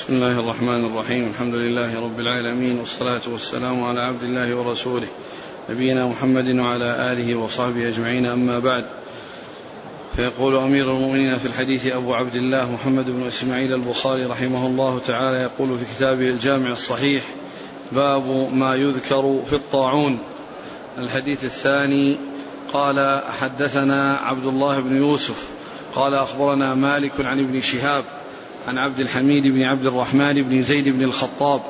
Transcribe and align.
بسم 0.00 0.12
الله 0.12 0.40
الرحمن 0.40 0.84
الرحيم 0.84 1.30
الحمد 1.34 1.54
لله 1.54 2.00
رب 2.00 2.20
العالمين 2.20 2.78
والصلاة 2.78 3.20
والسلام 3.28 3.84
على 3.84 4.00
عبد 4.00 4.22
الله 4.22 4.54
ورسوله 4.54 5.06
نبينا 5.70 6.06
محمد 6.06 6.58
وعلى 6.58 7.12
آله 7.12 7.34
وصحبه 7.34 7.88
أجمعين 7.88 8.26
أما 8.26 8.58
بعد 8.58 8.84
فيقول 10.16 10.56
أمير 10.56 10.90
المؤمنين 10.90 11.38
في 11.38 11.46
الحديث 11.46 11.86
أبو 11.86 12.14
عبد 12.14 12.36
الله 12.36 12.72
محمد 12.72 13.10
بن 13.10 13.26
إسماعيل 13.26 13.72
البخاري 13.72 14.24
رحمه 14.24 14.66
الله 14.66 15.00
تعالى 15.06 15.36
يقول 15.36 15.78
في 15.78 15.84
كتابه 15.96 16.28
الجامع 16.28 16.70
الصحيح 16.70 17.24
باب 17.92 18.52
ما 18.52 18.74
يذكر 18.74 19.42
في 19.46 19.52
الطاعون 19.52 20.18
الحديث 20.98 21.44
الثاني 21.44 22.16
قال 22.72 23.22
حدثنا 23.40 24.16
عبد 24.16 24.46
الله 24.46 24.80
بن 24.80 24.96
يوسف 24.96 25.48
قال 25.94 26.14
أخبرنا 26.14 26.74
مالك 26.74 27.12
عن 27.20 27.38
ابن 27.38 27.60
شهاب 27.60 28.04
عن 28.70 28.78
عبد 28.78 29.00
الحميد 29.00 29.46
بن 29.46 29.62
عبد 29.62 29.86
الرحمن 29.86 30.42
بن 30.42 30.62
زيد 30.62 30.88
بن 30.88 31.02
الخطاب 31.02 31.60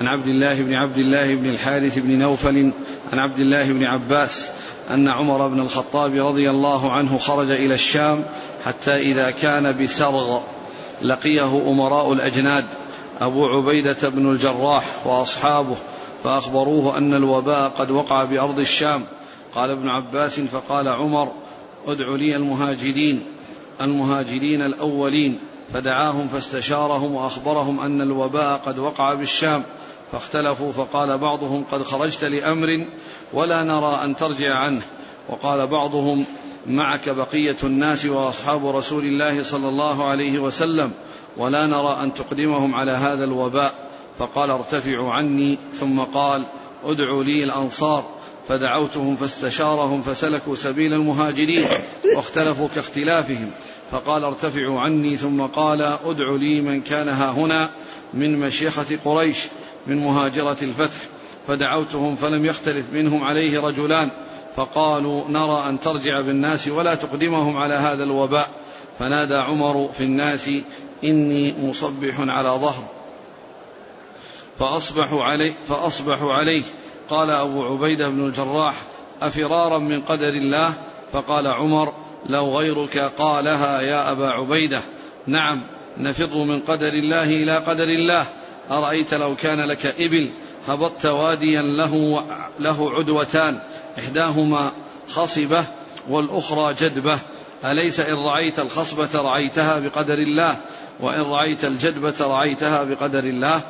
عن 0.00 0.06
عبد 0.06 0.26
الله 0.26 0.62
بن 0.62 0.74
عبد 0.74 0.98
الله 0.98 1.34
بن 1.34 1.50
الحارث 1.50 1.98
بن 1.98 2.18
نوفل 2.18 2.72
عن 3.12 3.18
عبد 3.18 3.40
الله 3.40 3.72
بن 3.72 3.84
عباس 3.84 4.50
أن 4.90 5.08
عمر 5.08 5.48
بن 5.48 5.60
الخطاب 5.60 6.26
رضي 6.26 6.50
الله 6.50 6.92
عنه 6.92 7.18
خرج 7.18 7.50
إلى 7.50 7.74
الشام 7.74 8.24
حتى 8.64 8.96
إذا 8.96 9.30
كان 9.30 9.84
بسرغ 9.84 10.40
لقيه 11.02 11.70
أمراء 11.70 12.12
الأجناد 12.12 12.64
أبو 13.20 13.46
عبيدة 13.46 14.08
بن 14.08 14.30
الجراح 14.30 15.06
وأصحابه 15.06 15.76
فأخبروه 16.24 16.98
أن 16.98 17.14
الوباء 17.14 17.68
قد 17.68 17.90
وقع 17.90 18.24
بأرض 18.24 18.58
الشام. 18.58 19.04
قال 19.54 19.70
ابن 19.70 19.88
عباس 19.88 20.40
فقال 20.40 20.88
عمر 20.88 21.32
ادع 21.86 22.14
لي 22.14 22.36
المهاجرين 22.36 23.22
المهاجرين 23.80 24.62
الأولين. 24.62 25.38
فدعاهم 25.72 26.28
فاستشارهم 26.28 27.14
وأخبرهم 27.14 27.80
أن 27.80 28.00
الوباء 28.00 28.60
قد 28.66 28.78
وقع 28.78 29.14
بالشام 29.14 29.62
فاختلفوا 30.12 30.72
فقال 30.72 31.18
بعضهم 31.18 31.64
قد 31.72 31.82
خرجت 31.82 32.24
لأمر 32.24 32.86
ولا 33.32 33.62
نرى 33.62 34.00
أن 34.04 34.16
ترجع 34.16 34.54
عنه 34.54 34.82
وقال 35.28 35.66
بعضهم 35.66 36.24
معك 36.66 37.08
بقية 37.08 37.56
الناس 37.64 38.06
وأصحاب 38.06 38.66
رسول 38.66 39.04
الله 39.04 39.42
صلى 39.42 39.68
الله 39.68 40.04
عليه 40.04 40.38
وسلم 40.38 40.90
ولا 41.36 41.66
نرى 41.66 41.98
أن 42.02 42.14
تقدمهم 42.14 42.74
على 42.74 42.90
هذا 42.90 43.24
الوباء 43.24 43.74
فقال 44.18 44.50
ارتفعوا 44.50 45.12
عني 45.12 45.58
ثم 45.72 46.00
قال 46.00 46.42
ادعوا 46.84 47.24
لي 47.24 47.44
الأنصار. 47.44 48.04
فدعوتهم 48.48 49.16
فاستشارهم 49.16 50.02
فسلكوا 50.02 50.56
سبيل 50.56 50.92
المهاجرين 50.92 51.66
واختلفوا 52.16 52.68
كاختلافهم. 52.74 53.50
فقال 53.90 54.24
ارتفعوا 54.24 54.80
عني 54.80 55.16
ثم 55.16 55.42
قال 55.42 55.82
ادعوا 55.82 56.38
لي 56.38 56.60
من 56.60 56.80
كان 56.80 57.08
ها 57.08 57.30
هنا 57.30 57.70
من 58.14 58.40
مشيخة 58.40 58.98
قريش 59.04 59.38
من 59.86 59.98
مهاجرة 59.98 60.56
الفتح. 60.62 60.96
فدعوتهم 61.48 62.16
فلم 62.16 62.44
يختلف 62.44 62.86
منهم 62.92 63.24
عليه 63.24 63.60
رجلان. 63.60 64.10
فقالوا 64.56 65.28
نرى 65.28 65.68
أن 65.68 65.80
ترجع 65.80 66.20
بالناس 66.20 66.68
ولا 66.68 66.94
تقدمهم 66.94 67.56
على 67.56 67.74
هذا 67.74 68.04
الوباء. 68.04 68.50
فنادى 68.98 69.34
عمر 69.34 69.92
في 69.92 70.04
الناس 70.04 70.50
إني 71.04 71.68
مصبح 71.68 72.20
على 72.20 72.48
ظهر. 72.48 72.84
فأصبحوا 74.58 75.24
عليه 75.24 75.54
فأصبحوا 75.68 76.32
عليه. 76.32 76.62
قال 77.10 77.30
أبو 77.30 77.64
عبيدة 77.64 78.08
بن 78.08 78.26
الجراح 78.26 78.74
أفرارا 79.22 79.78
من 79.78 80.00
قدر 80.00 80.28
الله؟ 80.28 80.72
فقال 81.12 81.46
عمر 81.46 81.92
لو 82.26 82.58
غيرك 82.58 82.98
قالها 82.98 83.80
يا 83.80 84.12
أبا 84.12 84.28
عبيدة. 84.28 84.80
نعم 85.26 85.60
نفر 85.98 86.38
من 86.38 86.60
قدر 86.60 86.88
الله 86.88 87.24
إلى 87.24 87.56
قدر 87.56 87.88
الله. 87.88 88.26
أرأيت 88.70 89.14
لو 89.14 89.36
كان 89.36 89.60
لك 89.60 89.86
إبل 89.86 90.30
هبطت 90.68 91.06
واديا 91.06 91.62
له, 91.62 92.24
له 92.60 92.90
عدوتان. 92.90 93.60
إحداهما 93.98 94.72
خصبة 95.08 95.64
والأخرى 96.08 96.74
جدبة. 96.74 97.18
أليس 97.64 98.00
إن 98.00 98.14
رعيت 98.14 98.58
الخصبة 98.58 99.08
رعيتها 99.14 99.78
بقدر 99.78 100.18
الله؟ 100.18 100.56
وإن 101.00 101.20
رعيت 101.20 101.64
الجدبة 101.64 102.14
رعيتها 102.20 102.84
بقدر 102.84 103.24
الله؟ 103.24 103.60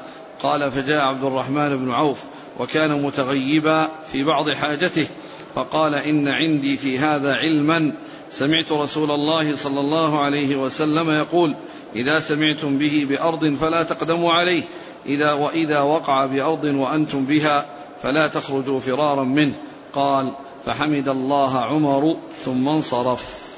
قال 0.42 0.70
فجاء 0.70 1.04
عبد 1.04 1.24
الرحمن 1.24 1.76
بن 1.76 1.90
عوف. 1.90 2.24
وكان 2.58 3.02
متغيبا 3.02 3.88
في 4.12 4.24
بعض 4.24 4.50
حاجته 4.50 5.06
فقال 5.54 5.94
إن 5.94 6.28
عندي 6.28 6.76
في 6.76 6.98
هذا 6.98 7.34
علما. 7.34 7.92
سمعت 8.30 8.72
رسول 8.72 9.10
الله 9.10 9.56
صلى 9.56 9.80
الله 9.80 10.24
عليه 10.24 10.56
وسلم 10.56 11.10
يقول 11.10 11.54
إذا 11.96 12.20
سمعتم 12.20 12.78
به 12.78 13.06
بأرض 13.08 13.54
فلا 13.54 13.82
تقدموا 13.82 14.32
عليه 14.32 14.62
إذا 15.06 15.32
وإذا 15.32 15.80
وقع 15.80 16.26
بأرض 16.26 16.64
وأنتم 16.64 17.24
بها 17.24 17.66
فلا 18.02 18.28
تخرجوا 18.28 18.80
فرارا 18.80 19.24
منه. 19.24 19.52
قال 19.92 20.32
فحمد 20.66 21.08
الله 21.08 21.58
عمر 21.58 22.16
ثم 22.44 22.68
انصرف. 22.68 23.48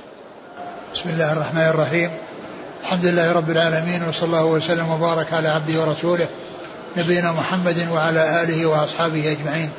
بسم 0.94 1.10
الله 1.10 1.32
الرحمن 1.32 1.68
الرحيم. 1.68 2.10
الحمد 2.82 3.04
لله 3.04 3.32
رب 3.32 3.50
العالمين 3.50 4.08
وصلى 4.08 4.26
الله 4.26 4.46
وسلم 4.46 4.90
وبارك 4.90 5.32
على 5.32 5.48
عبده 5.48 5.80
ورسوله 5.80 6.28
نبينا 6.96 7.32
محمد 7.32 7.88
وعلى 7.92 8.42
آله 8.42 8.66
وأصحابه 8.66 9.32
أجمعين. 9.32 9.70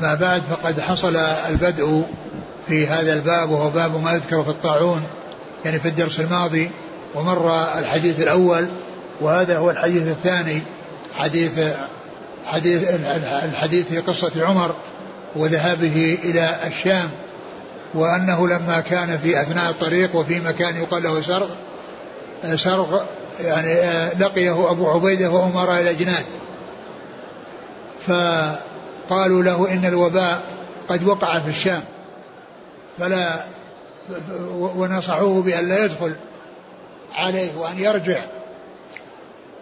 ما 0.00 0.14
بعد 0.14 0.42
فقد 0.42 0.80
حصل 0.80 1.16
البدء 1.16 2.04
في 2.68 2.86
هذا 2.86 3.12
الباب 3.12 3.50
وهو 3.50 3.70
باب 3.70 4.02
ما 4.02 4.12
يذكر 4.12 4.42
في 4.42 4.50
الطاعون 4.50 5.02
يعني 5.64 5.80
في 5.80 5.88
الدرس 5.88 6.20
الماضي 6.20 6.70
ومر 7.14 7.64
الحديث 7.78 8.20
الأول 8.20 8.68
وهذا 9.20 9.58
هو 9.58 9.70
الحديث 9.70 10.02
الثاني 10.02 10.62
حديث 11.14 11.52
حديث 12.46 12.90
الحديث 13.44 13.88
في 13.88 13.98
قصة 13.98 14.46
عمر 14.46 14.74
وذهابه 15.36 16.18
إلى 16.24 16.56
الشام 16.66 17.08
وأنه 17.94 18.48
لما 18.48 18.80
كان 18.80 19.18
في 19.18 19.40
أثناء 19.40 19.70
الطريق 19.70 20.16
وفي 20.16 20.40
مكان 20.40 20.76
يقال 20.76 21.02
له 21.02 21.22
سرغ 21.22 21.48
سرغ 22.56 23.00
يعني 23.40 24.08
لقيه 24.18 24.70
أبو 24.70 24.90
عبيدة 24.90 25.30
وأمراء 25.30 25.80
الأجناد 25.80 26.24
فقالوا 28.06 29.42
له 29.42 29.72
إن 29.72 29.84
الوباء 29.84 30.42
قد 30.88 31.04
وقع 31.04 31.38
في 31.38 31.48
الشام. 31.48 31.82
فلا 32.98 33.44
ونصحوه 34.50 35.42
بأن 35.42 35.68
لا 35.68 35.84
يدخل 35.84 36.16
عليه 37.12 37.56
وأن 37.56 37.78
يرجع. 37.78 38.24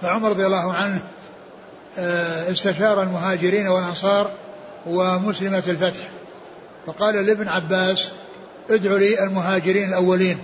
فعمر 0.03 0.29
رضي 0.29 0.47
الله 0.47 0.73
عنه 0.73 1.01
آه، 1.99 2.53
استشار 2.53 3.03
المهاجرين 3.03 3.69
والأنصار 3.69 4.31
ومسلمة 4.87 5.63
الفتح. 5.67 6.05
فقال 6.87 7.27
لابن 7.27 7.49
عباس 7.49 8.09
ادعوا 8.71 8.99
لي 8.99 9.25
المهاجرين 9.25 9.89
الأولين. 9.89 10.39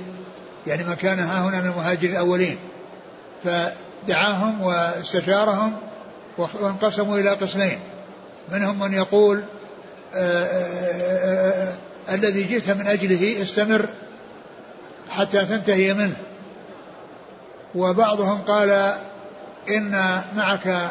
يعني 0.66 0.84
من 0.84 0.94
كان 0.94 1.18
ها 1.18 1.48
هنا 1.48 1.60
من 1.60 1.70
المهاجرين 1.70 2.12
الأولين. 2.12 2.58
فدعاهم 3.44 4.62
واستشارهم 4.62 5.76
وانقسموا 6.38 7.18
إلى 7.18 7.30
قسمين. 7.30 7.78
منهم 8.52 8.78
من 8.78 8.92
يقول 8.92 9.44
آآ 10.14 10.44
آآ 10.44 11.72
آآ 12.08 12.14
الذي 12.14 12.42
جئت 12.42 12.70
من 12.70 12.86
أجله 12.86 13.42
استمر 13.42 13.88
حتى 15.10 15.44
تنتهي 15.44 15.94
منه. 15.94 16.16
وبعضهم 17.74 18.42
قال 18.42 18.94
إن 19.68 20.20
معك 20.36 20.90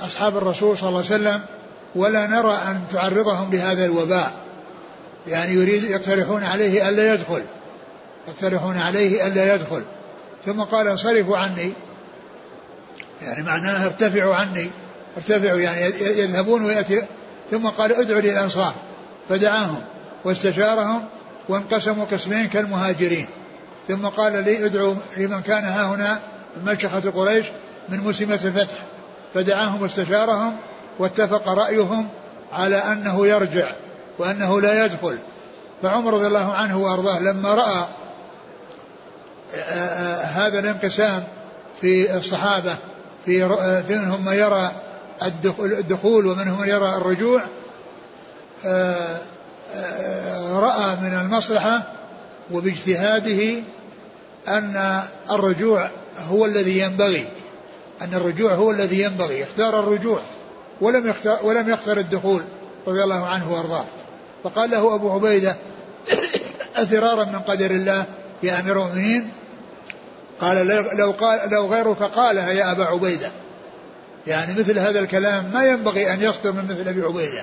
أصحاب 0.00 0.36
الرسول 0.36 0.78
صلى 0.78 0.88
الله 0.88 1.04
عليه 1.04 1.14
وسلم 1.14 1.40
ولا 1.94 2.26
نرى 2.26 2.54
أن 2.54 2.82
تعرضهم 2.92 3.52
لهذا 3.52 3.84
الوباء. 3.84 4.32
يعني 5.26 5.52
يريد 5.52 5.84
يقترحون 5.84 6.44
عليه 6.44 6.88
ألا 6.88 7.14
يدخل. 7.14 7.42
يقترحون 8.28 8.78
عليه 8.78 9.26
ألا 9.26 9.54
يدخل. 9.54 9.82
ثم 10.46 10.62
قال 10.62 10.88
انصرفوا 10.88 11.36
عني. 11.36 11.72
يعني 13.22 13.42
معناه 13.42 13.84
ارتفعوا 13.84 14.34
عني. 14.34 14.70
ارتفعوا 15.16 15.60
يعني 15.60 15.80
يذهبون 16.00 16.64
ويأتي. 16.64 17.02
ثم 17.50 17.68
قال 17.68 17.92
ادعوا 17.92 18.20
لي 18.20 18.32
الأنصار 18.32 18.74
فدعاهم 19.28 19.82
واستشارهم 20.24 21.04
وانقسموا 21.48 22.04
قسمين 22.04 22.48
كالمهاجرين. 22.48 23.26
ثم 23.88 24.06
قال 24.06 24.44
لي 24.44 24.66
ادعوا 24.66 24.94
لمن 25.16 25.40
كان 25.40 25.64
ها 25.64 25.94
هنا 25.94 26.20
من 26.56 26.72
مشخة 26.74 27.10
قريش 27.10 27.46
من 27.88 28.00
مسلمة 28.00 28.34
الفتح. 28.34 28.78
فدعاهم 29.34 29.82
واستشارهم 29.82 30.56
واتفق 30.98 31.48
رأيهم 31.48 32.08
على 32.52 32.76
أنه 32.76 33.26
يرجع 33.26 33.72
وأنه 34.18 34.60
لا 34.60 34.84
يدخل. 34.84 35.18
فعمر 35.82 36.14
رضي 36.14 36.26
الله 36.26 36.52
عنه 36.52 36.78
وأرضاه 36.78 37.20
لما 37.20 37.54
رأى 37.54 37.86
هذا 40.22 40.58
الانقسام 40.58 41.24
في 41.80 42.16
الصحابة 42.16 42.76
في 43.24 43.44
منهم 43.90 44.24
من 44.24 44.32
يرى 44.32 44.72
الدخول 45.62 46.26
ومنهم 46.26 46.60
من 46.60 46.68
يرى 46.68 46.88
الرجوع. 46.96 47.44
رأى 50.52 50.96
من 50.96 51.18
المصلحة 51.22 51.82
وباجتهاده 52.50 53.62
أن 54.48 55.02
الرجوع 55.30 55.90
هو 56.28 56.44
الذي 56.44 56.78
ينبغي 56.78 57.26
أن 58.02 58.14
الرجوع 58.14 58.54
هو 58.54 58.70
الذي 58.70 59.02
ينبغي. 59.02 59.42
اختار 59.42 59.80
الرجوع 59.80 60.20
ولم 60.80 61.06
يختار 61.06 61.38
ولم 61.42 61.68
يختار 61.68 61.98
الدخول 61.98 62.42
رضي 62.86 63.02
الله 63.02 63.26
عنه 63.26 63.52
وأرضاه. 63.52 63.84
فقال 64.44 64.70
له 64.70 64.94
أبو 64.94 65.10
عبيدة 65.10 65.56
أثرارا 66.82 67.24
من 67.24 67.38
قدر 67.38 67.70
الله 67.70 68.04
يا 68.42 68.60
أمير 68.60 68.72
المؤمنين 68.72 69.30
قال 70.40 70.66
لو 70.96 71.12
قال 71.12 71.50
لو 71.50 71.66
غيرك 71.66 72.02
قالها 72.02 72.50
يا 72.52 72.72
أبا 72.72 72.84
عبيدة. 72.84 73.30
يعني 74.26 74.54
مثل 74.54 74.78
هذا 74.78 75.00
الكلام 75.00 75.50
ما 75.54 75.64
ينبغي 75.64 76.12
أن 76.12 76.22
يصدر 76.22 76.52
من 76.52 76.64
مثل 76.64 76.88
أبي 76.88 77.02
عبيدة. 77.02 77.42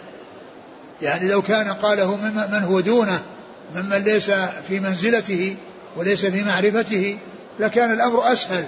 يعني 1.01 1.29
لو 1.29 1.41
كان 1.41 1.73
قاله 1.73 2.15
من 2.51 2.63
هو 2.63 2.79
دونه 2.79 3.21
ممن 3.75 3.97
ليس 3.97 4.31
في 4.67 4.79
منزلته 4.79 5.55
وليس 5.95 6.25
في 6.25 6.43
معرفته 6.43 7.17
لكان 7.59 7.91
الأمر 7.91 8.33
أسهل. 8.33 8.65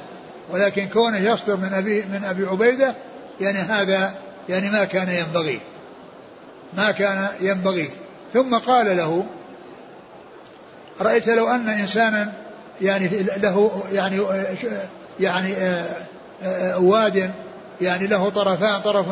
ولكن 0.50 0.88
كونه 0.88 1.18
يصدر 1.18 1.58
من 1.58 1.74
أبي 1.74 2.02
من 2.02 2.24
أبي 2.24 2.46
عبيدة 2.46 2.96
يعني 3.42 3.58
هذا 3.58 4.14
يعني 4.50 4.70
ما 4.70 4.84
كان 4.84 5.10
ينبغي. 5.10 5.60
ما 6.78 6.92
كان 6.92 7.28
ينبغي. 7.42 7.90
ثم 8.34 8.58
قال 8.58 8.98
له 8.98 9.26
رأيت 11.02 11.28
لو 11.28 11.48
أن 11.48 11.70
إنسانا 11.70 12.45
يعني 12.82 13.08
له 13.24 13.84
يعني 13.92 14.22
يعني 15.20 15.54
واد 16.78 17.32
يعني 17.82 18.08
له 18.08 18.30
طرفان 18.30 18.82
طرف 18.82 19.06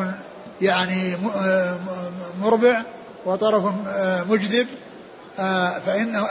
يعني 0.62 1.16
مربع 2.40 2.82
وطرف 3.26 3.64
مجذب 4.30 4.66
فإنه 5.86 6.26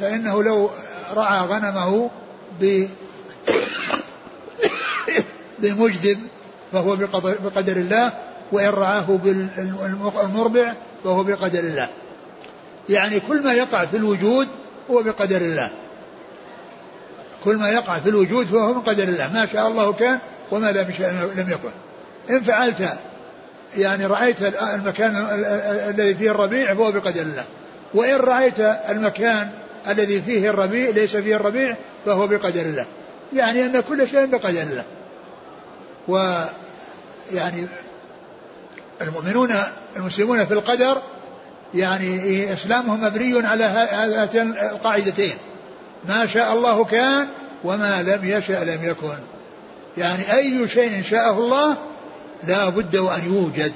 فإنه 0.00 0.42
لو 0.42 0.70
رعى 1.14 1.46
غنمه 1.46 2.10
بمجذب 5.58 6.18
فهو 6.72 6.96
بقدر 7.22 7.76
الله 7.76 8.12
وإن 8.52 8.68
رعاه 8.68 9.18
بالمربع 9.24 10.74
فهو 11.04 11.22
بقدر 11.22 11.58
الله. 11.58 11.88
يعني 12.88 13.20
كل 13.20 13.42
ما 13.42 13.52
يقع 13.52 13.86
في 13.86 13.96
الوجود 13.96 14.48
هو 14.90 15.02
بقدر 15.02 15.36
الله. 15.36 15.70
كل 17.46 17.56
ما 17.56 17.68
يقع 17.68 17.98
في 17.98 18.08
الوجود 18.08 18.46
فهو 18.46 18.74
من 18.74 18.80
قدر 18.80 19.02
الله. 19.02 19.32
ما 19.32 19.46
شاء 19.52 19.68
الله 19.68 19.92
كان 19.92 20.18
وما 20.50 20.72
لم 20.72 20.92
لم 21.36 21.50
يكن. 21.50 21.70
إن 22.30 22.40
فعلت 22.42 22.98
يعني 23.76 24.06
رأيت 24.06 24.36
المكان 24.74 25.26
الذي 25.88 26.14
فيه 26.14 26.30
الربيع 26.30 26.74
فهو 26.74 26.92
بقدر 26.92 27.22
الله. 27.22 27.44
وإن 27.94 28.16
رأيت 28.16 28.60
المكان 28.88 29.50
الذي 29.88 30.22
فيه 30.22 30.50
الربيع 30.50 30.90
ليس 30.90 31.16
فيه 31.16 31.36
الربيع 31.36 31.76
فهو 32.06 32.26
بقدر 32.26 32.60
الله. 32.60 32.86
يعني 33.32 33.66
أن 33.66 33.80
كل 33.80 34.08
شيء 34.08 34.26
بقدر 34.26 34.62
الله. 34.62 34.84
ويعني 36.08 37.66
المؤمنون 39.02 39.54
المسلمون 39.96 40.46
في 40.46 40.54
القدر 40.54 41.02
يعني 41.74 42.52
إسلامهم 42.52 43.04
مبني 43.04 43.46
على 43.46 43.64
هاتين 43.64 44.50
القاعدتين. 44.50 45.34
ما 46.08 46.26
شاء 46.26 46.52
الله 46.52 46.84
كان 46.84 47.26
وما 47.64 48.02
لم 48.02 48.24
يشأ 48.24 48.64
لم 48.64 48.84
يكن. 48.84 49.18
يعني 49.98 50.32
أي 50.34 50.68
شيء 50.68 51.02
شاءه 51.02 51.38
الله 51.38 51.76
لا 52.44 52.68
بد 52.68 52.96
وأن 52.96 53.34
يوجد. 53.34 53.72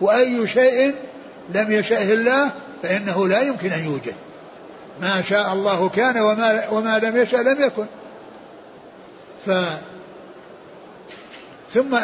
وأي 0.00 0.48
شيء 0.48 0.94
لم 1.54 1.72
يشأه 1.72 2.12
الله 2.12 2.50
فإنه 2.82 3.28
لا 3.28 3.40
يمكن 3.40 3.72
أن 3.72 3.84
يوجد. 3.84 4.14
ما 5.00 5.22
شاء 5.22 5.52
الله 5.52 5.88
كان 5.88 6.20
وما, 6.20 6.68
وما 6.70 6.98
لم 6.98 7.16
يشأ 7.16 7.36
لم 7.36 7.62
يكن. 7.62 7.86
ف 9.46 9.50
ثم 11.74 11.98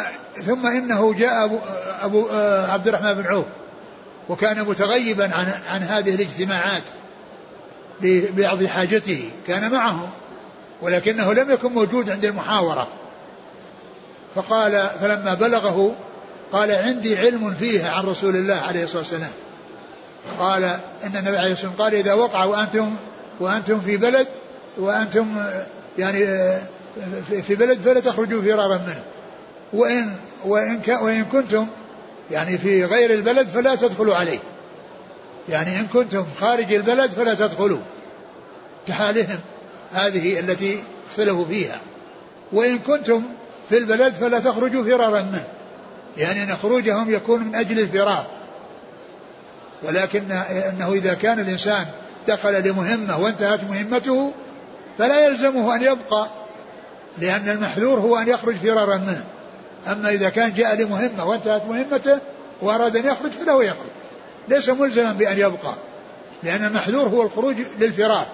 ثم 0.45 0.67
إنه 0.67 1.13
جاء 1.13 1.45
ابو, 1.45 1.59
أبو 2.01 2.27
آه، 2.31 2.71
عبد 2.71 2.87
الرحمن 2.87 3.13
بن 3.13 3.25
عوف. 3.25 3.45
وكان 4.29 4.65
متغيبا 4.65 5.23
عن 5.23 5.51
عن 5.67 5.81
هذه 5.81 6.15
الاجتماعات. 6.15 6.83
لبعض 8.01 8.63
حاجته 8.63 9.31
كان 9.47 9.71
معهم 9.71 10.09
ولكنه 10.81 11.33
لم 11.33 11.51
يكن 11.51 11.73
موجود 11.73 12.09
عند 12.09 12.25
المحاورة. 12.25 12.87
فقال 14.35 14.89
فلما 15.01 15.33
بلغه 15.33 15.95
قال 16.51 16.71
عندي 16.71 17.17
علم 17.17 17.53
فيها 17.53 17.91
عن 17.91 18.05
رسول 18.05 18.35
الله 18.35 18.55
عليه 18.55 18.83
الصلاة 18.83 19.01
والسلام. 19.01 19.31
قال 20.39 20.63
إن 21.03 21.15
النبي 21.15 21.37
عليه 21.37 21.51
الصلاة 21.51 21.69
والسلام 21.69 21.73
قال 21.77 21.93
إذا 21.93 22.13
وقع 22.13 22.43
وأنتم 22.43 22.95
وأنتم 23.39 23.81
في 23.81 23.97
بلد 23.97 24.27
وأنتم 24.77 25.37
يعني 25.97 26.25
في 27.47 27.55
بلد 27.55 27.79
فلا 27.79 27.99
تخرجوا 27.99 28.41
فرارا 28.41 28.77
منه. 28.77 29.01
وإن 29.73 30.15
وإن 30.45 30.81
وإن 31.01 31.25
كنتم 31.25 31.67
يعني 32.31 32.57
في 32.57 32.85
غير 32.85 33.13
البلد 33.13 33.47
فلا 33.47 33.75
تدخلوا 33.75 34.15
عليه. 34.15 34.39
يعني 35.49 35.79
إن 35.79 35.87
كنتم 35.87 36.25
خارج 36.39 36.73
البلد 36.73 37.11
فلا 37.11 37.33
تدخلوا 37.33 37.79
كحالهم. 38.87 39.39
هذه 39.93 40.39
التي 40.39 40.83
اختلفوا 41.09 41.45
فيها. 41.45 41.79
وإن 42.51 42.79
كنتم 42.79 43.23
في 43.69 43.77
البلد 43.77 44.13
فلا 44.13 44.39
تخرجوا 44.39 44.83
فرارا 44.83 45.21
منه. 45.21 45.43
يعني 46.17 46.43
أن 46.43 46.55
خروجهم 46.55 47.13
يكون 47.13 47.43
من 47.43 47.55
أجل 47.55 47.79
الفرار. 47.79 48.25
ولكن 49.83 50.31
أنه 50.31 50.93
إذا 50.93 51.13
كان 51.13 51.39
الإنسان 51.39 51.85
دخل 52.27 52.67
لمهمة 52.67 53.19
وانتهت 53.19 53.63
مهمته 53.63 54.33
فلا 54.97 55.25
يلزمه 55.25 55.75
أن 55.75 55.81
يبقى 55.81 56.29
لأن 57.17 57.49
المحذور 57.49 57.99
هو 57.99 58.17
أن 58.17 58.27
يخرج 58.27 58.55
فرارا 58.55 58.97
منه. 58.97 59.23
أما 59.87 60.09
إذا 60.09 60.29
كان 60.29 60.53
جاء 60.53 60.75
لمهمة 60.75 61.25
وانتهت 61.25 61.65
مهمته 61.65 62.19
وأراد 62.61 62.97
أن 62.97 63.05
يخرج 63.05 63.31
فله 63.31 63.63
يخرج. 63.63 63.88
ليس 64.49 64.69
ملزما 64.69 65.13
بأن 65.13 65.37
يبقى 65.37 65.73
لأن 66.43 66.65
المحذور 66.65 67.07
هو 67.07 67.21
الخروج 67.21 67.55
للفرار. 67.79 68.25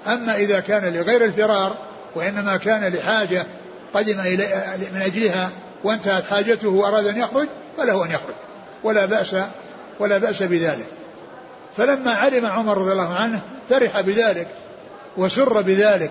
أما 0.06 0.36
إذا 0.36 0.60
كان 0.60 0.92
لغير 0.92 1.24
الفرار 1.24 1.76
وإنما 2.14 2.56
كان 2.56 2.92
لحاجة 2.92 3.46
قدم 3.94 4.16
من 4.92 5.02
أجلها 5.02 5.50
وانتهت 5.84 6.24
حاجته 6.24 6.68
وأراد 6.68 7.06
أن 7.06 7.16
يخرج 7.16 7.48
فله 7.76 8.04
أن 8.04 8.10
يخرج. 8.10 8.34
ولا 8.84 9.04
بأس 9.06 9.36
ولا 10.00 10.18
بأس 10.18 10.42
بذلك. 10.42 10.86
فلما 11.76 12.10
علم 12.10 12.46
عمر 12.46 12.78
رضي 12.78 12.92
الله 12.92 13.14
عنه 13.14 13.40
فرح 13.70 14.00
بذلك 14.00 14.48
وسر 15.16 15.62
بذلك 15.62 16.10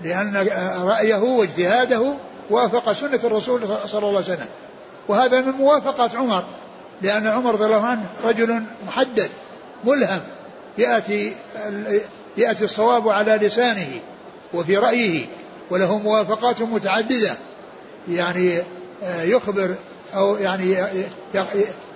لأن 0.00 0.48
رأيه 0.82 1.16
واجتهاده 1.16 2.14
وافق 2.50 2.92
سنة 2.92 3.20
الرسول 3.24 3.60
صلى 3.86 3.98
الله 3.98 4.16
عليه 4.16 4.34
وسلم. 4.34 4.48
وهذا 5.08 5.40
من 5.40 5.52
موافقة 5.52 6.18
عمر 6.18 6.44
لأن 7.02 7.26
عمر 7.26 7.52
رضي 7.52 7.64
الله 7.64 7.86
عنه 7.86 8.06
رجل 8.24 8.62
محدد 8.86 9.30
ملهم 9.84 10.20
يأتي 10.78 11.36
يأتي 12.36 12.64
الصواب 12.64 13.08
على 13.08 13.32
لسانه 13.32 13.88
وفي 14.54 14.76
رأيه 14.76 15.26
وله 15.70 15.98
موافقات 15.98 16.62
متعددة. 16.62 17.36
يعني 18.08 18.58
آه، 19.02 19.22
يخبر 19.22 19.74
أو 20.14 20.36
يعني 20.36 20.76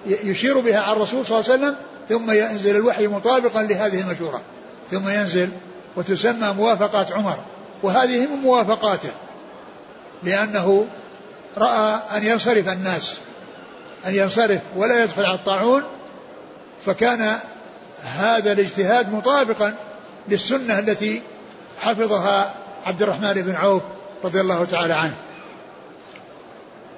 يشير 0.06 0.58
بها 0.58 0.80
على 0.80 0.96
الرسول 0.96 1.26
صلى 1.26 1.40
الله 1.40 1.52
عليه 1.52 1.62
وسلم 1.62 1.76
ثم 2.08 2.30
ينزل 2.30 2.76
الوحي 2.76 3.06
مطابقا 3.06 3.62
لهذه 3.62 4.00
المشورة 4.00 4.40
ثم 4.90 5.08
ينزل 5.08 5.48
وتسمى 5.96 6.52
موافقات 6.52 7.12
عمر. 7.12 7.36
وهذه 7.82 8.26
من 8.26 8.36
موافقاته. 8.36 9.08
لأنه 10.24 10.86
رأى 11.56 12.00
أن 12.16 12.26
ينصرف 12.26 12.68
الناس 12.68 13.14
أن 14.06 14.14
ينصرف 14.14 14.60
ولا 14.76 15.02
يدخل 15.02 15.24
على 15.24 15.34
الطاعون 15.34 15.82
فكان 16.86 17.38
هذا 18.04 18.52
الاجتهاد 18.52 19.12
مطابقا 19.12 19.74
للسنة 20.28 20.78
التي 20.78 21.22
حفظها 21.80 22.54
عبد 22.84 23.02
الرحمن 23.02 23.32
بن 23.32 23.54
عوف 23.54 23.82
رضي 24.24 24.40
الله 24.40 24.64
تعالى 24.64 24.94
عنه. 24.94 25.14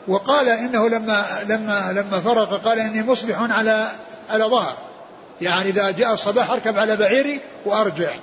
وقال 0.09 0.49
إنه 0.49 0.89
لما 0.89 1.25
لما 1.49 1.93
لما 1.93 2.21
فرق 2.21 2.65
قال 2.65 2.79
إني 2.79 3.03
مصبح 3.03 3.41
على 3.41 3.89
على 4.31 4.45
ظهر. 4.45 4.75
يعني 5.41 5.69
إذا 5.69 5.91
جاء 5.91 6.15
الصباح 6.15 6.51
أركب 6.51 6.79
على 6.79 6.97
بعيري 6.97 7.41
وأرجع. 7.67 8.15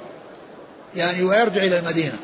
يعني 0.96 1.24
ويرجع 1.24 1.62
إلى 1.62 1.80
المدينة. 1.80 2.18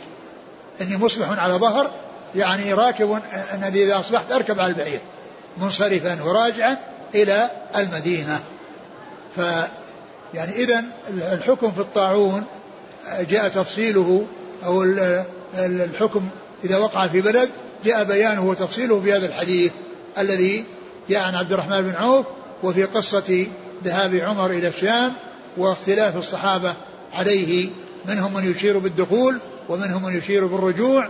إني 0.82 0.98
مصبح 0.98 1.30
على 1.30 1.54
ظهر 1.54 1.92
يعني 2.36 2.74
راكب 2.74 3.20
انني 3.54 3.84
إذا 3.84 4.00
أصبحت 4.00 4.32
أركب 4.32 4.60
على 4.60 4.72
البعير 4.72 5.00
منصرفا 5.58 6.24
وراجعا 6.24 6.78
إلى 7.16 7.50
المدينة. 7.78 8.40
ف 9.36 9.40
يعني 10.34 10.56
اذا 10.56 10.84
الحكم 11.10 11.72
في 11.72 11.80
الطاعون 11.80 12.44
جاء 13.30 13.48
تفصيله 13.48 14.26
أو 14.66 14.84
الحكم 15.58 16.30
إذا 16.64 16.78
وقع 16.78 17.08
في 17.08 17.22
بلد 17.22 17.50
جاء 17.86 18.04
بيانه 18.04 18.46
وتفصيله 18.46 19.02
في 19.02 19.14
هذا 19.14 19.26
الحديث 19.26 19.72
الذي 20.18 20.66
جاء 21.10 21.24
عن 21.24 21.36
عبد 21.36 21.52
الرحمن 21.52 21.82
بن 21.82 21.96
عوف 21.96 22.26
وفي 22.64 22.84
قصة 22.84 23.48
ذهاب 23.84 24.16
عمر 24.16 24.52
إلى 24.52 24.68
الشام 24.68 25.14
واختلاف 25.58 26.16
الصحابة 26.16 26.74
عليه 27.14 27.70
منهم 28.06 28.34
من 28.34 28.52
يشير 28.52 28.78
بالدخول 28.78 29.38
ومنهم 29.70 30.04
من 30.04 30.18
يشير 30.18 30.46
بالرجوع 30.46 31.10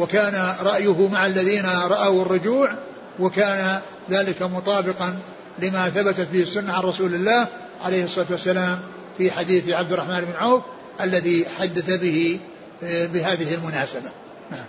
وكان 0.00 0.56
رأيه 0.62 1.08
مع 1.08 1.26
الذين 1.26 1.66
رأوا 1.66 2.22
الرجوع 2.22 2.70
وكان 3.18 3.80
ذلك 4.10 4.42
مطابقا 4.42 5.18
لما 5.58 5.90
ثبتت 5.90 6.28
به 6.32 6.42
السنة 6.42 6.72
عن 6.72 6.82
رسول 6.82 7.14
الله 7.14 7.46
عليه 7.84 8.04
الصلاة 8.04 8.26
والسلام 8.30 8.80
في 9.18 9.30
حديث 9.30 9.68
عبد 9.68 9.92
الرحمن 9.92 10.20
بن 10.20 10.32
عوف 10.32 10.62
الذي 11.00 11.46
حدث 11.58 12.00
به 12.00 12.40
آه، 12.82 13.06
بهذه 13.06 13.54
المناسبة 13.54 14.10
نعم. 14.50 14.64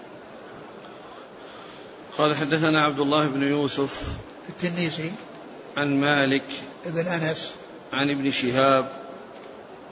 قال 2.17 2.35
حدثنا 2.35 2.81
عبد 2.81 2.99
الله 2.99 3.27
بن 3.27 3.43
يوسف 3.43 4.03
التنيسي 4.49 5.11
عن 5.77 5.99
مالك 5.99 6.43
بن 6.85 7.07
أنس 7.07 7.51
عن 7.93 8.09
ابن 8.09 8.31
شهاب 8.31 8.89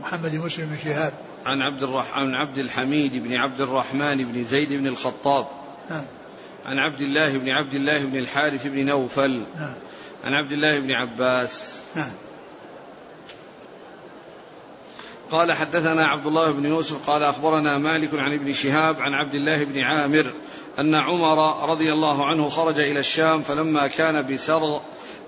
محمد 0.02 0.32
بن 0.32 0.40
مسلم 0.40 0.66
بن 0.66 0.78
شهاب 0.84 1.14
عن 1.46 1.62
عبد 1.62 1.84
الرح... 1.84 2.18
عن 2.18 2.36
عبد 2.36 2.58
الحميد 2.58 3.24
بن 3.24 3.36
عبد 3.36 3.62
الرحمن 3.62 4.18
بن 4.18 4.44
زيد 4.44 4.74
بن 4.74 4.88
الخطاب. 4.88 5.48
نعم. 5.90 6.04
عن 6.66 6.80
عبد 6.80 7.02
الله 7.02 7.38
بن 7.38 7.50
عبد 7.50 7.74
الله 7.74 8.06
بن 8.06 8.18
الحارث 8.18 8.68
بن 8.68 8.86
نوفل. 8.86 9.44
نعم. 9.60 9.74
عن 10.24 10.34
عبد 10.34 10.52
الله 10.52 10.80
بن 10.80 10.92
عباس. 10.92 11.82
نعم. 11.96 12.12
قال 15.32 15.54
حدثنا 15.54 16.08
عبد 16.08 16.28
الله 16.28 16.52
بن 16.52 16.66
يوسف 16.66 17.10
قال 17.10 17.24
أخبرنا 17.24 17.78
مالك 17.78 18.10
عن 18.14 18.34
ابن 18.34 18.54
شهاب 18.54 19.00
عن 19.00 19.14
عبد 19.14 19.36
الله 19.36 19.64
بن 19.64 19.80
عامر 19.80 20.32
أن 20.80 20.96
عمر 20.96 21.70
رضي 21.70 21.94
الله 21.94 22.26
عنه 22.26 22.50
خرج 22.50 22.80
إلى 22.80 23.00
الشام 23.00 23.42
فلما 23.42 23.88
كان 23.88 24.34
بسر 24.34 24.82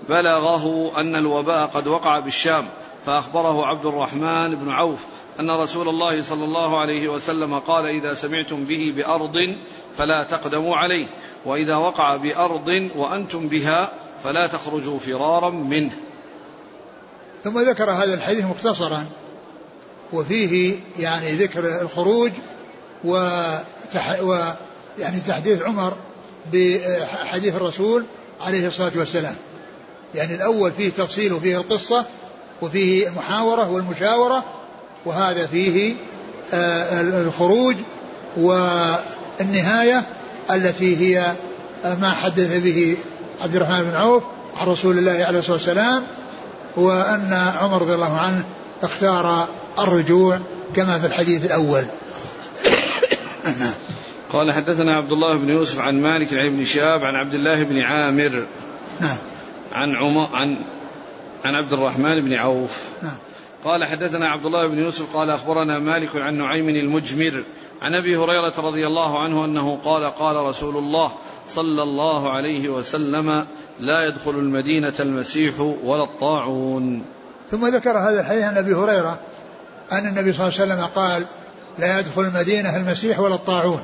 بلغه 0.08 0.92
أن 1.00 1.16
الوباء 1.16 1.66
قد 1.66 1.86
وقع 1.86 2.18
بالشام 2.18 2.68
فأخبره 3.06 3.66
عبد 3.66 3.86
الرحمن 3.86 4.54
بن 4.54 4.70
عوف 4.70 5.04
أن 5.40 5.50
رسول 5.50 5.88
الله 5.88 6.22
صلى 6.22 6.44
الله 6.44 6.80
عليه 6.80 7.08
وسلم 7.08 7.58
قال 7.58 7.86
إذا 7.86 8.14
سمعتم 8.14 8.64
به 8.64 8.92
بأرض 8.96 9.56
فلا 9.98 10.22
تقدموا 10.22 10.76
عليه 10.76 11.06
وإذا 11.44 11.76
وقع 11.76 12.16
بأرض 12.16 12.90
وأنتم 12.96 13.48
بها 13.48 13.92
فلا 14.24 14.46
تخرجوا 14.46 14.98
فرارا 14.98 15.50
منه. 15.50 15.90
ثم 17.44 17.58
ذكر 17.58 17.90
هذا 17.90 18.14
الحديث 18.14 18.44
مختصرا 18.44 19.06
وفيه 20.12 20.80
يعني 20.98 21.30
ذكر 21.30 21.82
الخروج 21.82 22.30
وتح 23.04 24.22
و 24.22 24.52
يعني 24.98 25.20
تحديث 25.20 25.62
عمر 25.62 25.96
بحديث 26.52 27.56
الرسول 27.56 28.04
عليه 28.40 28.66
الصلاة 28.66 28.92
والسلام. 28.96 29.36
يعني 30.14 30.34
الأول 30.34 30.72
فيه 30.72 30.90
تفصيل 30.90 31.32
وفيه 31.32 31.56
القصة 31.56 32.06
وفيه 32.62 33.08
المحاورة 33.08 33.70
والمشاورة 33.70 34.44
وهذا 35.04 35.46
فيه 35.46 35.94
آه، 36.54 37.00
الخروج 37.00 37.76
والنهاية 38.36 40.02
التي 40.50 40.96
هي 40.96 41.32
ما 41.84 42.10
حدث 42.10 42.58
به 42.58 42.96
عبد 43.42 43.56
الرحمن 43.56 43.82
بن 43.82 43.96
عوف 43.96 44.22
عن 44.56 44.66
رسول 44.66 44.98
الله 44.98 45.24
عليه 45.24 45.38
الصلاة 45.38 45.56
والسلام 45.56 46.02
وأن 46.76 47.52
عمر 47.60 47.82
رضي 47.82 47.94
الله 47.94 48.18
عنه 48.18 48.44
اختار 48.82 49.48
الرجوع 49.78 50.38
كما 50.76 50.98
في 50.98 51.06
الحديث 51.06 51.46
الأول. 51.46 51.84
نعم 53.44 53.74
قال 54.32 54.52
حدثنا 54.52 54.96
عبد 54.96 55.12
الله 55.12 55.36
بن 55.36 55.48
يوسف 55.48 55.80
عن 55.80 56.00
مالك 56.00 56.34
عن 56.34 56.46
ابن 56.46 56.64
شهاب 56.64 57.00
عن 57.00 57.14
عبد 57.14 57.34
الله 57.34 57.62
بن 57.62 57.78
عامر 57.78 58.46
نعم. 59.00 59.16
عن 59.72 59.96
عمر 59.96 60.36
عن 60.36 60.56
عن 61.44 61.54
عبد 61.54 61.72
الرحمن 61.72 62.24
بن 62.24 62.34
عوف. 62.34 62.82
نعم. 63.02 63.16
قال 63.64 63.84
حدثنا 63.84 64.28
عبد 64.28 64.46
الله 64.46 64.66
بن 64.66 64.78
يوسف 64.78 65.16
قال 65.16 65.30
أخبرنا 65.30 65.78
مالك 65.78 66.16
عن 66.16 66.34
نعيم 66.34 66.68
المجمر 66.68 67.44
عن 67.82 67.94
أبي 67.94 68.16
هريرة 68.16 68.54
رضي 68.58 68.86
الله 68.86 69.22
عنه 69.22 69.44
أنه 69.44 69.78
قال 69.84 70.04
قال 70.04 70.36
رسول 70.36 70.76
الله 70.76 71.12
صلى 71.48 71.82
الله 71.82 72.30
عليه 72.30 72.68
وسلم 72.68 73.46
لا 73.80 74.06
يدخل 74.06 74.30
المدينة 74.30 74.94
المسيح 75.00 75.60
ولا 75.60 76.04
الطاعون. 76.04 77.04
ثم 77.50 77.66
ذكر 77.66 77.98
هذا 77.98 78.20
الحديث 78.20 78.44
عن 78.44 78.56
أبي 78.56 78.74
هريرة 78.74 79.20
أن 79.92 80.06
النبي 80.06 80.32
صلى 80.32 80.48
الله 80.48 80.60
عليه 80.60 80.72
وسلم 80.72 80.84
قال 80.84 81.26
لا 81.78 81.98
يدخل 81.98 82.22
المدينة 82.22 82.76
المسيح 82.76 83.20
ولا 83.20 83.34
الطاعون. 83.34 83.82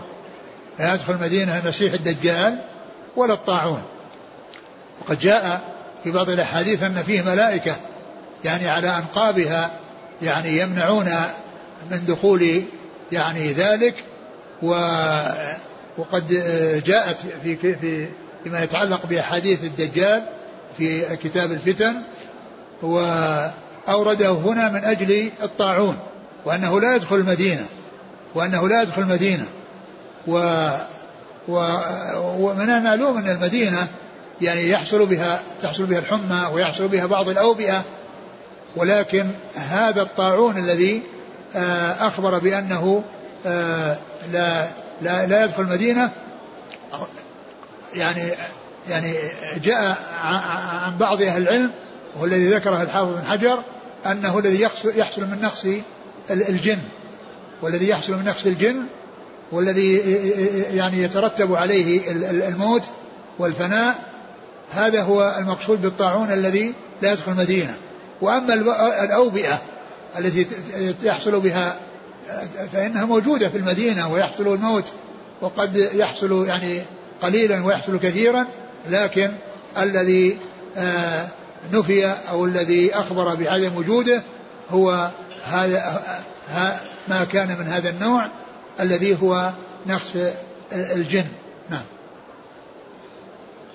لا 0.79 0.95
يدخل 0.95 1.13
المدينة 1.13 1.59
المسيح 1.59 1.93
الدجال 1.93 2.65
ولا 3.17 3.35
الطاعون. 3.35 3.83
وقد 5.01 5.19
جاء 5.19 5.75
في 6.05 6.11
بعض 6.11 6.31
الأحاديث 6.31 6.83
أن 6.83 6.95
فيه 6.95 7.23
ملائكة 7.23 7.77
يعني 8.45 8.69
على 8.69 8.97
أنقابها 8.97 9.71
يعني 10.23 10.59
يمنعون 10.59 11.07
من 11.91 12.05
دخول 12.09 12.63
يعني 13.13 13.53
ذلك 13.53 13.95
و 14.63 14.71
وقد 15.99 16.29
جاءت 16.87 17.17
في 17.43 17.57
في 17.57 18.09
فيما 18.45 18.63
يتعلق 18.63 19.07
بأحاديث 19.07 19.65
الدجال 19.65 20.23
في 20.79 21.17
كتاب 21.17 21.53
الفتن 21.53 21.95
وأورده 22.83 24.31
هنا 24.31 24.69
من 24.69 24.85
أجل 24.85 25.31
الطاعون 25.43 25.99
وأنه 26.45 26.81
لا 26.81 26.97
يدخل 26.97 27.17
المدينة 27.17 27.67
وأنه 28.35 28.69
لا 28.69 28.83
يدخل 28.83 29.03
المدينة 29.03 29.47
و 30.27 30.69
ومن 32.19 32.71
المعلوم 32.71 33.17
أن 33.17 33.31
المدينة 33.31 33.89
يعني 34.41 34.71
يحصل 34.71 35.07
بها 35.07 35.41
تحصل 35.63 35.87
بها 35.87 35.99
الحمى 35.99 36.49
ويحصل 36.53 36.89
بها 36.89 37.07
بعض 37.07 37.29
الأوبئة 37.29 37.85
ولكن 38.77 39.27
هذا 39.55 40.03
الطاعون 40.03 40.57
الذي 40.59 41.03
آه، 41.57 42.07
أخبر 42.07 42.39
بأنه 42.39 43.03
آه، 43.47 43.99
لا 44.33 44.69
لا 45.03 45.27
لا 45.27 45.45
يدخل 45.45 45.63
المدينة 45.63 46.11
يعني 47.95 48.23
يعني 48.89 49.15
جاء 49.63 49.99
عن 50.23 50.99
بعض 50.99 51.23
أهل 51.23 51.43
العلم 51.43 51.71
وهو 52.17 52.25
الذي 52.25 52.49
ذكره 52.49 52.83
الحافظ 52.83 53.15
بن 53.15 53.27
حجر 53.27 53.59
أنه 54.07 54.39
الذي 54.39 54.69
يحصل 54.85 55.23
من 55.23 55.39
نقص 55.43 55.67
الجن 56.31 56.79
والذي 57.63 57.89
يحصل 57.89 58.13
من 58.13 58.25
نقص 58.25 58.47
الجن 58.47 58.77
والذي 59.53 59.97
يعني 60.77 61.03
يترتب 61.03 61.55
عليه 61.55 62.13
الموت 62.49 62.83
والفناء 63.39 63.95
هذا 64.73 65.03
هو 65.03 65.37
المقصود 65.39 65.83
بالطاعون 65.83 66.33
الذي 66.33 66.75
لا 67.03 67.13
يدخل 67.13 67.33
المدينة. 67.33 67.75
وأما 68.21 68.55
الأوبئة 69.05 69.61
التي 70.19 70.47
يحصل 71.03 71.41
بها 71.41 71.77
فإنها 72.73 73.05
موجودة 73.05 73.49
في 73.49 73.57
المدينة 73.57 74.13
ويحصل 74.13 74.55
الموت 74.55 74.93
وقد 75.41 75.77
يحصل 75.77 76.47
يعني 76.47 76.83
قليلا 77.23 77.65
ويحصل 77.65 77.99
كثيرا 77.99 78.47
لكن 78.89 79.31
الذي 79.79 80.39
آه 80.77 81.27
نفي 81.73 82.07
أو 82.07 82.45
الذي 82.45 82.95
أخبر 82.95 83.35
بعدم 83.35 83.77
وجوده 83.77 84.23
هو 84.71 85.11
هذا 85.45 86.03
ما 87.09 87.25
كان 87.25 87.49
من 87.59 87.67
هذا 87.67 87.91
النوع 87.91 88.29
الذي 88.81 89.23
هو 89.23 89.53
نقص 89.87 90.33
الجن. 90.73 91.25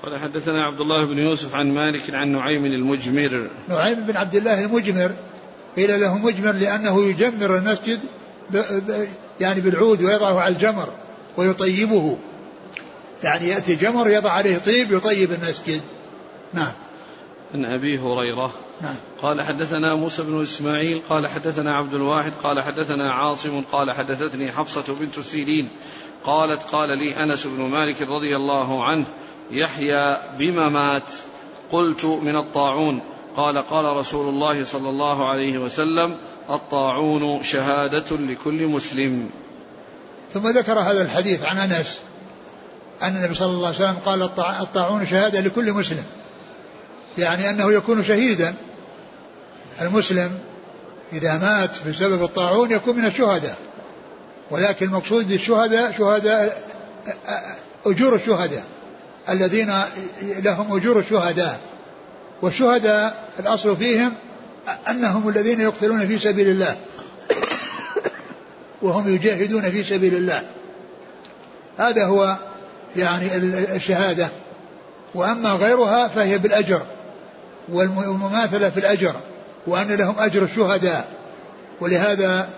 قال 0.04 0.20
حدثنا 0.20 0.66
عبد 0.66 0.82
الله 0.82 1.06
بن 1.06 1.20
يوسف 1.20 1.56
عن 1.56 1.72
مالك 1.72 2.14
عن 2.14 2.32
نعيم 2.32 2.66
المجمر. 2.66 3.50
نعيم 3.70 4.00
بن 4.00 4.18
عبد 4.18 4.36
الله 4.36 4.66
المجمر. 4.66 5.12
قيل 5.76 6.02
له 6.02 6.18
مجمر 6.18 6.52
لأنه 6.52 7.04
يجمر 7.04 7.58
المسجد 7.58 8.00
يعني 9.40 9.62
بالعود 9.62 10.02
ويضعه 10.02 10.40
على 10.40 10.54
الجمر 10.54 10.90
ويطيبه. 11.38 12.18
يعني 13.24 13.48
يأتي 13.48 13.76
جمر 13.76 14.10
يضع 14.10 14.32
عليه 14.32 14.58
طيب 14.58 14.92
يطيب 14.92 15.32
المسجد. 15.32 15.82
نعم. 16.54 16.72
عن 17.54 17.66
أبي 17.66 18.00
هريرة. 18.00 18.54
نعم. 18.82 18.96
قال 19.22 19.42
حدثنا 19.42 19.96
موسى 19.96 20.24
بن 20.24 20.42
إسماعيل 20.42 21.02
قال 21.10 21.28
حدثنا 21.28 21.78
عبد 21.78 21.94
الواحد 21.94 22.32
قال 22.44 22.62
حدثنا 22.62 23.12
عاصم 23.12 23.62
قال 23.72 23.92
حدثتني 23.92 24.52
حفصة 24.52 24.96
بنت 25.00 25.20
سيرين 25.20 25.70
قالت 26.24 26.64
قال 26.64 26.90
لي 26.90 27.24
أنس 27.24 27.48
بن 27.48 27.62
مالك 27.62 28.02
رضي 28.02 28.36
الله 28.36 28.84
عنه 28.84 29.06
يحيى 29.52 30.18
بما 30.38 30.70
مات 30.70 31.12
قلت 31.72 32.06
من 32.06 32.36
الطاعون 32.36 33.02
قال 33.38 33.58
قال 33.58 33.86
رسول 33.86 34.30
الله 34.30 34.66
صلى 34.66 34.90
الله 34.90 35.30
عليه 35.30 35.58
وسلم 35.58 36.18
الطاعون 36.50 37.44
شهادة 37.44 38.16
لكل 38.18 38.68
مسلم. 38.68 39.30
ثم 40.34 40.48
ذكر 40.48 40.80
هذا 40.80 41.02
الحديث 41.02 41.46
عن 41.46 41.58
أنس 41.58 41.98
أن 43.04 43.16
النبي 43.16 43.34
صلى 43.34 43.50
الله 43.50 43.68
عليه 43.68 43.76
وسلم 43.76 43.98
قال 44.06 44.22
الطاعون 44.62 45.06
شهادة 45.06 45.40
لكل 45.40 45.74
مسلم. 45.74 46.04
يعني 47.18 47.50
أنه 47.50 47.72
يكون 47.72 48.04
شهيدا. 48.04 48.56
المسلم 49.82 50.40
إذا 51.14 51.38
مات 51.38 51.88
بسبب 51.88 52.24
الطاعون 52.24 52.72
يكون 52.72 52.96
من 52.96 53.06
الشهداء. 53.06 53.58
ولكن 54.52 54.86
المقصود 54.86 55.28
بالشهداء 55.28 55.92
شهداء 55.92 56.64
أجور 57.86 58.16
الشهداء. 58.16 58.64
الذين 59.30 59.74
لهم 60.22 60.76
أجور 60.76 61.00
الشهداء. 61.00 61.60
والشهداء 62.42 63.30
الأصل 63.40 63.78
فيهم 63.78 64.14
أنهم 64.90 65.30
الذين 65.30 65.62
يقتلون 65.62 66.08
في 66.08 66.18
سبيل 66.20 66.48
الله. 66.48 66.76
وهم 68.82 69.16
يجاهدون 69.16 69.62
في 69.62 69.84
سبيل 69.84 70.16
الله. 70.16 70.42
هذا 71.78 72.06
هو 72.06 72.38
يعني 72.96 73.36
الشهادة. 73.76 74.30
وأما 75.16 75.54
غيرها 75.54 76.08
فهي 76.08 76.38
بالأجر. 76.38 76.82
والمماثلة 77.70 78.70
في 78.70 78.80
الأجر. 78.80 79.16
وأن 79.68 79.88
لهم 79.88 80.16
أجر 80.20 80.44
الشهداء. 80.44 81.08
ولهذا 81.82 82.50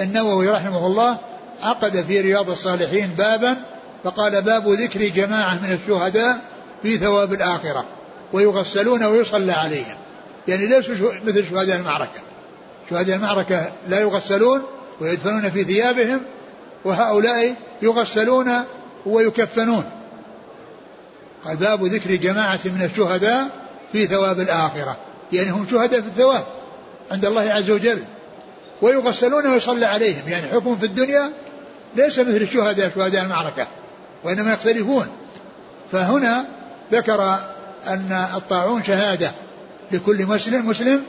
النووي 0.00 0.50
رحمه 0.50 0.86
الله 0.86 1.18
عقد 1.60 2.04
في 2.08 2.20
رياض 2.20 2.50
الصالحين 2.50 3.06
بابا 3.18 3.56
فقال 4.04 4.42
باب 4.42 4.68
ذكر 4.68 5.08
جماعة 5.08 5.54
من 5.54 5.72
الشهداء 5.72 6.38
في 6.82 6.98
ثواب 6.98 7.32
الآخرة 7.32 7.84
ويغسلون 8.32 9.04
ويصلى 9.04 9.52
عليهم. 9.52 9.96
يعني 10.48 10.66
ليسوا 10.66 10.94
مثل 11.26 11.44
شهداء 11.50 11.76
المعركة. 11.76 12.20
شهداء 12.90 13.16
المعركة 13.16 13.72
لا 13.88 14.00
يغسلون 14.00 14.62
ويدفنون 15.00 15.50
في 15.50 15.64
ثيابهم 15.64 16.20
وهؤلاء 16.84 17.54
يغسلون 17.82 18.50
ويكفنون. 19.06 19.84
قال 21.44 21.56
باب 21.56 21.84
ذكر 21.84 22.14
جماعة 22.14 22.60
من 22.64 22.82
الشهداء 22.92 23.48
في 23.92 24.06
ثواب 24.06 24.40
الآخرة. 24.40 24.96
يعني 25.32 25.50
هم 25.50 25.66
شهداء 25.70 26.00
في 26.00 26.06
الثواب 26.06 26.44
عند 27.10 27.24
الله 27.24 27.50
عز 27.50 27.70
وجل. 27.70 28.04
ويغسلون 28.82 29.46
ويصلى 29.46 29.86
عليهم. 29.86 30.28
يعني 30.28 30.48
حكم 30.48 30.78
في 30.78 30.86
الدنيا 30.86 31.30
ليس 31.96 32.18
مثل 32.18 32.36
الشهداء 32.36 32.90
شهداء 32.94 33.22
المعركة. 33.22 33.66
وإنما 34.24 34.52
يختلفون 34.52 35.06
فهنا 35.92 36.44
ذكر 36.92 37.38
أن 37.86 38.26
الطاعون 38.34 38.84
شهادة 38.84 39.30
لكل 39.92 40.26
مسلم 40.26 40.68
مسلم 40.68 41.02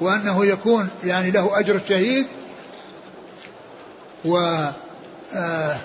وأنه 0.00 0.46
يكون 0.46 0.88
يعني 1.04 1.30
له 1.30 1.58
أجر 1.58 1.74
الشهيد 1.74 2.26
و 4.24 4.36
آه 5.34 5.76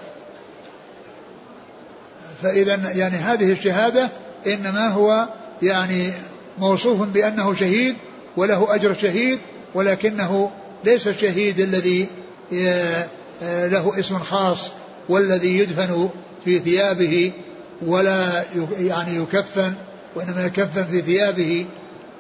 فإذا 2.43 2.91
يعني 2.91 3.15
هذه 3.15 3.51
الشهادة 3.51 4.09
إنما 4.47 4.87
هو 4.87 5.27
يعني 5.61 6.11
موصوف 6.57 7.01
بأنه 7.01 7.53
شهيد 7.53 7.95
وله 8.37 8.75
أجر 8.75 8.93
شهيد 8.93 9.39
ولكنه 9.75 10.51
ليس 10.83 11.07
الشهيد 11.07 11.59
الذي 11.59 12.07
آه، 12.53 13.05
آه، 13.43 13.67
له 13.67 13.99
اسم 13.99 14.19
خاص 14.19 14.71
والذي 15.09 15.57
يدفن 15.57 16.09
في 16.45 16.59
ثيابه 16.59 17.31
ولا 17.81 18.43
يعني 18.79 19.15
يكفن 19.23 19.73
وإنما 20.15 20.45
يكفن 20.45 20.83
في 20.83 21.01
ثيابه 21.01 21.65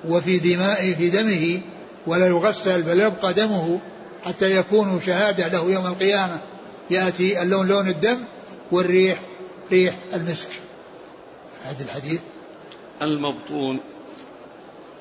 وفي 0.07 0.39
دمائه 0.39 0.95
في 0.95 1.09
دمه 1.09 1.61
ولا 2.07 2.27
يغسل 2.27 2.83
بل 2.83 2.99
يبقى 2.99 3.33
دمه 3.33 3.79
حتى 4.25 4.57
يكون 4.57 5.01
شهادة 5.05 5.47
له 5.47 5.71
يوم 5.71 5.85
القيامة. 5.85 6.37
يأتي 6.89 7.41
اللون 7.41 7.67
لون 7.67 7.87
الدم 7.87 8.17
والريح 8.71 9.19
ريح 9.71 9.95
المسك 10.13 10.49
هذا 11.63 11.83
الحديث. 11.83 12.19
المبطون. 13.01 13.79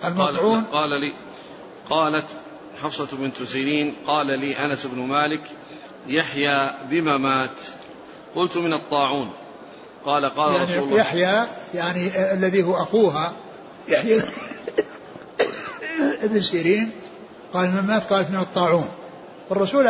المطعون 0.05 0.65
قال, 0.65 0.73
قال 0.73 1.01
لي 1.01 1.13
قالت 1.91 2.27
حفصة 2.83 3.09
بنت 3.17 3.43
سيرين 3.43 3.95
قال 4.07 4.27
لي 4.27 4.65
أنس 4.65 4.87
بن 4.87 4.99
مالك 4.99 5.43
يحيى 6.07 6.71
بما 6.91 7.17
مات. 7.17 7.61
قلت 8.35 8.57
من 8.57 8.73
الطاعون. 8.73 9.31
قال 10.07 10.25
قال 10.25 10.53
يعني 10.55 10.65
رسول 10.65 10.85
الله. 10.85 10.99
يحيى 10.99 11.45
يعني 11.75 12.33
الذي 12.33 12.63
هو 12.63 12.77
أخوها 12.77 13.33
يحيى 13.89 14.23
ابن 16.23 16.41
سيرين 16.41 16.91
قال 17.53 17.69
من 17.69 17.85
مات؟ 17.87 18.03
قالت 18.13 18.31
من 18.31 18.39
الطاعون. 18.39 18.89
الرسول 19.51 19.89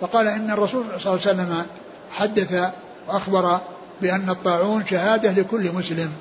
فقال 0.00 0.26
إن 0.26 0.50
الرسول 0.50 0.84
صلى 0.84 0.96
الله 0.96 1.10
عليه 1.10 1.20
وسلم 1.20 1.66
حدث 2.12 2.72
وأخبر 3.08 3.60
بأن 4.00 4.30
الطاعون 4.30 4.86
شهادة 4.86 5.32
لكل 5.32 5.72
مسلم. 5.72 6.12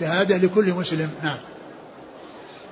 شهادة 0.00 0.36
لكل 0.36 0.72
مسلم 0.72 1.10
نعم. 1.22 1.38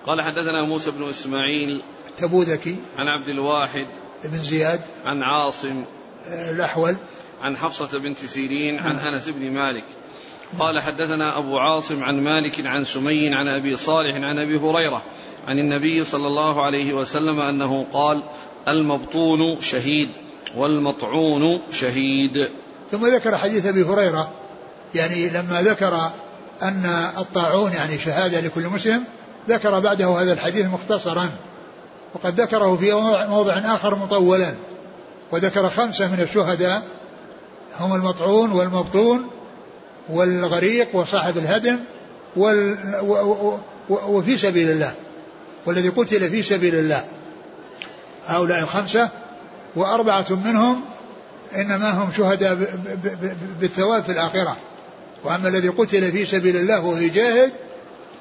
قال 0.07 0.22
حدثنا 0.22 0.64
موسى 0.68 0.90
بن 0.90 1.09
إسماعيل 1.09 1.83
تبوذكي 2.18 2.76
عن 2.98 3.09
عبد 3.09 3.29
الواحد 3.29 3.87
بن 4.24 4.38
زياد 4.38 4.81
عن 5.05 5.22
عاصم. 5.22 5.85
الأحول 6.26 6.96
عن 7.46 7.56
حفصة 7.56 7.98
بنت 7.98 8.18
سيرين 8.18 8.78
عن. 8.78 8.98
أنس 8.98 9.28
بن 9.28 9.50
مالك 9.50 9.85
قال 10.59 10.80
حدثنا 10.80 11.38
أبو 11.38 11.59
عاصم 11.59 12.04
عن 12.04 12.20
مالك 12.20 12.66
عن 12.66 12.85
سمي 12.85 13.35
عن 13.35 13.48
أبي 13.48 13.76
صالح 13.76 14.14
عن 14.14 14.38
أبي 14.38 14.59
هريرة 14.59 15.02
عن 15.48 15.59
النبي 15.59 16.04
صلى 16.04 16.26
الله 16.26 16.62
عليه 16.62 16.94
وسلم 16.94 17.40
أنه 17.40 17.87
قال 17.92 18.22
المبطون 18.68 19.61
شهيد 19.61 20.09
والمطعون 20.56 21.61
شهيد 21.70 22.48
ثم 22.90 23.06
ذكر 23.06 23.37
حديث 23.37 23.66
أبي 23.66 23.82
هريرة 23.82 24.30
يعني 24.94 25.28
لما 25.28 25.62
ذكر 25.62 26.11
أن 26.62 27.11
الطاعون 27.18 27.72
يعني 27.72 27.98
شهادة 27.98 28.40
لكل 28.40 28.66
مسلم 28.68 29.04
ذكر 29.48 29.80
بعده 29.80 30.06
هذا 30.06 30.32
الحديث 30.32 30.66
مختصرا 30.66 31.30
وقد 32.14 32.40
ذكره 32.40 32.76
في 32.76 32.92
موضع 33.28 33.52
آخر 33.52 33.94
مطولا 33.94 34.54
وذكر 35.32 35.70
خمسة 35.70 36.12
من 36.12 36.20
الشهداء 36.20 36.95
هم 37.80 37.94
المطعون 37.94 38.52
والمبطون 38.52 39.26
والغريق 40.08 40.96
وصاحب 40.96 41.36
الهدم 41.36 41.78
وال 42.36 42.78
وفي 43.88 44.38
سبيل 44.38 44.70
الله. 44.70 44.94
والذي 45.66 45.88
قتل 45.88 46.30
في 46.30 46.42
سبيل 46.42 46.74
الله. 46.74 47.04
هؤلاء 48.26 48.62
الخمسة 48.62 49.08
وأربعة 49.76 50.26
منهم 50.30 50.80
إنما 51.56 51.90
هم 51.90 52.12
شهداء 52.16 52.58
بالثواب 53.60 54.02
في 54.02 54.12
الآخرة. 54.12 54.56
وأما 55.24 55.48
الذي 55.48 55.68
قتل 55.68 56.12
في 56.12 56.24
سبيل 56.24 56.56
الله 56.56 56.80
وهو 56.80 56.96
يجاهد 56.96 57.52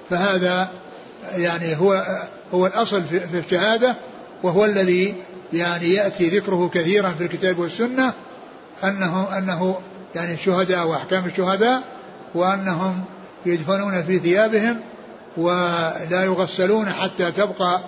فهذا 0.10 0.70
يعني 1.36 1.78
هو 1.78 2.06
هو 2.54 2.66
الأصل 2.66 3.04
في 3.06 3.40
الشهادة 3.40 3.96
وهو 4.44 4.66
الذي 4.66 5.16
يعني 5.54 5.94
يأتي 5.94 6.30
ذكره 6.30 6.70
كثيرا 6.74 7.10
في 7.10 7.24
الكتاب 7.24 7.60
والسنة 7.60 8.14
أنه 8.84 9.38
أنه 9.38 9.80
يعني 10.16 10.34
الشهداء 10.34 10.88
وأحكام 10.88 11.26
الشهداء 11.26 11.84
وأنهم 12.36 13.04
يدفنون 13.46 14.04
في 14.04 14.20
ثيابهم 14.20 14.82
ولا 15.38 16.24
يغسلون 16.24 16.90
حتى 16.90 17.32
تبقى 17.32 17.80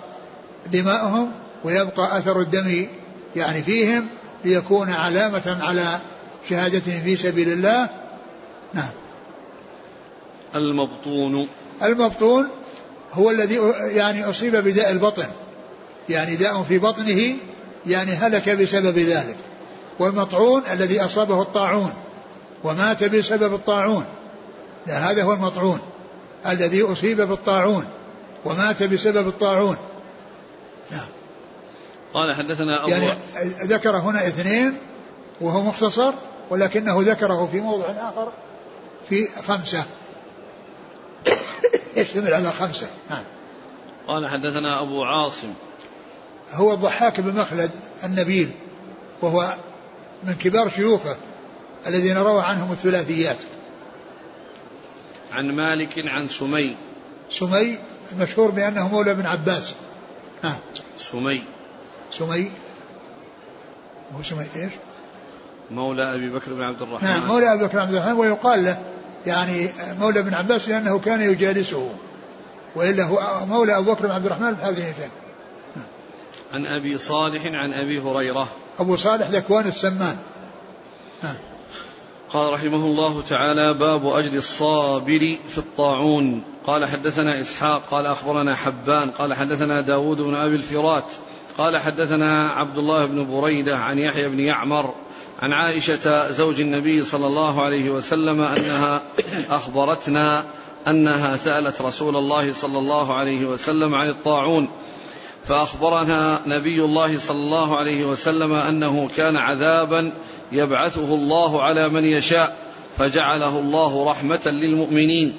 دماؤهم 0.72 1.32
ويبقى 1.64 2.18
أثر 2.18 2.40
الدم 2.40 2.86
يعني 3.36 3.62
فيهم 3.62 4.06
ليكون 4.44 4.90
علامة 4.90 5.58
على 5.60 5.98
شهادتهم 6.48 7.02
في 7.02 7.16
سبيل 7.16 7.52
الله. 7.52 7.88
نعم. 8.74 8.90
المبطون. 10.54 11.48
المبطون 11.82 12.48
هو 13.12 13.30
الذي 13.30 13.60
يعني 13.80 14.24
أصيب 14.24 14.56
بداء 14.56 14.90
البطن. 14.90 15.26
يعني 16.08 16.36
داء 16.36 16.62
في 16.62 16.78
بطنه 16.78 17.36
يعني 17.86 18.10
هلك 18.10 18.48
بسبب 18.48 18.98
ذلك. 18.98 19.36
والمطعون 19.98 20.62
الذي 20.72 21.04
أصابه 21.04 21.42
الطاعون 21.42 21.92
ومات 22.64 23.04
بسبب 23.04 23.54
الطاعون. 23.54 24.04
لا 24.86 25.10
هذا 25.10 25.22
هو 25.22 25.32
المطعون 25.32 25.80
الذي 26.46 26.82
أصيب 26.82 27.20
بالطاعون 27.20 27.84
ومات 28.44 28.82
بسبب 28.82 29.28
الطاعون. 29.28 29.76
نعم. 30.90 31.08
قال 32.14 32.34
حدثنا 32.34 32.84
أبو 32.84 32.90
يعني 32.90 33.10
ذكر 33.62 33.96
هنا 33.96 34.26
اثنين 34.26 34.76
وهو 35.40 35.62
مختصر 35.62 36.12
ولكنه 36.50 36.96
ذكره 37.00 37.48
في 37.52 37.60
موضع 37.60 37.84
آخر 37.84 38.32
في 39.08 39.28
خمسة. 39.48 39.84
يشتمل 41.96 42.34
على 42.34 42.50
خمسة. 42.50 42.86
نعم. 43.10 43.24
قال 44.06 44.28
حدثنا 44.28 44.82
أبو 44.82 45.04
عاصم. 45.04 45.54
هو 46.52 46.72
الضحاك 46.72 47.20
بن 47.20 47.40
مخلد 47.40 47.70
النبيل 48.04 48.50
وهو 49.22 49.54
من 50.24 50.34
كبار 50.34 50.68
شيوخه 50.68 51.16
الذين 51.86 52.16
روى 52.16 52.42
عنهم 52.42 52.72
الثلاثيات. 52.72 53.36
عن 55.32 55.52
مالك 55.52 56.08
عن 56.08 56.26
سمي. 56.26 56.76
سمي 57.30 57.78
مشهور 58.18 58.50
بأنه 58.50 58.88
مولى 58.88 59.14
بن 59.14 59.26
عباس. 59.26 59.74
نعم 60.44 60.56
سمي. 60.96 61.44
سمي. 62.12 62.50
هو 64.16 64.22
سمي 64.22 64.46
إيش؟ 64.56 64.72
مولى 65.70 66.14
أبي 66.14 66.30
بكر 66.30 66.54
بن 66.54 66.62
عبد 66.62 66.82
الرحمن. 66.82 67.08
نعم 67.08 67.26
مولى 67.28 67.54
أبي 67.54 67.64
بكر 67.64 67.72
بن 67.72 67.78
عبد 67.78 67.94
الرحمن 67.94 68.12
ويقال 68.12 68.64
له 68.64 68.84
يعني 69.26 69.68
مولى 70.00 70.22
بن 70.22 70.34
عباس 70.34 70.68
لأنه 70.68 70.98
كان 70.98 71.22
يجالسه 71.22 71.90
وإلا 72.74 73.04
هو 73.04 73.46
مولى 73.46 73.78
أبو 73.78 73.92
بكر 73.92 74.06
بن 74.06 74.12
عبد 74.12 74.26
الرحمن 74.26 74.52
بن 74.52 74.60
هذه 74.60 74.94
عن 76.52 76.66
أبي 76.66 76.98
صالح 76.98 77.42
عن 77.44 77.72
أبي 77.72 78.00
هريرة. 78.00 78.48
أبو 78.78 78.96
صالح 78.96 79.30
ذكوان 79.30 79.68
السمان. 79.68 80.16
قال 82.32 82.52
رحمه 82.52 82.84
الله 82.84 83.22
تعالى 83.28 83.74
باب 83.74 84.06
أجر 84.06 84.32
الصابر 84.32 85.36
في 85.48 85.58
الطاعون. 85.58 86.42
قال 86.66 86.86
حدثنا 86.86 87.40
إسحاق 87.40 87.82
قال 87.90 88.06
أخبرنا 88.06 88.54
حبان 88.54 89.10
قال 89.10 89.34
حدثنا 89.34 89.80
داود 89.80 90.20
بن 90.20 90.34
أبي 90.34 90.56
الفرات 90.56 91.04
قال 91.58 91.76
حدثنا 91.76 92.48
عبد 92.48 92.78
الله 92.78 93.06
بن 93.06 93.26
بريدة 93.30 93.78
عن 93.78 93.98
يحيى 93.98 94.28
بن 94.28 94.40
يعمر 94.40 94.94
عن 95.42 95.52
عائشة 95.52 96.30
زوج 96.30 96.60
النبي 96.60 97.04
صلى 97.04 97.26
الله 97.26 97.62
عليه 97.62 97.90
وسلم 97.90 98.40
أنها 98.40 99.02
أخبرتنا 99.50 100.44
أنها 100.88 101.36
سألت 101.36 101.82
رسول 101.82 102.16
الله 102.16 102.52
صلى 102.52 102.78
الله 102.78 103.14
عليه 103.14 103.46
وسلم 103.46 103.94
عن 103.94 104.08
الطاعون. 104.08 104.68
فأخبرنا 105.48 106.40
نبي 106.46 106.84
الله 106.84 107.18
صلى 107.18 107.36
الله 107.36 107.76
عليه 107.76 108.04
وسلم 108.04 108.52
أنه 108.52 109.08
كان 109.16 109.36
عذابا 109.36 110.12
يبعثه 110.52 111.14
الله 111.14 111.62
على 111.62 111.88
من 111.88 112.04
يشاء 112.04 112.56
فجعله 112.98 113.58
الله 113.58 114.10
رحمة 114.10 114.46
للمؤمنين. 114.46 115.38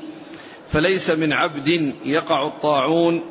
فليس 0.68 1.10
من 1.10 1.34
عبد 1.34 1.94
يقع 2.06 2.48
الطاعون 2.48 3.22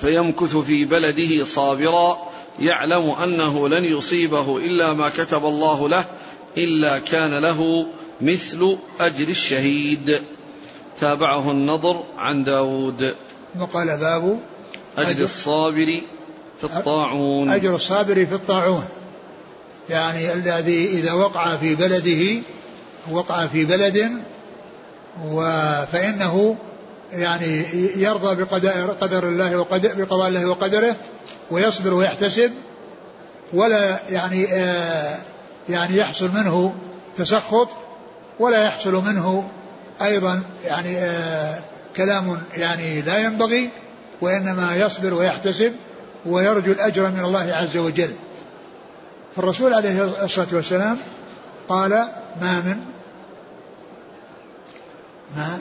فيمكث 0.00 0.56
في 0.56 0.84
بلده 0.84 1.44
صابرا 1.44 2.18
يعلم 2.58 3.10
أنه 3.10 3.68
لن 3.68 3.84
يصيبه 3.84 4.58
إلا 4.58 4.92
ما 4.92 5.08
كتب 5.08 5.44
الله 5.44 5.88
له 5.88 6.04
إلا 6.56 6.98
كان 6.98 7.38
له 7.38 7.86
مثل 8.20 8.76
أجر 9.00 9.28
الشهيد. 9.28 10.20
تابعه 11.00 11.50
النضر 11.50 12.04
عن 12.18 12.44
داود. 12.44 13.14
وقال 13.60 13.86
باب 13.86 14.40
أجر 14.98 15.24
الصابر 15.24 16.02
في 16.60 16.64
الطاعون. 16.64 17.50
أجر 17.50 17.76
الصابر 17.76 18.14
في 18.26 18.34
الطاعون. 18.34 18.84
يعني 19.90 20.32
الذي 20.32 20.86
إذا 20.86 21.12
وقع 21.12 21.56
في 21.56 21.74
بلده 21.74 22.42
وقع 23.10 23.46
في 23.46 23.64
بلد 23.64 24.22
فإنه 25.92 26.56
يعني 27.12 27.64
يرضى 27.96 28.42
بقدر 28.42 28.90
قدر 29.00 29.28
الله 29.28 29.56
وقدر 29.56 29.94
بقضاء 29.94 30.28
الله 30.28 30.46
وقدره 30.46 30.96
ويصبر 31.50 31.94
ويحتسب 31.94 32.50
ولا 33.52 33.98
يعني 34.10 34.46
آه 34.52 35.16
يعني 35.68 35.96
يحصل 35.96 36.30
منه 36.34 36.74
تسخط 37.16 37.68
ولا 38.38 38.64
يحصل 38.64 38.92
منه 38.92 39.48
أيضا 40.02 40.42
يعني 40.64 40.98
آه 40.98 41.58
كلام 41.96 42.38
يعني 42.56 43.02
لا 43.02 43.18
ينبغي. 43.18 43.70
وإنما 44.20 44.76
يصبر 44.76 45.14
ويحتسب 45.14 45.72
ويرجو 46.26 46.72
الأجر 46.72 47.10
من 47.10 47.20
الله 47.20 47.52
عز 47.54 47.76
وجل. 47.76 48.10
فالرسول 49.36 49.74
عليه 49.74 50.24
الصلاة 50.24 50.46
والسلام 50.52 50.98
قال 51.68 51.90
ما 52.40 52.60
من 52.60 52.76
ما؟ 55.36 55.58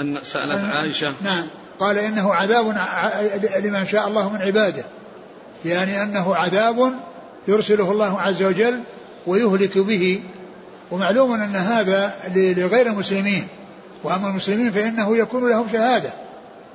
أن 0.00 0.18
سألت 0.22 0.74
عائشة. 0.74 1.12
نعم. 1.22 1.46
قال 1.78 1.98
إنه 1.98 2.34
عذاب 2.34 2.66
لمن 3.64 3.86
شاء 3.86 4.08
الله 4.08 4.32
من 4.32 4.42
عباده. 4.42 4.84
يعني 5.64 6.02
أنه 6.02 6.36
عذاب 6.36 6.94
يرسله 7.48 7.90
الله 7.90 8.20
عز 8.20 8.42
وجل 8.42 8.82
ويهلك 9.26 9.78
به. 9.78 10.22
ومعلوم 10.90 11.32
أن 11.32 11.56
هذا 11.56 12.14
لغير 12.36 12.86
المسلمين. 12.86 13.48
وأما 14.04 14.28
المسلمين 14.28 14.72
فإنه 14.72 15.16
يكون 15.16 15.50
لهم 15.50 15.68
شهادة. 15.72 16.10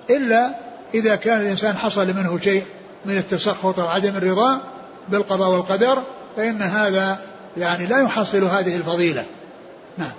إلا 0.10 0.56
إذا 0.94 1.16
كان 1.16 1.42
الإنسان 1.42 1.78
حصل 1.78 2.08
منه 2.08 2.40
شيء 2.40 2.64
من 3.06 3.18
التسخط 3.18 3.80
أو 3.80 3.88
عدم 3.88 4.18
الرضا 4.18 4.62
بالقضاء 5.10 5.50
والقدر 5.50 6.04
فإن 6.38 6.62
هذا 6.62 7.20
يعني 7.58 7.86
لا 7.86 8.02
يحصل 8.02 8.44
هذه 8.44 8.78
الفضيلة. 8.78 9.26
نعم. 9.98 10.12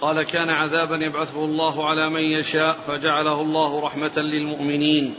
قال 0.00 0.22
كان 0.22 0.50
عذابا 0.50 0.96
يبعثه 0.96 1.44
الله 1.44 1.88
على 1.88 2.10
من 2.10 2.20
يشاء 2.20 2.76
فجعله 2.86 3.40
الله 3.40 3.80
رحمة 3.80 4.12
للمؤمنين. 4.16 5.14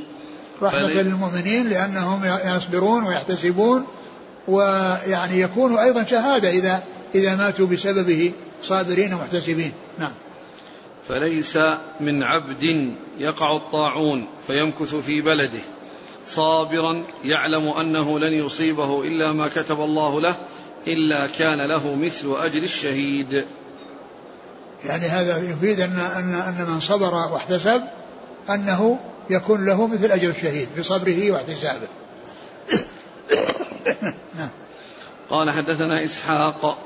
رحمة 0.61 0.87
فلي... 0.87 1.03
للمؤمنين 1.03 1.69
لأنهم 1.69 2.21
يصبرون 2.45 3.03
ويحتسبون 3.03 3.87
ويعني 4.47 5.39
يكون 5.39 5.77
أيضا 5.77 6.03
شهادة 6.03 6.49
إذا 6.49 6.83
إذا 7.15 7.35
ماتوا 7.35 7.67
بسببه 7.67 8.31
صابرين 8.63 9.13
ومحتسبين. 9.13 9.73
نعم. 9.99 10.11
فليس 11.07 11.59
من 11.99 12.23
عبد 12.23 12.93
يقع 13.19 13.55
الطاعون 13.55 14.27
فيمكث 14.47 14.95
في 14.95 15.21
بلده 15.21 15.61
صابرا 16.27 17.03
يعلم 17.23 17.67
أنه 17.67 18.19
لن 18.19 18.33
يصيبه 18.33 19.03
إلا 19.03 19.31
ما 19.31 19.47
كتب 19.47 19.81
الله 19.81 20.21
له 20.21 20.35
إلا 20.87 21.27
كان 21.27 21.61
له 21.61 21.95
مثل 21.95 22.35
أجر 22.37 22.63
الشهيد 22.63 23.45
يعني 24.85 25.05
هذا 25.05 25.37
يفيد 25.37 25.79
ان 25.79 25.99
ان 25.99 26.33
أن 26.33 26.71
من 26.71 26.79
صبر 26.79 27.13
واحتسب 27.13 27.83
أنه 28.49 28.99
يكون 29.29 29.65
له 29.65 29.87
مثل 29.87 30.11
أجر 30.11 30.29
الشهيد 30.29 30.69
بصبره 30.79 31.31
واحتسابه. 31.31 31.87
نعم. 34.37 34.49
قال 35.29 35.51
حدثنا 35.51 36.05
إسحاق 36.05 36.77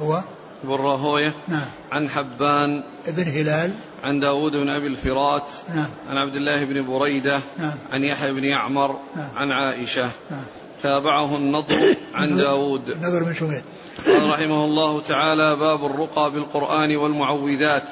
هو 0.00 0.22
بن 0.64 0.70
راهوية 0.70 1.34
نعم. 1.48 1.66
عن 1.92 2.08
حبان 2.08 2.82
ابن 3.06 3.22
هلال 3.22 3.74
عن 4.02 4.20
داود 4.20 4.52
بن 4.52 4.68
أبي 4.68 4.86
الفرات 4.86 5.44
نعم. 5.74 5.88
عن 6.08 6.16
عبد 6.16 6.36
الله 6.36 6.64
بن 6.64 6.86
بريدة 6.86 7.40
نعم. 7.58 7.74
عن 7.92 8.04
يحيى 8.04 8.32
بن 8.32 8.44
يعمر 8.44 8.96
نعم. 9.16 9.28
عن 9.36 9.50
عائشة. 9.50 10.10
نعم. 10.30 10.44
تابعه 10.82 11.36
النضر 11.36 11.96
عن 12.14 12.36
داود 12.36 12.88
النضر 12.88 13.24
بن 13.24 13.34
شميل 13.34 13.62
قال 14.06 14.30
رحمه 14.30 14.64
الله 14.64 15.00
تعالى 15.00 15.56
باب 15.56 15.84
الرقى 15.84 16.30
بالقرآن 16.30 16.96
والمعوذات. 16.96 17.84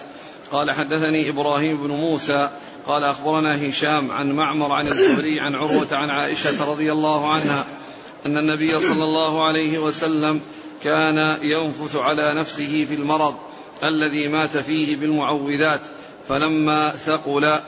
قال 0.52 0.70
حدثني 0.70 1.30
إبراهيم 1.30 1.76
بن 1.76 1.90
موسى. 1.90 2.50
قال 2.86 3.04
أخبرنا 3.04 3.68
هشام 3.68 4.10
عن 4.10 4.32
معمر 4.32 4.72
عن 4.72 4.86
الزهري 4.86 5.40
عن 5.40 5.54
عروة 5.54 5.88
عن 5.92 6.10
عائشة 6.10 6.70
رضي 6.70 6.92
الله 6.92 7.32
عنها 7.32 7.66
أن 8.26 8.38
النبي 8.38 8.80
صلى 8.80 9.04
الله 9.04 9.44
عليه 9.44 9.78
وسلم 9.78 10.40
كان 10.82 11.38
ينفث 11.42 11.96
على 11.96 12.34
نفسه 12.34 12.84
في 12.88 12.94
المرض 12.94 13.34
الذي 13.84 14.28
مات 14.28 14.56
فيه 14.56 14.96
بالمعوذات 14.96 15.80
فلما 16.28 16.90
ثقل 16.90 17.58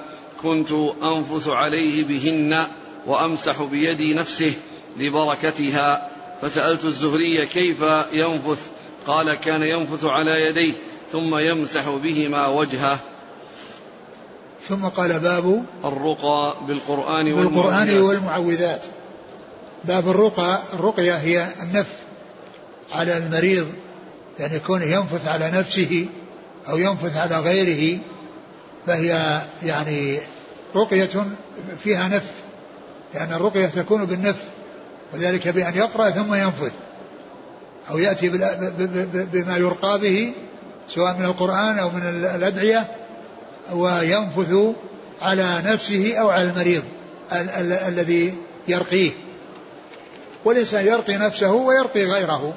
كنت 0.43 0.73
أنفث 1.03 1.49
عليه 1.49 2.05
بهن 2.05 2.67
وأمسح 3.07 3.63
بيدي 3.63 4.15
نفسه 4.15 4.53
لبركتها. 4.97 6.09
فسألت 6.43 6.85
الزهري 6.85 7.47
كيف 7.47 7.85
ينفث؟ 8.13 8.67
قال 9.07 9.35
كان 9.35 9.63
ينفث 9.63 10.05
على 10.05 10.31
يديه 10.31 10.75
ثم 11.13 11.37
يمسح 11.37 11.89
بهما 11.89 12.47
وجهه. 12.47 12.99
ثم 14.69 14.85
قال 14.85 15.19
باب 15.19 15.65
الرقى 15.85 16.55
بالقرآن 16.67 17.35
بالقرآن 17.35 18.01
والمعوذات. 18.01 18.85
باب 19.85 20.09
الرقى 20.09 20.63
الرقية 20.75 21.15
هي 21.15 21.47
النف 21.63 22.10
على 22.93 23.17
المريض 23.17 23.69
يعني 24.39 24.57
يكون 24.57 24.83
ينفث 24.83 25.29
على 25.29 25.51
نفسه 25.51 26.07
أو 26.69 26.79
ينفث 26.79 27.17
على 27.17 27.39
غيره 27.39 27.99
فهي 28.87 29.41
يعني 29.63 30.19
رقية 30.77 31.09
فيها 31.85 32.09
نف 32.09 32.33
لأن 33.15 33.33
الرقية 33.33 33.67
تكون 33.67 34.05
بالنف 34.05 34.37
وذلك 35.15 35.49
بأن 35.49 35.75
يقرأ 35.75 36.11
ثم 36.11 36.35
ينفذ 36.35 36.71
أو 37.91 37.99
يأتي 37.99 38.29
بما 39.33 39.57
يرقى 39.57 39.99
به 40.01 40.33
سواء 40.89 41.17
من 41.19 41.25
القرآن 41.25 41.79
أو 41.79 41.91
من 41.91 42.03
الأدعية 42.35 42.87
وينفث 43.73 44.55
على 45.21 45.63
نفسه 45.65 46.15
أو 46.21 46.29
على 46.29 46.43
المريض 46.51 46.83
ال- 47.33 47.51
ال- 47.51 47.73
الذي 47.73 48.35
يرقيه. 48.69 49.11
والإنسان 50.45 50.87
يرقي 50.87 51.17
نفسه 51.17 51.53
ويرقي 51.53 52.05
غيره. 52.05 52.55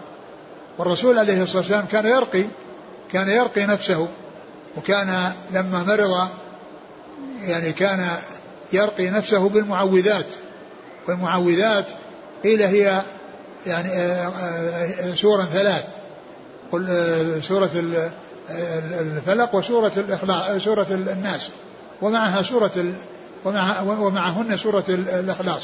والرسول 0.77 1.19
عليه 1.19 1.43
الصلاة 1.43 1.61
والسلام 1.61 1.85
كان 1.85 2.05
يرقي 2.05 2.45
كان 3.11 3.29
يرقي 3.29 3.65
نفسه 3.65 4.07
وكان 4.77 5.33
لما 5.53 5.83
مرض 5.83 6.27
يعني 7.41 7.71
كان 7.71 8.07
يرقي 8.73 9.09
نفسه 9.09 9.49
بالمعوذات 9.49 10.33
والمعوذات 11.07 11.85
قيل 12.43 12.61
هي 12.61 13.01
يعني 13.67 13.89
آه، 13.89 14.27
آه، 14.27 15.15
سورا 15.15 15.43
ثلاث 15.43 15.83
قل 16.71 16.87
آه، 16.89 17.39
سورة 17.41 17.69
الفلق 19.01 19.55
وسورة 19.55 19.91
الإخلاص 19.97 20.63
سورة 20.63 20.87
الناس 20.89 21.49
ومعها 22.01 22.41
سورة 22.41 22.93
ومع 23.45 23.81
ومعهن 23.81 24.57
سورة 24.57 24.83
الإخلاص 24.89 25.63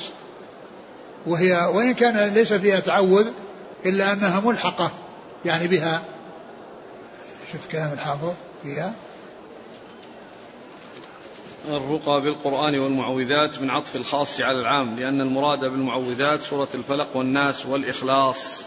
وهي 1.27 1.69
وإن 1.73 1.93
كان 1.93 2.33
ليس 2.33 2.53
فيها 2.53 2.79
تعوذ 2.79 3.25
إلا 3.85 4.13
أنها 4.13 4.39
ملحقة 4.39 4.91
يعني 5.45 5.67
بها. 5.67 6.03
شفت 7.53 7.71
كلام 7.71 7.93
الحافظ 7.93 8.33
فيها؟ 8.63 8.93
الرقى 11.69 12.21
بالقرآن 12.21 12.79
والمعوذات 12.79 13.61
من 13.61 13.69
عطف 13.69 13.95
الخاص 13.95 14.41
على 14.41 14.59
العام 14.59 14.99
لأن 14.99 15.21
المراد 15.21 15.59
بالمعوذات 15.59 16.41
سورة 16.41 16.67
الفلق 16.73 17.07
والناس 17.15 17.65
والإخلاص. 17.65 18.61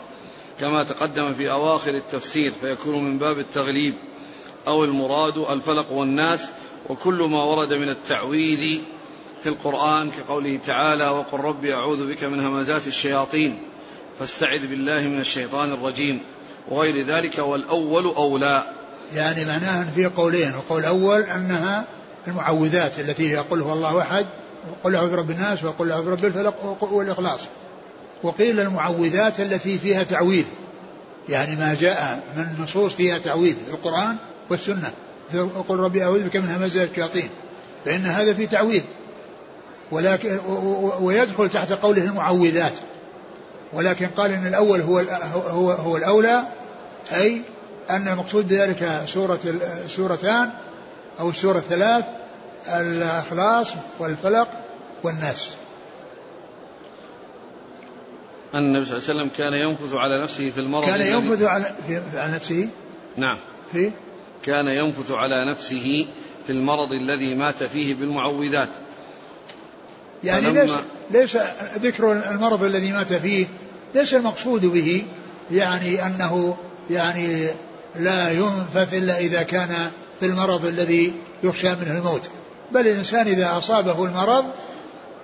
كما 0.61 0.83
تقدم 0.83 1.35
في 1.35 1.51
أواخر 1.51 1.91
التفسير 1.91 2.53
فيكون 2.61 3.05
من 3.05 3.19
باب 3.19 3.39
التغليب. 3.39 3.95
أو 4.67 4.85
المراد 4.85 5.39
الفلق 5.39 5.93
والناس 5.93 6.49
وكل 6.89 7.23
ما 7.23 7.45
ورد 7.45 7.73
من 7.73 7.89
التعويذ 7.89 8.81
في 9.43 9.49
القرآن 9.49 10.11
كقوله 10.11 10.59
تعالى 10.67 11.09
وقل 11.09 11.39
ربي 11.39 11.75
أعوذ 11.75 12.09
بك 12.09 12.25
من 12.25 12.41
همزات 12.41 12.87
الشياطين 12.87 13.63
فاستعذ 14.19 14.67
بالله 14.67 15.01
من 15.01 15.21
الشيطان 15.21 15.73
الرجيم 15.73 16.21
وغير 16.69 17.07
ذلك 17.07 17.39
والأول 17.39 18.05
أولى. 18.05 18.65
يعني 19.15 19.45
معناها 19.45 19.85
في 19.95 20.07
قولين 20.07 20.49
القول 20.49 20.81
الأول 20.81 21.21
أنها 21.21 21.85
المعوذات 22.29 22.99
التي 22.99 23.31
يقول 23.31 23.63
هو 23.63 23.73
الله 23.73 24.03
أحد 24.03 24.27
وقل 24.71 24.97
أعوذ 24.97 25.11
برب 25.11 25.31
الناس 25.31 25.65
وقل 25.65 25.93
أعوذ 25.93 26.05
برب 26.05 26.25
الفلق 26.25 26.83
والإخلاص. 26.93 27.41
وقيل 28.23 28.61
المعوذات 28.61 29.41
التي 29.41 29.79
فيها 29.79 30.03
تعويذ 30.03 30.45
يعني 31.29 31.57
ما 31.57 31.77
جاء 31.81 32.23
من 32.37 32.65
نصوص 32.65 32.95
فيها 32.95 33.19
تعويذ 33.19 33.57
في 33.67 33.71
القرآن 33.75 34.17
والسنة. 34.51 34.93
قل 35.69 35.77
ربي 35.77 36.05
أعوذ 36.05 36.25
بك 36.25 36.37
من 36.37 36.49
همزات 36.49 36.91
الشياطين 36.91 37.31
فإن 37.85 38.07
هذا 38.07 38.35
في 38.35 38.47
تعويذ. 38.47 38.83
ولكن 39.91 40.39
ويدخل 41.01 41.51
تحت 41.51 41.73
قوله 41.73 42.05
المعوذات. 42.05 42.73
ولكن 43.73 44.07
قال 44.07 44.33
إن 44.33 44.47
الأول 44.47 44.81
هو 44.81 44.99
هو 45.49 45.71
هو 45.71 45.97
الأولى 45.97 46.43
أي 47.13 47.43
أن 47.91 48.09
المقصود 48.09 48.49
بذلك 48.49 49.03
سورة 49.07 49.41
السورتان 49.85 50.51
أو 51.21 51.31
السورة 51.31 51.59
الثلاث 51.59 52.05
الأخلاص 52.69 53.69
والفلق 53.99 54.49
والناس. 55.03 55.55
أن 58.55 58.59
النبي 58.59 58.85
صلى 58.85 58.99
الله 58.99 59.09
عليه 59.09 59.21
وسلم 59.21 59.31
كان 59.37 59.53
ينفث 59.53 59.95
على 59.95 60.23
نفسه 60.23 60.51
في 60.51 60.61
المرض 60.61 60.87
كان 60.87 61.01
ينفث 61.01 61.43
على 61.43 61.75
في 61.87 62.01
على 62.19 62.33
نفسه؟ 62.33 62.69
نعم. 63.17 63.39
في؟ 63.73 63.91
كان 64.43 64.67
ينفث 64.67 65.11
على 65.11 65.51
نفسه 65.51 66.07
في 66.47 66.53
المرض 66.53 66.93
الذي 66.93 67.35
مات 67.35 67.63
فيه 67.63 67.95
بالمعوذات. 67.95 68.69
يعني 70.25 70.51
ليس 70.51 70.73
ليس 71.11 71.39
ذكر 71.79 72.13
المرض 72.13 72.63
الذي 72.65 72.93
مات 72.93 73.13
فيه 73.13 73.47
ليس 73.95 74.15
المقصود 74.15 74.67
به 74.67 75.05
يعني 75.51 76.07
أنه 76.07 76.57
يعني 76.91 77.47
لا 77.97 78.31
ينفث 78.31 78.95
الا 78.95 79.19
إذا 79.19 79.43
كان 79.43 79.91
في 80.21 80.27
المرض 80.27 80.67
الذي 80.67 81.15
يخشى 81.43 81.69
منه 81.69 81.99
الموت. 81.99 82.29
بل 82.73 82.81
الإنسان 82.81 83.27
إذا 83.27 83.59
أصابه 83.59 84.05
المرض 84.05 84.45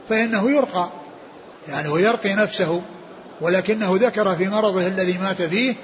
فإنه 0.09 0.51
يرقى 0.51 0.89
يعني 1.69 1.89
ويرقي 1.89 2.35
نفسه 2.35 2.83
ولكنه 3.41 3.99
ذكر 4.01 4.37
في 4.37 4.49
مرضه 4.49 4.87
الذي 4.87 5.19
مات 5.19 5.43
فيه 5.43 5.75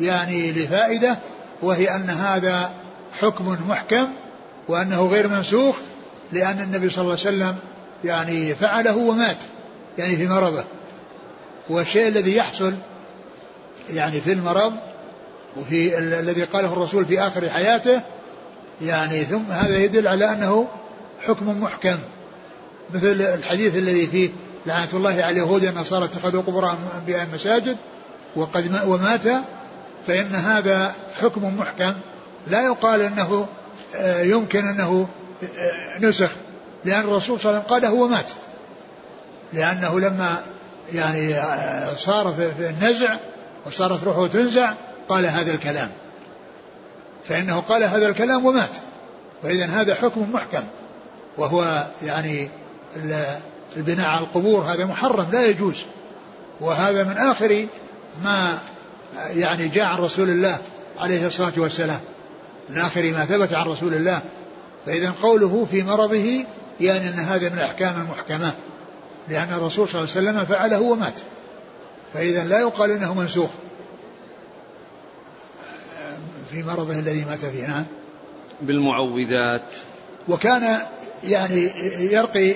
يعني 0.00 0.52
لفائدة 0.52 1.18
وهي 1.62 1.96
أن 1.96 2.10
هذا 2.10 2.70
حكم 3.20 3.56
محكم 3.68 4.08
وأنه 4.68 5.06
غير 5.06 5.28
منسوخ 5.28 5.76
لأن 6.32 6.60
النبي 6.60 6.90
صلى 6.90 7.02
الله 7.02 7.12
عليه 7.12 7.36
وسلم 7.36 7.56
يعني 8.04 8.54
فعله 8.54 8.96
ومات 8.96 9.36
يعني 9.98 10.16
في 10.16 10.28
مرضه. 10.28 10.64
والشيء 11.68 12.08
الذي 12.08 12.36
يحصل 12.36 12.74
يعني 13.90 14.20
في 14.20 14.32
المرض 14.32 14.72
وفي 15.56 15.98
الذي 15.98 16.44
قاله 16.44 16.72
الرسول 16.72 17.04
في 17.04 17.20
آخر 17.20 17.50
حياته 17.50 18.00
يعني 18.82 19.24
ثم 19.24 19.50
هذا 19.50 19.78
يدل 19.78 20.08
على 20.08 20.30
أنه 20.32 20.68
حكم 21.20 21.60
محكم. 21.62 21.98
مثل 22.94 23.20
الحديث 23.20 23.76
الذي 23.76 24.06
فيه 24.06 24.30
لعنة 24.66 24.88
الله 24.92 25.10
على 25.10 25.30
اليهود 25.30 25.64
النصارى 25.64 26.04
اتخذوا 26.04 26.42
قبور 26.42 26.76
أنبياء 26.98 27.28
مساجد 27.34 27.76
وقد 28.36 28.80
ومات 28.86 29.24
فإن 30.06 30.34
هذا 30.34 30.94
حكم 31.14 31.58
محكم. 31.58 31.94
لا 32.46 32.62
يقال 32.62 33.02
أنه 33.02 33.46
آه، 33.94 34.22
يمكن 34.22 34.68
أنه 34.68 35.08
آه، 35.42 35.98
نسخ 36.00 36.30
لأن 36.84 37.00
الرسول 37.00 37.40
صلى 37.40 37.50
الله 37.50 37.62
عليه 37.62 37.68
وسلم 37.68 37.74
قاله 37.74 37.92
ومات 37.92 38.30
لأنه 39.52 40.00
لما 40.00 40.42
يعني 40.92 41.34
آه، 41.34 41.94
صار 41.94 42.34
في 42.58 42.70
النزع 42.70 43.16
وصارت 43.66 44.04
روحه 44.04 44.26
تنزع 44.26 44.74
قال 45.08 45.26
هذا 45.26 45.54
الكلام. 45.54 45.90
فإنه 47.28 47.60
قال 47.60 47.84
هذا 47.84 48.08
الكلام 48.08 48.46
ومات. 48.46 48.70
فإذا 49.42 49.66
هذا 49.66 49.94
حكم 49.94 50.32
محكم. 50.32 50.62
وهو 51.38 51.86
يعني 52.02 52.48
البناء 53.76 54.08
على 54.08 54.20
القبور 54.20 54.60
هذا 54.60 54.84
محرم 54.84 55.26
لا 55.32 55.46
يجوز. 55.46 55.76
وهذا 56.60 57.04
من 57.04 57.16
آخر 57.16 57.66
ما 58.24 58.58
يعني 59.28 59.68
جاء 59.68 59.84
عن 59.84 59.98
رسول 59.98 60.28
الله 60.28 60.58
عليه 60.98 61.26
الصلاة 61.26 61.52
والسلام. 61.56 62.00
من 62.68 62.78
آخر 62.78 63.02
ما 63.02 63.24
ثبت 63.24 63.52
عن 63.52 63.66
رسول 63.66 63.94
الله. 63.94 64.20
فإذا 64.86 65.12
قوله 65.22 65.66
في 65.70 65.82
مرضه 65.82 66.44
يعني 66.80 67.08
أن 67.08 67.14
هذا 67.14 67.48
من 67.48 67.58
الأحكام 67.58 68.00
المحكمة 68.00 68.52
لأن 69.28 69.52
الرسول 69.52 69.88
صلى 69.88 70.00
الله 70.00 70.16
عليه 70.16 70.28
وسلم 70.28 70.44
فعله 70.44 70.80
ومات. 70.80 71.14
فإذا 72.14 72.44
لا 72.44 72.60
يقال 72.60 72.90
أنه 72.90 73.14
منسوخ. 73.14 73.50
في 76.50 76.62
مرضه 76.62 76.98
الذي 76.98 77.24
مات 77.24 77.38
فيه 77.38 77.66
نعم. 77.66 77.84
بالمعوذات. 78.60 79.62
وكان 80.28 80.78
يعني 81.24 81.70
يرقي 82.12 82.54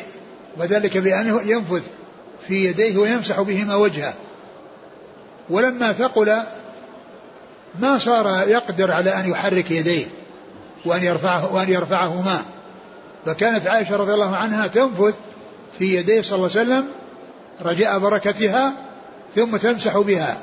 وذلك 0.57 0.97
بأنه 0.97 1.43
ينفذ 1.43 1.83
في 2.49 2.65
يديه 2.65 2.97
ويمسح 2.97 3.41
بهما 3.41 3.75
وجهه. 3.77 4.15
ولما 5.51 5.93
ثقل 5.93 6.43
ما 7.81 7.99
صار 7.99 8.49
يقدر 8.49 8.91
على 8.91 9.11
أن 9.11 9.31
يحرك 9.31 9.71
يديه 9.71 10.07
وأن 10.85 11.05
يرفعه 11.05 11.55
وأن 11.55 11.69
يرفعهما. 11.69 12.45
فكانت 13.27 13.67
عائشة 13.67 13.97
رضي 13.97 14.15
الله 14.15 14.37
عنها 14.37 14.67
تنفذ 14.67 15.13
في 15.81 15.97
يديه 15.97 16.23
صلى 16.23 16.37
الله 16.37 16.51
عليه 16.57 16.61
وسلم 16.61 16.87
رجاء 17.63 17.99
بركتها 17.99 18.73
ثم 19.37 19.57
تمسح 19.57 19.99
بها. 19.99 20.39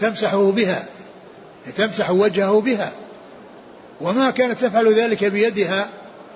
تمسحه 0.00 0.50
بها. 0.50 0.84
تمسح 1.76 2.10
وجهه 2.10 2.60
بها. 2.60 2.92
وما 4.00 4.30
كانت 4.30 4.60
تفعل 4.60 4.94
ذلك 4.94 5.24
بيدها 5.24 5.88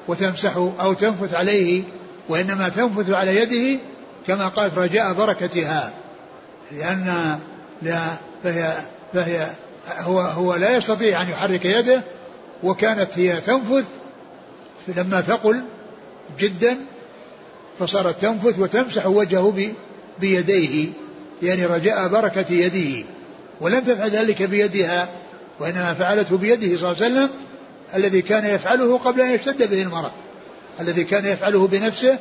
وتمسح 0.08 0.56
أو 0.56 0.92
تنفث 0.92 1.34
عليه 1.34 1.82
وإنما 2.28 2.68
تنفث 2.68 3.10
على 3.10 3.36
يده 3.36 3.80
كما 4.26 4.48
قالت 4.48 4.78
رجاء 4.78 5.14
بركتها. 5.14 5.92
لأن 6.72 7.38
لا 7.82 8.00
فهي 8.44 8.72
فهي 9.14 9.46
هو 9.98 10.20
هو 10.20 10.54
لا 10.54 10.76
يستطيع 10.76 11.22
أن 11.22 11.28
يحرك 11.30 11.64
يده 11.64 12.02
وكانت 12.62 13.08
هي 13.14 13.40
تنفث 13.40 13.84
لما 14.88 15.20
ثقل 15.20 15.64
جدا 16.38 16.78
فصارت 17.78 18.20
تنفث 18.22 18.58
وتمسح 18.58 19.06
وجهه 19.06 19.72
بيديه 20.20 20.88
يعني 21.42 21.66
رجاء 21.66 22.08
بركة 22.08 22.52
يده 22.52 23.06
ولم 23.60 23.80
تفعل 23.80 24.10
ذلك 24.10 24.42
بيدها 24.42 25.08
وإنما 25.60 25.94
فعلته 25.94 26.36
بيده 26.36 26.76
صلى 26.78 26.90
الله 26.90 27.04
عليه 27.04 27.14
وسلم 27.14 27.30
الذي 27.94 28.22
كان 28.22 28.54
يفعله 28.54 28.98
قبل 28.98 29.20
أن 29.20 29.34
يشتد 29.34 29.70
به 29.70 29.82
المرض. 29.82 30.10
الذي 30.80 31.04
كان 31.04 31.26
يفعله 31.26 31.66
بنفسه 31.66 32.18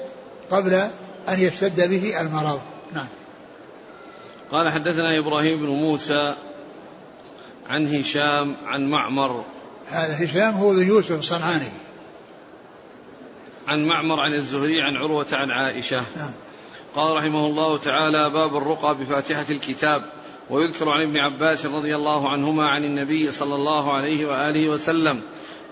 قبل 0.52 0.74
أن 1.30 1.39
يشتد 1.39 1.89
به 1.89 2.22
المرض. 2.22 2.62
نعم. 2.93 3.08
قال 4.52 4.72
حدثنا 4.72 5.20
إبراهيم 5.20 5.60
بن 5.60 5.67
موسى 5.67 6.36
عن 7.70 7.96
هشام 7.96 8.56
عن 8.65 8.89
معمر. 8.89 9.43
هذا 9.89 10.26
هشام 10.26 10.54
هو 10.54 10.74
يوسف 10.74 11.20
الصنعاني. 11.20 11.70
عن 13.67 13.86
معمر 13.86 14.19
عن 14.19 14.34
الزهري 14.34 14.82
عن 14.82 14.97
عروة 14.97 15.27
عن 15.32 15.51
عائشة 15.51 16.03
نعم. 16.17 16.34
قال 16.95 17.17
رحمه 17.17 17.47
الله 17.47 17.77
تعالى 17.77 18.30
باب 18.30 18.58
الرقى 18.58 18.97
بفاتحة 18.97 19.45
الكتاب 19.49 20.01
ويذكر 20.49 20.89
عن 20.89 21.01
ابن 21.01 21.17
عباس 21.17 21.65
رضي 21.65 21.95
الله 21.95 22.30
عنهما 22.30 22.67
عن 22.67 22.84
النبي 22.84 23.32
صلى 23.32 23.56
الله 23.56 23.93
عليه 23.93 24.25
وآله 24.25 24.69
وسلم 24.69 25.21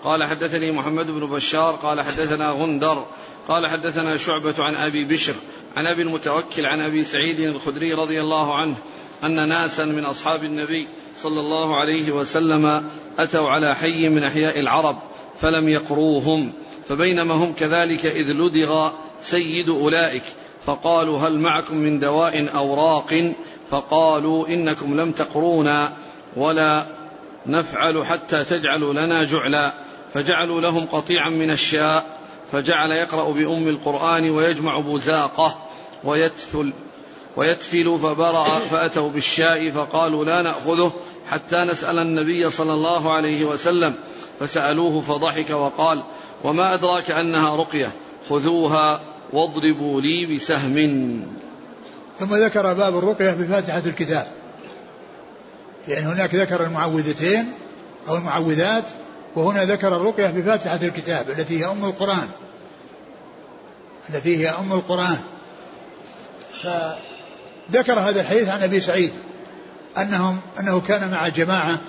قال 0.03 0.23
حدثني 0.23 0.71
محمد 0.71 1.11
بن 1.11 1.25
بشار 1.25 1.75
قال 1.75 2.01
حدثنا 2.01 2.49
غندر 2.49 3.05
قال 3.47 3.67
حدثنا 3.67 4.17
شعبة 4.17 4.63
عن 4.63 4.75
أبي 4.75 5.05
بشر 5.05 5.33
عن 5.77 5.87
أبي 5.87 6.01
المتوكل 6.01 6.65
عن 6.65 6.81
أبي 6.81 7.03
سعيد 7.03 7.39
الخدري 7.39 7.93
رضي 7.93 8.21
الله 8.21 8.55
عنه 8.55 8.75
أن 9.23 9.49
ناسا 9.49 9.85
من 9.85 10.05
أصحاب 10.05 10.43
النبي 10.43 10.87
صلى 11.17 11.39
الله 11.39 11.75
عليه 11.75 12.11
وسلم 12.11 12.89
أتوا 13.19 13.49
على 13.49 13.75
حي 13.75 14.09
من 14.09 14.23
أحياء 14.23 14.59
العرب 14.59 14.97
فلم 15.41 15.69
يقروهم 15.69 16.53
فبينما 16.89 17.33
هم 17.33 17.53
كذلك 17.53 18.05
إذ 18.05 18.31
لدغ 18.31 18.91
سيد 19.21 19.69
أولئك 19.69 20.23
فقالوا 20.65 21.19
هل 21.19 21.39
معكم 21.39 21.77
من 21.77 21.99
دواء 21.99 22.55
أو 22.55 22.73
راق؟ 22.73 23.33
فقالوا 23.71 24.47
إنكم 24.47 24.99
لم 24.99 25.11
تقرونا 25.11 25.93
ولا 26.37 26.85
نفعل 27.45 28.05
حتى 28.05 28.43
تجعلوا 28.43 28.93
لنا 28.93 29.23
جعلا 29.23 29.73
فجعلوا 30.13 30.61
لهم 30.61 30.85
قطيعا 30.85 31.29
من 31.29 31.49
الشاء 31.49 32.05
فجعل 32.51 32.91
يقرأ 32.91 33.31
بأم 33.31 33.67
القرآن 33.67 34.29
ويجمع 34.29 34.79
بزاقه 34.79 35.57
ويتفل 36.03 36.73
ويتفل 37.37 37.99
فبرأ 38.03 38.59
فأتوا 38.59 39.09
بالشاء 39.09 39.71
فقالوا 39.71 40.25
لا 40.25 40.41
نأخذه 40.41 40.93
حتى 41.29 41.57
نسأل 41.57 41.99
النبي 41.99 42.49
صلى 42.49 42.73
الله 42.73 43.13
عليه 43.13 43.45
وسلم. 43.45 43.95
فسألوه 44.39 45.01
فضحك 45.01 45.49
وقال 45.49 46.03
وما 46.43 46.73
أدراك 46.73 47.11
أنها 47.11 47.55
رقية 47.55 47.91
خذوها 48.29 49.01
واضربوا 49.33 50.01
لي 50.01 50.35
بسهم. 50.35 51.27
ثم 52.19 52.35
ذكر 52.35 52.73
باب 52.73 52.97
الرقية 52.97 53.31
بفاتحة 53.31 53.81
الكتاب. 53.85 54.27
يعني 55.87 56.05
هناك 56.05 56.35
ذكر 56.35 56.65
المعوذتين 56.65 57.51
أو 58.09 58.15
المعوذات 58.15 58.83
وهنا 59.35 59.65
ذكر 59.65 59.95
الرقية 59.95 60.27
بفاتحة 60.27 60.79
الكتاب 60.83 61.29
التي 61.29 61.59
هي 61.59 61.71
أم 61.71 61.85
القرآن. 61.85 62.29
التي 64.09 64.37
هي 64.37 64.49
أم 64.49 64.73
القرآن. 64.73 65.17
فذكر 66.51 67.99
هذا 67.99 68.21
الحديث 68.21 68.49
عن 68.49 68.63
أبي 68.63 68.79
سعيد 68.79 69.11
أنهم 69.97 70.39
أنه 70.59 70.81
كان 70.81 71.11
مع 71.11 71.27
جماعة 71.27 71.79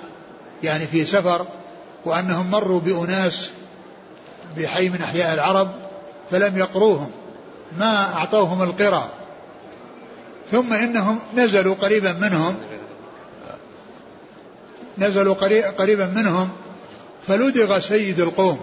يعني 0.63 0.85
في 0.87 1.05
سفر 1.05 1.45
وأنهم 2.07 2.51
مروا 2.51 2.79
بأناس 2.79 3.49
بحي 4.57 4.89
من 4.89 5.01
أحياء 5.01 5.33
العرب 5.33 5.71
فلم 6.31 6.57
يقروهم 6.57 7.11
ما 7.77 8.13
أعطوهم 8.13 8.63
القرى. 8.63 9.11
ثم 10.51 10.73
إنهم 10.73 11.19
نزلوا 11.35 11.75
قريبا 11.75 12.13
منهم 12.13 12.57
نزلوا 14.97 15.35
قريبا 15.77 16.05
منهم 16.05 16.49
فلدغ 17.27 17.79
سيد 17.79 18.19
القوم 18.19 18.59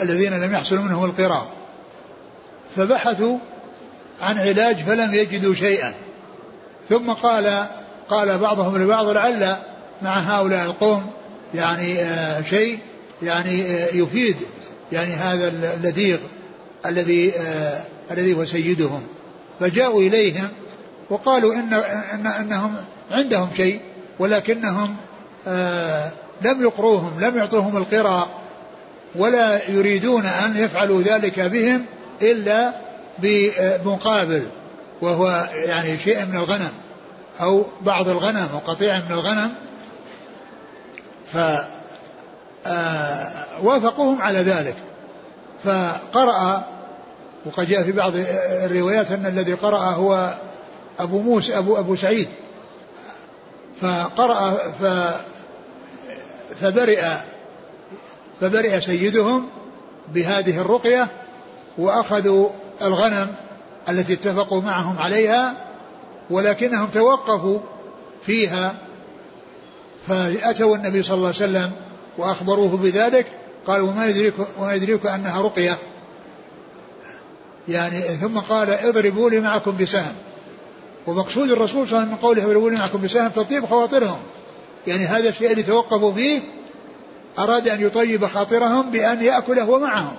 الذين 0.00 0.40
لم 0.40 0.52
يحصل 0.52 0.78
منهم 0.78 1.04
القراء 1.04 1.50
فبحثوا 2.76 3.38
عن 4.22 4.38
علاج 4.38 4.76
فلم 4.76 5.14
يجدوا 5.14 5.54
شيئا. 5.54 5.94
ثم 6.88 7.12
قال 7.12 7.66
قال 8.08 8.38
بعضهم 8.38 8.84
لبعض 8.84 9.08
لعل 9.08 9.56
مع 10.02 10.18
هؤلاء 10.18 10.66
القوم 10.66 11.10
يعني 11.54 12.02
آه 12.02 12.42
شيء 12.42 12.78
يعني 13.22 13.62
آه 13.62 13.94
يفيد 13.94 14.36
يعني 14.92 15.12
هذا 15.12 15.48
اللذيغ 15.48 16.18
الذي 16.86 17.32
آه 17.36 17.82
الذي 18.10 18.34
هو 18.34 18.44
سيدهم. 18.44 19.02
فجاءوا 19.60 20.02
اليهم 20.02 20.48
وقالوا 21.10 21.54
إن 21.54 21.74
إن 22.14 22.26
إنهم 22.26 22.74
عندهم 23.10 23.48
شيء 23.56 23.80
ولكنهم 24.18 24.96
لم 26.42 26.62
يقروهم 26.62 27.20
لم 27.20 27.36
يعطوهم 27.36 27.76
القرى 27.76 28.28
ولا 29.14 29.70
يريدون 29.70 30.26
أن 30.26 30.56
يفعلوا 30.56 31.02
ذلك 31.02 31.40
بهم 31.40 31.84
إلا 32.22 32.72
بمقابل 33.18 34.46
وهو 35.00 35.48
يعني 35.54 35.98
شيء 35.98 36.26
من 36.26 36.36
الغنم 36.36 36.70
أو 37.40 37.64
بعض 37.80 38.08
الغنم 38.08 38.48
أو 38.52 38.58
قطيع 38.58 38.96
من 38.96 39.12
الغنم 39.12 39.50
ف 41.32 41.36
وافقوهم 43.62 44.22
على 44.22 44.38
ذلك. 44.38 44.76
فقرأ 45.64 46.64
وقد 47.46 47.66
جاء 47.66 47.82
في 47.82 47.92
بعض 47.92 48.12
الروايات 48.64 49.10
أن 49.10 49.26
الذي 49.26 49.54
قرأ 49.54 49.78
هو 49.78 50.34
أبو 50.98 51.22
موسى 51.22 51.58
أبو 51.58 51.78
أبو 51.78 51.96
سعيد. 51.96 52.28
فقرأ 53.80 54.50
ف 54.80 54.84
فبرئ 56.60 57.02
فبرئ 58.40 58.80
سيدهم 58.80 59.48
بهذه 60.08 60.60
الرقية 60.60 61.08
وأخذوا 61.78 62.48
الغنم 62.82 63.34
التي 63.88 64.12
اتفقوا 64.12 64.60
معهم 64.60 64.98
عليها 64.98 65.54
ولكنهم 66.30 66.88
توقفوا 66.88 67.58
فيها 68.26 68.74
فأتوا 70.08 70.76
النبي 70.76 71.02
صلى 71.02 71.14
الله 71.14 71.26
عليه 71.26 71.36
وسلم 71.36 71.72
وأخبروه 72.18 72.76
بذلك 72.76 73.26
قالوا 73.66 73.88
وما 73.88 74.06
يدريك 74.06 74.34
وما 74.58 74.74
يدريك 74.74 75.06
أنها 75.06 75.42
رقية. 75.42 75.78
يعني 77.68 78.00
ثم 78.00 78.38
قال 78.38 78.70
اضربوا 78.70 79.30
لي 79.30 79.40
معكم 79.40 79.76
بسهم. 79.80 80.14
ومقصود 81.06 81.50
الرسول 81.50 81.88
صلى 81.88 81.98
الله 81.98 81.98
عليه 81.98 82.06
وسلم 82.06 82.10
من 82.10 82.16
قوله 82.16 82.44
اضربوا 82.44 82.70
لي 82.70 82.76
معكم 82.76 83.02
بسهم 83.02 83.28
تطيب 83.28 83.66
خواطرهم. 83.66 84.18
يعني 84.86 85.04
هذا 85.04 85.28
الشيء 85.28 85.50
اللي 85.50 85.62
توقفوا 85.62 86.12
فيه 86.12 86.40
أراد 87.38 87.68
أن 87.68 87.86
يطيب 87.86 88.26
خاطرهم 88.26 88.90
بأن 88.90 89.22
يأكل 89.22 89.58
هو 89.58 89.78
معهم 89.78 90.16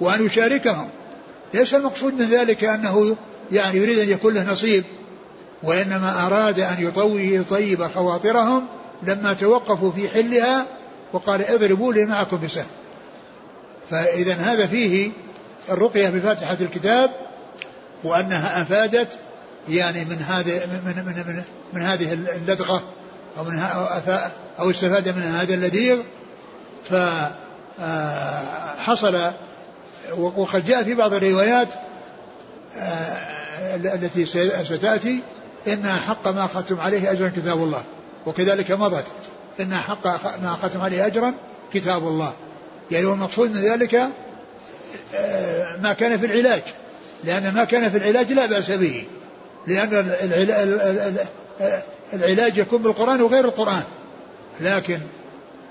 وأن 0.00 0.26
يشاركهم. 0.26 0.88
ليس 1.54 1.74
المقصود 1.74 2.14
من 2.14 2.30
ذلك 2.30 2.64
أنه 2.64 3.16
يعني 3.52 3.78
يريد 3.78 3.98
أن 3.98 4.08
يكون 4.08 4.34
له 4.34 4.52
نصيب 4.52 4.84
وإنما 5.62 6.26
أراد 6.26 6.60
أن 6.60 6.86
يطوي 6.86 7.34
يطيب 7.34 7.86
خواطرهم 7.86 8.66
لما 9.02 9.32
توقفوا 9.32 9.92
في 9.92 10.08
حلها 10.08 10.66
وقال 11.12 11.42
اضربوا 11.42 11.92
لي 11.92 12.04
معكم 12.04 12.40
بسهم. 12.44 12.66
فإذا 13.90 14.34
هذا 14.34 14.66
فيه 14.66 15.10
الرقية 15.70 16.08
بفاتحة 16.08 16.56
الكتاب 16.60 17.10
وأنها 18.04 18.62
أفادت 18.62 19.18
يعني 19.68 20.04
من 20.04 20.16
هذه 20.28 20.60
من 20.66 20.82
من 20.84 21.24
من, 21.26 21.42
من 21.72 21.82
هذه 21.82 22.12
اللدغة 22.12 22.82
أو 23.38 23.44
من 23.44 23.58
أو 24.58 24.70
استفاد 24.70 25.08
من 25.08 25.22
هذا 25.22 25.54
اللذيذ 25.54 25.98
فحصل 27.78 29.20
وقد 30.18 30.66
جاء 30.66 30.82
في 30.82 30.94
بعض 30.94 31.14
الروايات 31.14 31.68
التي 33.74 34.26
ستأتي 34.64 35.20
إن 35.68 35.86
حق 36.06 36.28
ما 36.28 36.44
أخذتم 36.44 36.80
عليه 36.80 37.10
أجرا 37.10 37.28
كتاب 37.28 37.62
الله. 37.62 37.82
وكذلك 38.26 38.70
مضت 38.70 39.04
إن 39.60 39.74
حق 39.74 40.06
ما 40.42 40.54
أخذتم 40.54 40.80
عليه 40.80 41.06
أجرا 41.06 41.34
كتاب 41.74 42.02
الله. 42.02 42.32
يعني 42.90 43.06
هو 43.06 43.12
المقصود 43.12 43.50
من 43.50 43.60
ذلك 43.60 43.94
ما 45.82 45.92
كان 45.92 46.18
في 46.18 46.26
العلاج. 46.26 46.62
لأن 47.24 47.54
ما 47.54 47.64
كان 47.64 47.90
في 47.90 47.96
العلاج 47.96 48.32
لا 48.32 48.46
بأس 48.46 48.70
به. 48.70 49.04
لأن 49.66 50.16
العلاج 52.12 52.58
يكون 52.58 52.82
بالقرآن 52.82 53.22
وغير 53.22 53.44
القرآن. 53.44 53.82
لكن 54.60 54.98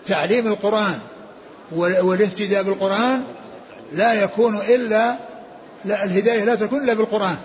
تعليم 0.08 0.48
القرآن 0.48 1.00
والاهتداء 1.72 2.64
بالقرآن 2.64 3.24
لا 3.94 4.14
يكون 4.14 4.58
إلا 4.58 5.16
لا 5.86 6.04
الهداية 6.04 6.44
لا 6.44 6.56
تكون 6.56 6.84
إلا 6.84 6.94
بالقرآن. 6.94 7.38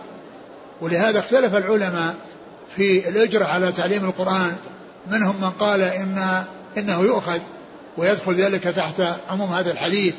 ولهذا 0.80 1.18
اختلف 1.18 1.54
العلماء 1.54 2.14
في 2.76 3.08
الأجرة 3.08 3.44
على 3.44 3.72
تعليم 3.72 4.04
القرآن 4.04 4.56
منهم 5.10 5.40
من 5.40 5.50
قال 5.50 5.82
إن 5.82 6.44
إنه 6.78 7.00
يؤخذ 7.00 7.38
ويدخل 7.96 8.34
ذلك 8.34 8.62
تحت 8.62 9.02
عموم 9.30 9.52
هذا 9.52 9.72
الحديث. 9.72 10.14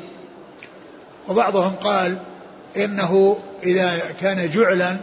وبعضهم 1.28 1.74
قال 1.74 2.20
إنه 2.76 3.38
إذا 3.62 4.00
كان 4.20 4.50
جعلا 4.50 4.96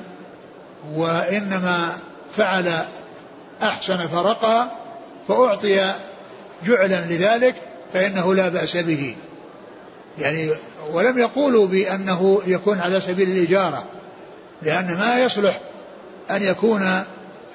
وإنما 0.96 1.98
فعل 2.38 2.72
أحسن 3.64 3.98
فرقى 3.98 4.72
فأعطي 5.28 5.94
جعلا 6.66 7.02
لذلك 7.02 7.56
فإنه 7.94 8.36
لا 8.36 8.50
بأس 8.50 8.78
به. 8.78 9.16
يعني 10.18 10.50
ولم 10.92 11.18
يقولوا 11.18 11.68
بأنه 11.68 12.42
يكون 12.46 12.80
على 12.80 13.02
سبيل 13.02 13.30
الإجارة 13.30 13.84
لأن 14.62 14.98
ما 14.98 15.20
يصلح 15.20 15.60
أن 16.32 16.44
يكون 16.44 17.04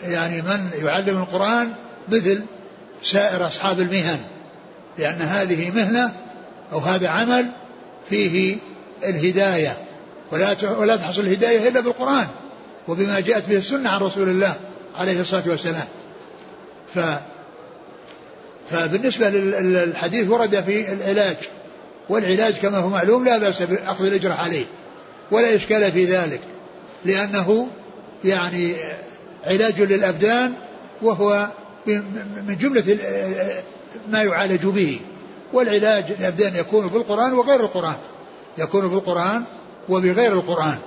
يعني 0.02 0.42
من 0.42 0.70
يعلم 0.82 1.16
القرآن 1.22 1.72
مثل 2.10 2.44
سائر 3.02 3.46
أصحاب 3.46 3.80
المهن 3.80 4.18
لأن 4.98 5.20
هذه 5.20 5.70
مهنة 5.70 6.12
أو 6.72 6.78
هذا 6.78 7.08
عمل 7.08 7.52
فيه 8.10 8.56
الهداية 9.04 9.76
ولا 10.32 10.56
ولا 10.78 10.96
تحصل 10.96 11.20
الهداية 11.20 11.68
إلا 11.68 11.80
بالقرآن 11.80 12.26
وبما 12.88 13.20
جاءت 13.20 13.48
به 13.48 13.56
السنة 13.56 13.90
عن 13.90 14.00
رسول 14.00 14.28
الله 14.28 14.54
عليه 14.96 15.20
الصلاة 15.20 15.42
والسلام. 15.46 15.86
ف 16.94 16.98
فبالنسبة 18.70 19.30
للحديث 19.30 20.28
ورد 20.28 20.60
في 20.60 20.92
العلاج 20.92 21.36
والعلاج 22.08 22.54
كما 22.54 22.78
هو 22.78 22.88
معلوم 22.88 23.24
لا 23.24 23.38
بأس 23.38 23.62
بأخذ 23.62 24.06
الإجرة 24.06 24.34
عليه 24.34 24.64
ولا 25.30 25.54
إشكال 25.54 25.92
في 25.92 26.04
ذلك 26.04 26.40
لأنه 27.04 27.68
يعني 28.24 28.74
علاج 29.44 29.80
للأبدان 29.80 30.54
وهو 31.02 31.48
من 32.46 32.56
جملة 32.60 32.98
ما 34.08 34.22
يعالج 34.22 34.66
به 34.66 35.00
والعلاج 35.52 36.04
الأبدان 36.10 36.56
يكون 36.56 36.86
بالقرآن 36.86 37.32
وغير 37.32 37.60
القرآن. 37.60 37.96
يكون 38.58 38.88
بالقرآن 38.88 39.44
وبغير 39.88 40.32
القرآن. 40.32 40.78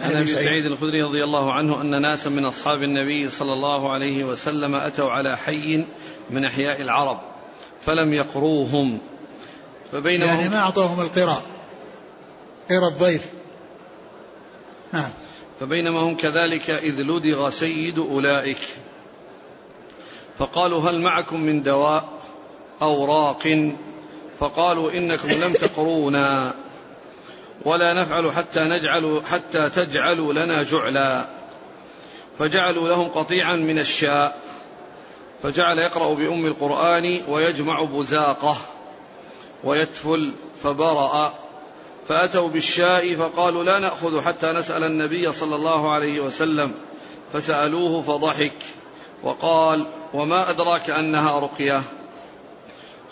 عن 0.00 0.16
أبي 0.16 0.34
سعيد 0.34 0.66
الخدري 0.66 1.02
رضي 1.02 1.24
الله 1.24 1.52
عنه 1.52 1.80
أن 1.80 2.02
ناسا 2.02 2.30
من 2.30 2.44
أصحاب 2.44 2.82
النبي 2.82 3.28
صلى 3.28 3.52
الله 3.52 3.92
عليه 3.92 4.24
وسلم 4.24 4.74
أتوا 4.74 5.10
على 5.10 5.36
حي 5.36 5.84
من 6.30 6.44
أحياء 6.44 6.82
العرب 6.82 7.20
فلم 7.86 8.12
يقروهم. 8.12 8.98
فبينما 9.92 10.26
يعني 10.26 10.48
ما 10.48 10.58
اعطوهم 10.58 11.00
القراء 11.00 11.46
قراء 12.70 12.88
الضيف. 12.88 13.26
نعم. 14.92 15.10
فبينما 15.62 16.00
هم 16.00 16.16
كذلك 16.16 16.70
إذ 16.70 17.02
لدغ 17.02 17.50
سيد 17.50 17.98
أولئك. 17.98 18.58
فقالوا 20.38 20.90
هل 20.90 21.00
معكم 21.00 21.40
من 21.40 21.62
دواء 21.62 22.08
أو 22.82 23.04
راق؟ 23.04 23.72
فقالوا 24.40 24.92
إنكم 24.92 25.28
لم 25.28 25.52
تقرونا. 25.52 26.54
ولا 27.64 27.92
نفعل 27.92 28.32
حتى 28.32 28.60
نجعل 28.60 29.22
حتى 29.24 29.70
تجعلوا 29.70 30.32
لنا 30.32 30.62
جعلا. 30.62 31.26
فجعلوا 32.38 32.88
لهم 32.88 33.08
قطيعا 33.08 33.56
من 33.56 33.78
الشاء. 33.78 34.40
فجعل 35.42 35.78
يقرأ 35.78 36.14
بأم 36.14 36.46
القرآن 36.46 37.20
ويجمع 37.28 37.82
بزاقه. 37.84 38.56
ويتفل 39.64 40.32
فبرأ. 40.62 41.34
فأتوا 42.08 42.48
بالشاء 42.48 43.14
فقالوا 43.14 43.64
لا 43.64 43.78
نأخذ 43.78 44.20
حتى 44.20 44.52
نسأل 44.52 44.84
النبي 44.84 45.32
صلى 45.32 45.56
الله 45.56 45.92
عليه 45.92 46.20
وسلم. 46.20 46.74
فسألوه 47.32 48.02
فضحك. 48.02 48.58
وقال 49.22 49.86
وما 50.14 50.50
أدراك 50.50 50.90
أنها 50.90 51.40
رقية؟ 51.40 51.82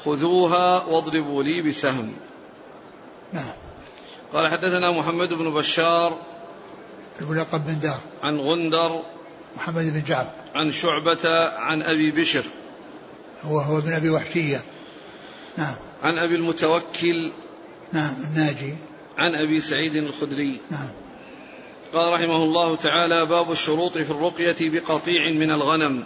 خذوها 0.05 0.85
واضربوا 0.85 1.43
لي 1.43 1.63
بسهم. 1.63 2.13
نعم. 3.33 3.53
قال 4.33 4.51
حدثنا 4.51 4.91
محمد 4.91 5.29
بن 5.29 5.55
بشار 5.55 6.19
الملقب 7.21 7.67
بن 7.67 7.81
دار. 7.81 7.99
عن 8.23 8.39
غندر 8.39 9.03
محمد 9.57 9.85
بن 9.85 10.03
جعفر. 10.09 10.31
عن 10.55 10.73
شعبة 10.73 11.29
عن 11.57 11.83
أبي 11.83 12.21
بشر. 12.21 12.45
هو 13.45 13.61
هو 13.61 13.79
ابن 13.79 13.93
أبي 13.93 14.11
وحشية. 14.11 14.63
نعم. 15.57 15.75
عن 16.03 16.19
أبي 16.19 16.35
المتوكل 16.35 17.31
نعم 17.93 18.15
الناجي. 18.25 18.75
عن 19.19 19.35
أبي 19.35 19.61
سعيد 19.61 19.97
الخدري. 19.97 20.61
نعم. 20.71 20.89
قال 21.95 22.13
رحمه 22.13 22.45
الله 22.45 22.77
تعالى 22.77 23.27
باب 23.27 23.53
الشروط 23.53 23.99
في 23.99 24.11
الرقية 24.11 24.57
بقطيع 24.61 25.33
من 25.33 25.51
الغنم. 25.51 26.05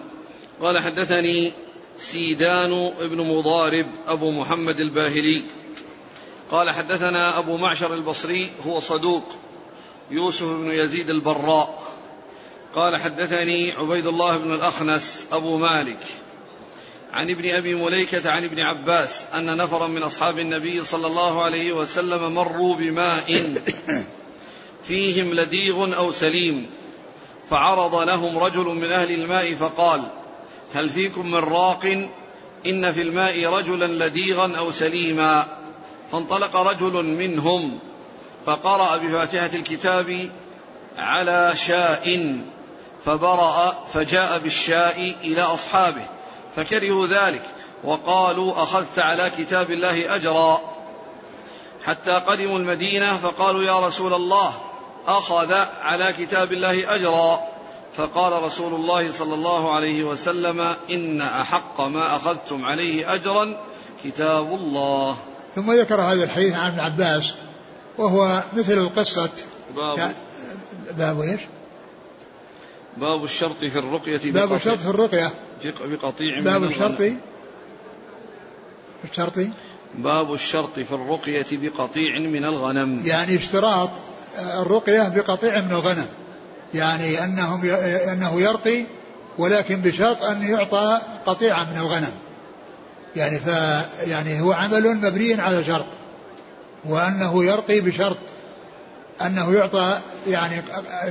قال 0.61 0.83
حدثني 0.83 1.53
سيدان 1.97 2.93
ابن 2.99 3.17
مضارب 3.17 3.87
أبو 4.07 4.31
محمد 4.31 4.81
الباهلي. 4.81 5.43
قال 6.51 6.71
حدثنا 6.71 7.39
أبو 7.39 7.57
معشر 7.57 7.95
البصري 7.95 8.51
هو 8.67 8.81
صدوق. 8.81 9.25
يوسف 10.11 10.47
بن 10.47 10.71
يزيد 10.71 11.11
البراء. 11.11 11.83
قال 12.75 12.97
حدثني 12.97 13.73
عبيد 13.73 14.07
الله 14.07 14.39
بن 14.39 14.55
الأخنس 14.55 15.27
أبو 15.33 15.57
مالك. 15.59 16.01
عن 17.15 17.31
ابن 17.31 17.49
أبي 17.49 17.75
مليكة 17.75 18.31
عن 18.31 18.45
ابن 18.45 18.61
عباس 18.61 19.25
أن 19.35 19.57
نفرا 19.57 19.87
من 19.87 20.03
أصحاب 20.03 20.39
النبي 20.39 20.85
صلى 20.85 21.07
الله 21.07 21.43
عليه 21.45 21.73
وسلم 21.73 22.35
مروا 22.35 22.77
بماء 22.77 23.55
فيهم 24.89 25.35
لديغ 25.35 25.97
أو 25.97 26.13
سليم 26.13 26.71
فعرض 27.51 27.95
لهم 27.95 28.39
رجل 28.39 28.65
من 28.65 28.93
أهل 28.93 29.11
الماء 29.11 29.55
فقال 29.55 30.03
هل 30.73 30.91
فيكم 30.91 31.31
من 31.31 31.39
راق؟ 31.39 32.09
إن 32.67 32.93
في 32.93 33.03
الماء 33.03 33.47
رجلا 33.47 34.07
لديغا 34.07 34.57
أو 34.57 34.71
سليما. 34.71 35.59
فانطلق 36.13 36.57
رجل 36.57 37.05
منهم 37.05 37.79
فقرأ 38.47 38.97
بفاتحة 38.97 39.51
الكتاب 39.55 40.31
على 40.99 41.53
شاء 41.57 42.37
فبرأ 43.05 43.85
فجاء 43.93 44.39
بالشاء 44.39 45.15
إلى 45.23 45.43
أصحابه. 45.43 46.14
فكرهوا 46.57 47.07
ذلك 47.07 47.43
وقالوا 47.85 48.63
أخذت 48.63 48.99
على 48.99 49.31
كتاب 49.39 49.71
الله 49.71 50.15
أجرا. 50.15 50.61
حتى 51.85 52.13
قدموا 52.13 52.59
المدينة 52.59 53.17
فقالوا 53.17 53.63
يا 53.63 53.87
رسول 53.87 54.15
الله 54.15 54.53
أخذ 55.07 55.53
على 55.83 56.13
كتاب 56.13 56.53
الله 56.53 56.95
أجرا. 56.95 57.41
فقال 57.97 58.43
رسول 58.43 58.75
الله 58.75 59.13
صلى 59.13 59.35
الله 59.35 59.75
عليه 59.75 60.05
وسلم 60.05 60.61
إن 60.91 61.21
أحق 61.21 61.81
ما 61.81 62.17
أخذتم 62.17 62.65
عليه 62.65 63.15
أجرا 63.15 63.65
كتاب 64.05 64.55
الله. 64.55 65.17
ثم 65.55 65.73
ذكر 65.73 66.01
هذا 66.01 66.25
الحديث 66.25 66.55
عن 66.55 66.71
ابن 66.71 66.81
عباس 66.81 67.35
وهو 67.99 68.43
مثل 68.53 68.73
القصة. 68.73 69.31
باب. 69.77 70.13
باب 70.99 71.21
إيش؟ 71.21 71.41
باب 72.97 73.25
الشرط 73.25 73.59
في 73.59 73.79
الرقية 73.79 74.33
باب 74.33 74.53
الشرط 74.53 74.79
في 74.79 74.87
الرقية. 74.89 75.31
بقطيع 75.85 76.41
باب 76.41 76.63
من 76.63 76.69
الشرط 76.69 77.01
الغنم. 77.01 77.19
الشرط. 79.11 79.33
باب 79.95 80.35
الشرط 80.35 80.81
في 80.81 80.93
الرقية 80.93 81.47
بقطيع 81.53 82.19
من 82.19 82.45
الغنم. 82.45 83.03
يعني 83.07 83.37
اشتراط 83.37 83.91
الرقية 84.61 85.09
بقطيع 85.09 85.61
من 85.61 85.73
الغنم. 85.73 86.07
يعني 86.75 87.25
أنهم 87.25 87.65
أنه 88.13 88.41
يرقي 88.41 88.85
ولكن 89.39 89.77
بشرط 89.81 90.25
أن 90.25 90.43
يعطى 90.43 91.01
قطيعة 91.27 91.71
من 91.71 91.79
الغنم. 91.79 92.13
يعني 93.17 93.39
ف 93.39 93.47
يعني 94.07 94.41
هو 94.41 94.53
عمل 94.53 94.97
مبني 94.97 95.35
على 95.35 95.65
شرط. 95.65 95.87
وأنه 96.85 97.45
يرقي 97.45 97.81
بشرط 97.81 98.19
أنه 99.23 99.53
يعطى 99.53 99.99
يعني 100.29 100.63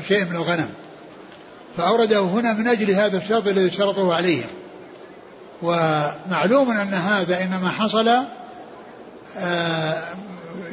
شيء 0.08 0.26
من 0.26 0.36
الغنم. 0.36 0.70
فأورده 1.78 2.20
هنا 2.20 2.54
من 2.54 2.68
أجل 2.68 2.92
هذا 2.92 3.18
الشرط 3.18 3.48
الذي 3.48 3.72
شرطه 3.72 4.16
عليهم 4.16 4.48
ومعلوم 5.62 6.72
أن 6.72 6.94
هذا 6.94 7.44
إنما 7.44 7.70
حصل 7.70 8.08
آه، 9.38 10.04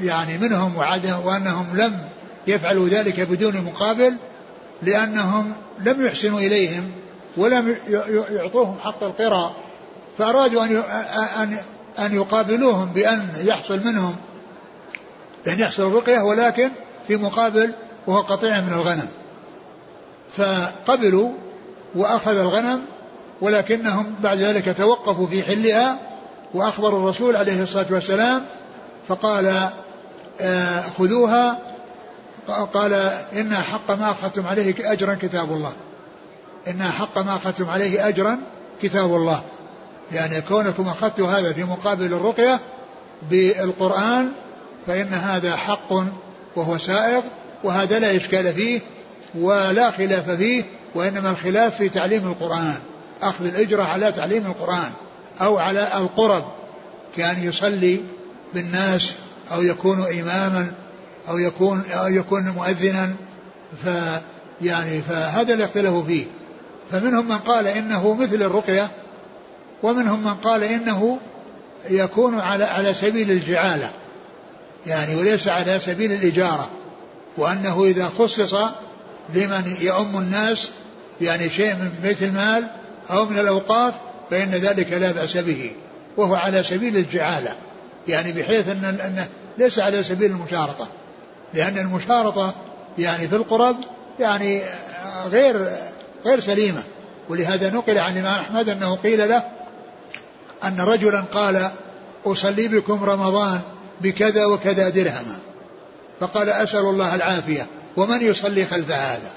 يعني 0.03 0.39
منهم 0.39 0.77
وعدهم 0.77 1.27
وأنهم 1.27 1.77
لم 1.77 2.01
يفعلوا 2.47 2.89
ذلك 2.89 3.21
بدون 3.21 3.65
مقابل 3.65 4.17
لأنهم 4.83 5.53
لم 5.79 6.07
يحسنوا 6.07 6.41
إليهم 6.41 6.91
ولم 7.37 7.77
يعطوهم 8.31 8.79
حق 8.79 9.05
القراء 9.05 9.57
فأرادوا 10.19 10.65
أن 10.65 10.77
أن 11.43 11.57
أن 11.99 12.15
يقابلوهم 12.15 12.93
بأن 12.93 13.29
يحصل 13.45 13.81
منهم 13.85 14.17
بأن 15.45 15.61
يحصل 15.61 15.83
الرقية 15.87 16.21
ولكن 16.21 16.71
في 17.09 17.17
مقابل 17.17 17.73
وهو 18.07 18.21
قطيع 18.21 18.61
من 18.61 18.73
الغنم. 18.73 19.09
فقبلوا 20.37 21.33
وأخذ 21.95 22.37
الغنم 22.37 22.83
ولكنهم 23.41 24.15
بعد 24.23 24.39
ذلك 24.39 24.77
توقفوا 24.77 25.27
في 25.27 25.43
حلها 25.43 25.99
وأخبروا 26.55 26.99
الرسول 26.99 27.37
عليه 27.37 27.63
الصلاة 27.63 27.87
والسلام 27.91 28.43
فقال 29.09 29.71
آه، 30.41 30.81
خذوها 30.99 31.59
قال 32.75 32.93
إن 33.33 33.55
حق 33.55 33.91
ما 33.91 34.11
أخذتم 34.11 34.47
عليه 34.47 34.93
أجرا 34.93 35.15
كتاب 35.15 35.53
الله. 35.53 35.73
إن 36.69 36.83
حق 36.83 37.19
ما 37.19 37.37
أخذتم 37.37 37.71
عليه 37.71 38.09
أجرا 38.09 38.39
كتاب 38.83 39.15
الله. 39.15 39.43
يعني 40.13 40.41
كونكم 40.41 40.89
أخذتوا 40.89 41.29
هذا 41.29 41.53
في 41.53 41.65
مقابل 41.65 42.07
الرقية 42.07 42.61
بالقرآن 43.31 44.29
فإن 44.87 45.09
هذا 45.09 45.57
حق 45.57 45.93
وهو 46.57 46.79
سائغ 46.79 47.23
وهذا 47.65 47.99
لا 47.99 48.17
إشكال 48.17 48.53
فيه 48.53 48.81
ولا 49.35 49.91
خلاف 49.91 50.31
فيه 50.31 50.65
وإنما 50.95 51.31
الخلاف 51.31 51.77
في 51.77 51.89
تعليم 51.89 52.27
القرآن. 52.29 52.75
أخذ 53.23 53.47
الإجرة 53.47 53.83
على 53.83 54.13
تعليم 54.13 54.47
القرآن 54.47 54.91
أو 55.41 55.59
على 55.59 55.89
القرب. 55.97 56.45
كأن 57.17 57.45
يصلي 57.45 58.01
بالناس 58.55 59.15
أو 59.53 59.63
يكون 59.63 60.01
إماما 60.01 60.73
أو 61.29 61.39
يكون 61.39 61.85
أو 61.91 62.09
يكون 62.09 62.49
مؤذنا 62.49 63.13
ف 63.85 63.89
يعني 64.63 65.03
فهذا 65.03 65.53
اللي 65.53 65.65
اختلفوا 65.65 66.05
فيه. 66.05 66.25
فمنهم 66.93 67.29
من 67.29 67.39
قال 67.39 67.67
إنه 67.67 68.15
مثل 68.15 68.43
الرقية 68.43 68.91
ومنهم 69.83 70.25
من 70.25 70.35
قال 70.35 70.65
إنه 70.65 71.19
يكون 71.91 72.41
على 72.41 72.65
على 72.65 72.95
سبيل 72.95 73.31
الجعالة. 73.31 73.91
يعني 74.87 75.17
وليس 75.17 75.49
على 75.49 75.81
سبيل 75.81 76.13
الإجارة. 76.13 76.71
وأنه 77.37 77.85
إذا 77.85 78.11
خصص 78.19 78.55
لمن 79.35 79.77
يؤم 79.81 80.19
الناس 80.19 80.71
يعني 81.21 81.51
شيء 81.51 81.75
من 81.75 81.99
بيت 82.03 82.23
المال 82.23 82.67
أو 83.11 83.27
من 83.27 83.39
الأوقاف 83.39 83.95
فإن 84.31 84.51
ذلك 84.51 84.93
لا 84.93 85.13
بأس 85.13 85.37
به. 85.37 85.73
وهو 86.17 86.35
على 86.35 86.63
سبيل 86.63 86.97
الجعالة. 86.97 87.57
يعني 88.09 88.33
بحيث 88.33 88.69
أن 88.69 88.85
أنه 88.85 89.29
ليس 89.59 89.79
على 89.79 90.03
سبيل 90.03 90.31
المشارطة. 90.31 90.89
لأن 91.55 91.79
المشارطة 91.79 92.55
يعني 92.99 93.29
في 93.29 93.37
القرب 93.37 93.77
يعني 94.21 94.63
غير 95.27 95.71
غير 96.25 96.41
سليمة. 96.41 96.83
ولهذا 97.29 97.71
نقل 97.71 97.99
عن 97.99 98.13
الإمام 98.13 98.41
أحمد 98.41 98.69
أنه 98.69 98.97
قيل 98.97 99.29
له 99.29 99.43
أن 100.65 100.81
رجلا 100.81 101.21
قال 101.21 101.71
أصلي 102.27 102.69
بكم 102.69 103.05
رمضان 103.05 103.61
بكذا 104.01 104.45
وكذا 104.45 104.89
درهما 104.89 105.39
فقال 106.21 106.49
أسأل 106.49 106.81
الله 106.81 107.15
العافية 107.15 107.67
ومن 108.01 108.23
يصلي 108.23 108.65
خلف 108.65 108.91
هذا؟ 108.91 109.31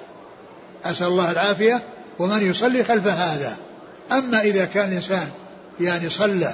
أسأل 0.86 1.08
الله 1.08 1.32
العافية. 1.32 1.82
ومن 2.20 2.50
يصلي 2.50 2.84
خلف 2.84 3.08
هذا؟ 3.08 3.58
أما 4.12 4.42
إذا 4.42 4.66
كان 4.66 4.90
الإنسان 4.90 5.28
يعني 5.80 6.10
صلى 6.10 6.54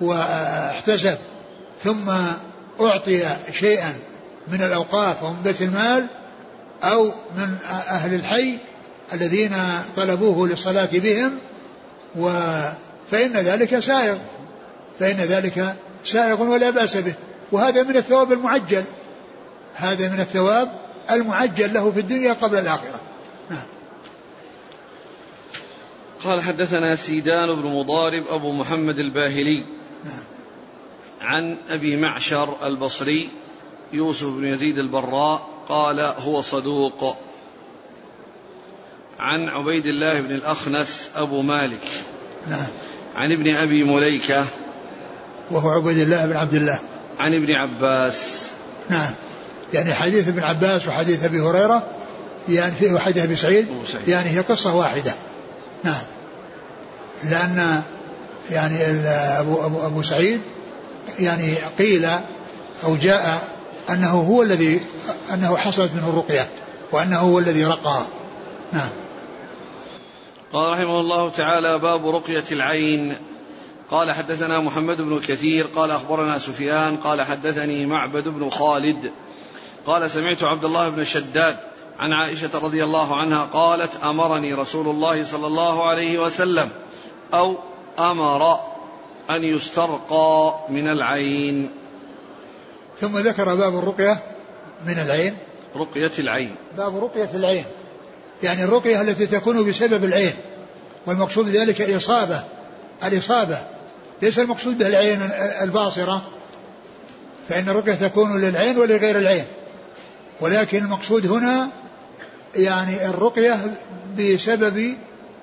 واحتسب 0.00 1.18
ثم 1.84 2.10
أعطي 2.80 3.24
شيئا 3.52 3.94
من 4.48 4.62
الأوقاف 4.62 5.22
ومن 5.22 5.42
بيت 5.44 5.62
المال 5.62 6.06
أو 6.82 7.04
من 7.36 7.56
أهل 7.70 8.14
الحي 8.14 8.58
الذين 9.12 9.56
طلبوه 9.96 10.48
للصلاة 10.48 10.88
بهم 10.92 11.38
و 12.16 12.28
فإن 13.10 13.32
ذلك 13.32 13.78
سائغ. 13.78 14.16
فإن 15.00 15.16
ذلك 15.16 15.74
سائغ 16.04 16.42
ولا 16.42 16.70
بأس 16.70 16.96
به. 16.96 17.14
وهذا 17.52 17.82
من 17.82 17.96
الثواب 17.96 18.32
المعجل. 18.32 18.84
هذا 19.74 20.08
من 20.08 20.20
الثواب 20.20 20.72
المعجل 21.10 21.74
له 21.74 21.90
في 21.90 22.00
الدنيا 22.00 22.32
قبل 22.32 22.58
الآخرة. 22.58 23.00
نعم. 23.50 23.66
قال 26.24 26.40
حدثنا 26.40 26.96
سيدان 26.96 27.54
بن 27.54 27.68
مضارب 27.68 28.24
أبو 28.30 28.52
محمد 28.52 28.98
الباهلي 28.98 29.64
نعم. 30.04 30.24
عن 31.20 31.56
أبي 31.70 31.96
معشر 31.96 32.56
البصري 32.66 33.28
يوسف 33.92 34.26
بن 34.26 34.44
يزيد 34.44 34.78
البراء 34.78 35.48
قال 35.68 36.00
هو 36.00 36.40
صدوق. 36.40 37.16
عن 39.18 39.48
عبيد 39.48 39.86
الله 39.86 40.20
بن 40.20 40.34
الأخنس 40.34 41.10
أبو 41.16 41.42
مالك. 41.42 41.88
نعم. 42.48 42.66
عن 43.14 43.32
ابن 43.32 43.54
أبي 43.54 43.84
مليكة. 43.84 44.44
وهو 45.50 45.68
عبيد 45.68 45.98
الله 45.98 46.26
بن 46.26 46.36
عبد 46.36 46.54
الله. 46.54 46.80
عن 47.18 47.34
ابن 47.34 47.52
عباس. 47.52 48.48
نعم. 48.90 49.14
يعني 49.72 49.94
حديث 49.94 50.28
ابن 50.28 50.42
عباس 50.42 50.88
وحديث 50.88 51.24
أبي 51.24 51.40
هريرة 51.40 51.86
يعني 52.48 52.74
في 52.74 52.94
وحديث 52.94 53.22
أبي 53.22 53.36
سعيد 53.36 53.68
يعني 54.08 54.30
هي 54.30 54.40
قصة 54.40 54.74
واحدة. 54.74 55.14
نعم. 55.84 56.02
لأن 57.24 57.82
يعني 58.50 58.76
أبو, 59.40 59.66
أبو, 59.66 59.86
أبو 59.86 60.02
سعيد 60.02 60.40
يعني 61.18 61.54
قيل 61.78 62.04
أو 62.84 62.96
جاء 62.96 63.48
أنه 63.90 64.10
هو 64.10 64.42
الذي 64.42 64.80
أنه 65.34 65.56
حصلت 65.56 65.90
منه 65.94 66.08
الرقية 66.08 66.48
وأنه 66.92 67.18
هو 67.18 67.38
الذي 67.38 67.64
رقى 67.64 68.02
نعم. 68.72 68.88
قال 70.52 70.72
رحمه 70.72 71.00
الله 71.00 71.30
تعالى 71.30 71.78
باب 71.78 72.08
رقية 72.08 72.44
العين. 72.52 73.16
قال 73.90 74.12
حدثنا 74.12 74.60
محمد 74.60 75.00
بن 75.00 75.20
كثير 75.20 75.66
قال 75.76 75.90
أخبرنا 75.90 76.38
سفيان 76.38 76.96
قال 76.96 77.22
حدثني 77.22 77.86
معبد 77.86 78.28
بن 78.28 78.50
خالد. 78.50 79.10
قال 79.86 80.10
سمعت 80.10 80.42
عبد 80.42 80.64
الله 80.64 80.88
بن 80.88 81.04
شداد 81.04 81.56
عن 81.98 82.12
عائشة 82.12 82.50
رضي 82.54 82.84
الله 82.84 83.16
عنها 83.16 83.44
قالت 83.52 84.04
أمرني 84.04 84.54
رسول 84.54 84.88
الله 84.88 85.24
صلى 85.24 85.46
الله 85.46 85.88
عليه 85.88 86.18
وسلم 86.18 86.68
أو 87.34 87.56
أمر 87.98 88.60
أن 89.30 89.44
يسترقى 89.44 90.54
من 90.68 90.88
العين. 90.88 91.70
ثم 93.00 93.18
ذكر 93.18 93.54
باب 93.54 93.78
الرقية 93.78 94.22
من 94.86 94.98
العين. 94.98 95.36
رقية 95.76 96.12
العين. 96.18 96.54
باب 96.76 97.04
رقية 97.04 97.30
العين. 97.34 97.64
يعني 98.42 98.64
الرقية 98.64 99.00
التي 99.00 99.26
تكون 99.26 99.68
بسبب 99.68 100.04
العين. 100.04 100.34
والمقصود 101.06 101.44
بذلك 101.44 101.80
إصابة. 101.80 102.44
الإصابة. 103.04 103.58
ليس 104.22 104.38
المقصود 104.38 104.78
به 104.78 104.86
العين 104.88 105.30
الباصرة. 105.62 106.22
فإن 107.48 107.68
الرقية 107.68 107.94
تكون 107.94 108.40
للعين 108.40 108.78
ولغير 108.78 109.18
العين. 109.18 109.44
ولكن 110.42 110.84
المقصود 110.84 111.26
هنا 111.26 111.68
يعني 112.54 113.08
الرقية 113.08 113.74
بسبب 114.18 114.96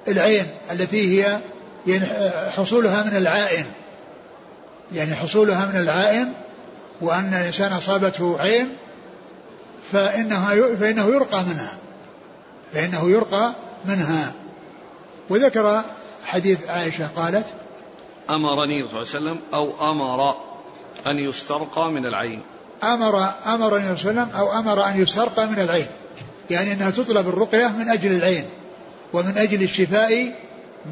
العين 0.08 0.48
التي 0.72 1.24
هي 1.24 1.40
يعني 1.88 2.06
حصولها 2.52 3.04
من 3.04 3.18
العائن. 3.18 3.66
يعني 4.94 5.16
حصولها 5.16 5.66
من 5.66 5.80
العائن 5.80 6.34
وأن 7.02 7.34
الإنسان 7.34 7.72
أصابته 7.72 8.40
عين 8.40 8.78
فإنها 9.92 10.76
فإنه 10.76 11.06
يرقى 11.06 11.44
منها. 11.44 11.78
فإنه 12.74 13.10
يرقى 13.10 13.56
منها. 13.86 14.34
وذكر 15.30 15.82
حديث 16.26 16.68
عائشة 16.68 17.08
قالت 17.16 17.46
أمرني 18.30 18.82
صلى 18.82 18.90
الله 18.90 19.00
عليه 19.00 19.02
وسلم 19.02 19.40
أو 19.54 19.92
أمر 19.92 20.36
أن 21.08 21.18
يسترقى 21.18 21.92
من 21.92 22.06
العين. 22.06 22.42
أمر 22.84 23.30
أمر 23.46 23.78
النبي 23.78 23.98
صلى 23.98 24.12
الله 24.12 24.22
عليه 24.22 24.32
وسلم 24.32 24.40
أو 24.40 24.60
أمر 24.60 24.86
أن 24.88 25.02
يسترقى 25.02 25.48
من 25.48 25.60
العين. 25.60 25.88
يعني 26.50 26.74
أنها 26.74 26.90
تطلب 26.90 27.30
الرقية 27.30 27.68
من 27.68 27.90
أجل 27.90 28.12
العين 28.12 28.46
ومن 29.14 29.38
أجل 29.38 29.64
الشفاء 29.64 30.32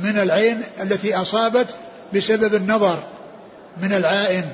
من 0.03 0.17
العين 0.17 0.61
التي 0.81 1.15
أصابت 1.15 1.75
بسبب 2.13 2.55
النظر 2.55 2.99
من 3.81 3.93
العائن 3.93 4.45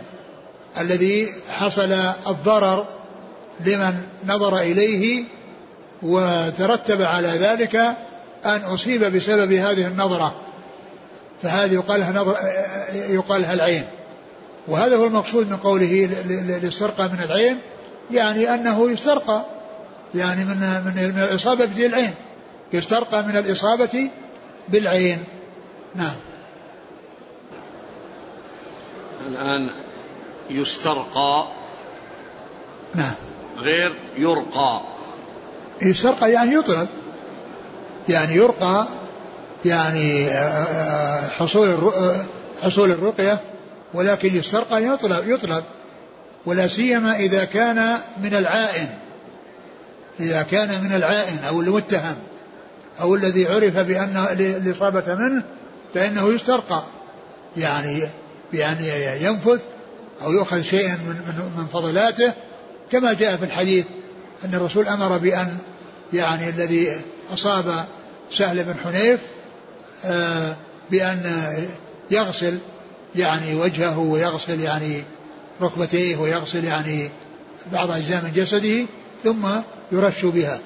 الذي 0.79 1.34
حصل 1.51 1.91
الضرر 2.27 2.86
لمن 3.59 3.93
نظر 4.27 4.57
إليه 4.57 5.23
وترتب 6.03 7.01
على 7.01 7.27
ذلك 7.27 7.75
أن 8.45 8.61
أصيب 8.61 9.03
بسبب 9.03 9.53
هذه 9.53 9.88
النظرة. 9.88 10.36
فهذه 11.43 11.73
يقال 11.73 11.99
لها 11.99 12.36
يقال 12.93 13.41
لها 13.41 13.53
العين. 13.53 13.84
وهذا 14.68 14.95
هو 14.95 15.05
المقصود 15.05 15.49
من 15.49 15.57
قوله 15.57 16.09
للسرقة 16.64 17.07
من 17.07 17.24
العين 17.24 17.59
يعني 18.11 18.53
أنه 18.53 18.91
يسترقى 18.91 19.45
يعني 20.16 20.45
من 20.45 20.57
من 20.57 21.14
من 21.16 21.24
الإصابة 21.24 21.66
بالعين 21.66 22.14
يسترقى 22.74 23.24
من 23.24 23.38
الإصابة 23.38 24.09
بالعين. 24.70 25.24
نعم. 25.95 26.16
الآن 29.28 29.70
يسترقى 30.49 31.47
نعم. 32.95 33.14
غير 33.57 33.93
يرقى. 34.18 34.82
يسترقى 35.82 36.32
يعني 36.32 36.53
يطلب 36.53 36.88
يعني 38.09 38.36
يرقى 38.36 38.88
يعني 39.66 40.28
آه، 40.28 40.32
آه، 40.32 41.30
حصول 41.30 41.70
آه، 41.70 42.26
حصول 42.61 42.91
الرقية. 42.91 43.52
ولكن 43.93 44.37
يسترقى 44.37 44.85
يطلب 44.85 45.29
يطلب. 45.29 45.63
ولا 46.45 46.67
سيما 46.67 47.15
إذا 47.15 47.43
كان 47.43 47.97
من 48.23 48.35
العائن. 48.35 48.87
إذا 50.19 50.41
كان 50.41 50.83
من 50.83 50.95
العائن 50.95 51.37
أو 51.47 51.61
المتهم 51.61 52.15
أو 53.01 53.15
الذي 53.15 53.47
عرف 53.47 53.77
بأن 53.77 54.25
الإصابة 54.39 55.15
منه 55.15 55.43
فإنه 55.93 56.33
يسترقى. 56.33 56.83
يعني 57.57 58.03
بأن 58.51 58.77
ينفث 59.21 59.61
أو 60.23 60.31
يؤخذ 60.31 60.61
شيئا 60.61 60.93
من, 60.93 61.15
من, 61.27 61.51
من 61.57 61.67
فضلاته. 61.73 62.33
كما 62.91 63.13
جاء 63.13 63.37
في 63.37 63.45
الحديث 63.45 63.85
أن 64.45 64.53
الرسول 64.53 64.87
أمر 64.87 65.17
بأن 65.17 65.57
يعني 66.13 66.49
الذي 66.49 66.95
أصاب 67.33 67.85
سهل 68.31 68.63
بن 68.63 68.73
حنيف 68.83 69.19
آه 70.05 70.55
بأن 70.91 71.31
يغسل 72.11 72.57
يعني 73.16 73.55
وجهه 73.55 73.99
ويغسل 73.99 74.59
يعني 74.59 75.03
ركبتيه 75.61 76.16
ويغسل 76.16 76.64
يعني 76.64 77.09
بعض 77.72 77.91
أجزاء 77.91 78.24
من 78.24 78.32
جسده 78.36 78.86
ثم 79.24 79.47
يرش 79.91 80.26
بها. 80.26 80.59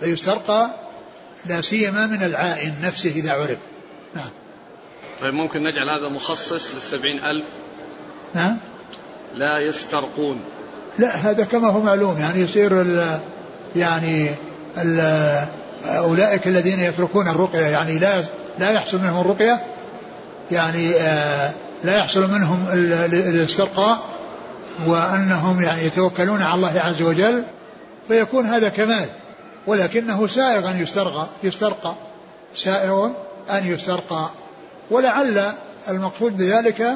فيسترقى 0.00 0.70
لا 1.46 1.60
سيما 1.60 2.06
من 2.06 2.22
العائن 2.22 2.74
نفسه 2.82 3.10
إذا 3.10 3.32
عرف. 3.32 3.58
نعم. 4.14 4.30
طيب 5.20 5.34
ممكن 5.34 5.62
نجعل 5.62 5.90
هذا 5.90 6.08
مخصص 6.08 6.74
للسبعين 6.74 7.24
ألف؟ 7.24 7.44
نعم 8.34 8.56
لا 9.34 9.58
يسترقون. 9.58 10.40
لا 10.98 11.16
هذا 11.16 11.44
كما 11.44 11.68
هو 11.68 11.80
معلوم 11.80 12.18
يعني 12.18 12.40
يصير 12.40 12.82
ال 12.82 13.20
يعني 13.76 14.30
ال 14.78 15.00
أولئك 15.86 16.46
الذين 16.46 16.80
يتركون 16.80 17.28
الرقية 17.28 17.66
يعني 17.66 17.98
لا 17.98 18.24
لا 18.58 18.70
يحصل 18.70 18.98
منهم 18.98 19.20
الرقية 19.20 19.60
يعني 20.50 20.94
آه 20.94 21.50
لا 21.84 21.96
يحصل 21.98 22.30
منهم 22.30 22.66
الاسترقاء 23.12 23.98
وأنهم 24.86 25.62
يعني 25.62 25.84
يتوكلون 25.84 26.42
على 26.42 26.54
الله 26.54 26.80
عز 26.80 27.02
وجل 27.02 27.44
فيكون 28.08 28.46
هذا 28.46 28.68
كمال. 28.68 29.06
ولكنه 29.66 30.26
سائغ 30.26 30.70
أن 30.70 30.82
يسترقى 30.82 31.26
يسترقى. 31.42 31.94
سائغ 32.54 33.06
أن 33.50 33.66
يسترقى. 33.66 34.28
ولعل 34.90 35.52
المقصود 35.88 36.36
بذلك 36.36 36.94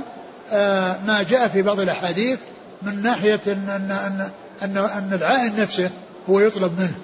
آه 0.53 0.97
ما 1.07 1.23
جاء 1.23 1.49
في 1.49 1.63
بعض 1.63 1.81
الأحاديث 1.81 2.39
من 2.83 3.03
ناحية 3.03 3.41
أن, 3.47 3.69
أن, 3.69 4.31
أن, 4.63 4.77
أن, 4.77 5.11
العائن 5.13 5.61
نفسه 5.61 5.91
هو 6.31 6.41
يطلب 6.41 6.81
منه. 6.81 6.99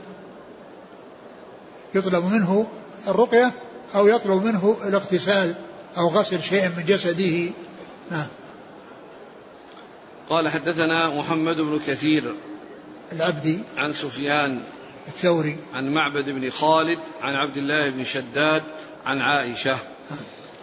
يطلب 1.95 2.25
منه 2.25 2.67
الرقية 3.09 3.53
أو 3.95 4.09
يطلب 4.09 4.45
منه 4.45 4.77
الاغتسال 4.85 5.55
أو 5.97 6.09
غسل 6.09 6.43
شيء 6.43 6.69
من 6.69 6.85
جسده. 6.87 7.51
نعم. 8.11 8.27
قال 10.31 10.49
حدثنا 10.49 11.09
محمد 11.09 11.61
بن 11.61 11.81
كثير 11.87 12.35
العبدي. 13.13 13.59
عن 13.77 13.93
سفيان 13.93 14.63
الثوري. 15.09 15.57
عن 15.75 15.89
معبد 15.95 16.31
بن 16.31 16.51
خالد 16.51 16.99
عن 17.23 17.35
عبد 17.35 17.57
الله 17.57 17.91
بن 17.91 18.05
شداد 18.05 18.63
عن 19.07 19.21
عائشة. 19.21 19.77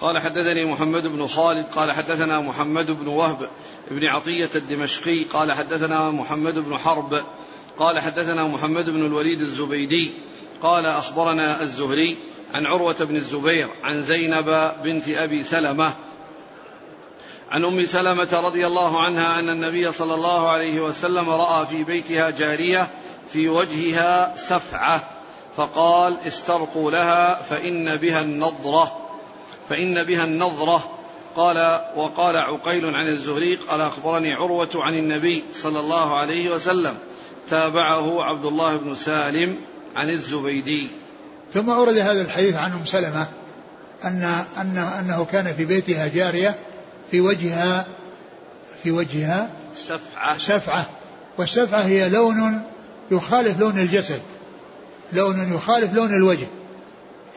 قال 0.01 0.19
حدثني 0.19 0.65
محمد 0.65 1.07
بن 1.07 1.27
خالد 1.27 1.65
قال 1.65 1.91
حدثنا 1.91 2.39
محمد 2.39 2.91
بن 2.91 3.07
وهب 3.07 3.49
بن 3.91 4.05
عطية 4.05 4.49
الدمشقي 4.55 5.23
قال 5.23 5.51
حدثنا 5.51 6.11
محمد 6.11 6.59
بن 6.59 6.77
حرب 6.77 7.21
قال 7.77 7.99
حدثنا 7.99 8.47
محمد 8.47 8.89
بن 8.89 9.05
الوليد 9.05 9.41
الزبيدي 9.41 10.13
قال 10.61 10.85
أخبرنا 10.85 11.61
الزهري 11.61 12.17
عن 12.53 12.65
عروة 12.65 12.95
بن 12.99 13.15
الزبير 13.15 13.67
عن 13.83 14.01
زينب 14.01 14.71
بنت 14.83 15.09
أبي 15.09 15.43
سلمة 15.43 15.93
عن 17.51 17.65
أم 17.65 17.85
سلمة 17.85 18.41
رضي 18.43 18.67
الله 18.67 19.01
عنها 19.01 19.39
أن 19.39 19.49
النبي 19.49 19.91
صلى 19.91 20.13
الله 20.13 20.49
عليه 20.49 20.81
وسلم 20.81 21.29
رأى 21.29 21.65
في 21.65 21.83
بيتها 21.83 22.29
جارية 22.29 22.87
في 23.29 23.49
وجهها 23.49 24.33
سفعة 24.37 25.03
فقال 25.57 26.17
استرقوا 26.27 26.91
لها 26.91 27.41
فإن 27.41 27.95
بها 27.95 28.21
النضرة 28.21 28.97
فإن 29.69 30.03
بها 30.03 30.25
النظره 30.25 30.91
قال 31.35 31.81
وقال 31.95 32.37
عقيل 32.37 32.85
عن 32.85 33.07
الزهري 33.07 33.55
قال 33.55 33.81
أخبرني 33.81 34.33
عروة 34.33 34.69
عن 34.75 34.93
النبي 34.93 35.43
صلى 35.53 35.79
الله 35.79 36.15
عليه 36.15 36.49
وسلم 36.49 36.97
تابعه 37.49 38.23
عبد 38.23 38.45
الله 38.45 38.77
بن 38.77 38.95
سالم 38.95 39.57
عن 39.95 40.09
الزبيدي. 40.09 40.87
ثم 41.53 41.69
أورد 41.69 41.97
هذا 41.97 42.21
الحديث 42.21 42.55
عن 42.55 42.71
أم 42.71 42.85
سلمة 42.85 43.27
أن 44.03 44.43
أن 44.57 44.77
أنه 44.77 45.25
كان 45.25 45.53
في 45.53 45.65
بيتها 45.65 46.07
جارية 46.07 46.55
في 47.11 47.21
وجهها 47.21 47.85
في 48.83 48.91
وجهها 48.91 49.49
سفعة. 49.75 50.37
سفعة. 50.37 50.89
والسفعة 51.37 51.81
هي 51.81 52.09
لون 52.09 52.63
يخالف 53.11 53.59
لون 53.59 53.79
الجسد. 53.79 54.21
لون 55.13 55.53
يخالف 55.53 55.93
لون 55.93 56.13
الوجه. 56.13 56.47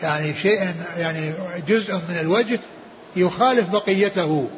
يعني 0.03 0.35
شيء 0.35 0.61
يعني 0.97 1.33
جزء 1.69 1.95
من 1.95 2.19
الوجه 2.21 2.61
يخالف 3.17 3.69
بقيته. 3.69 4.49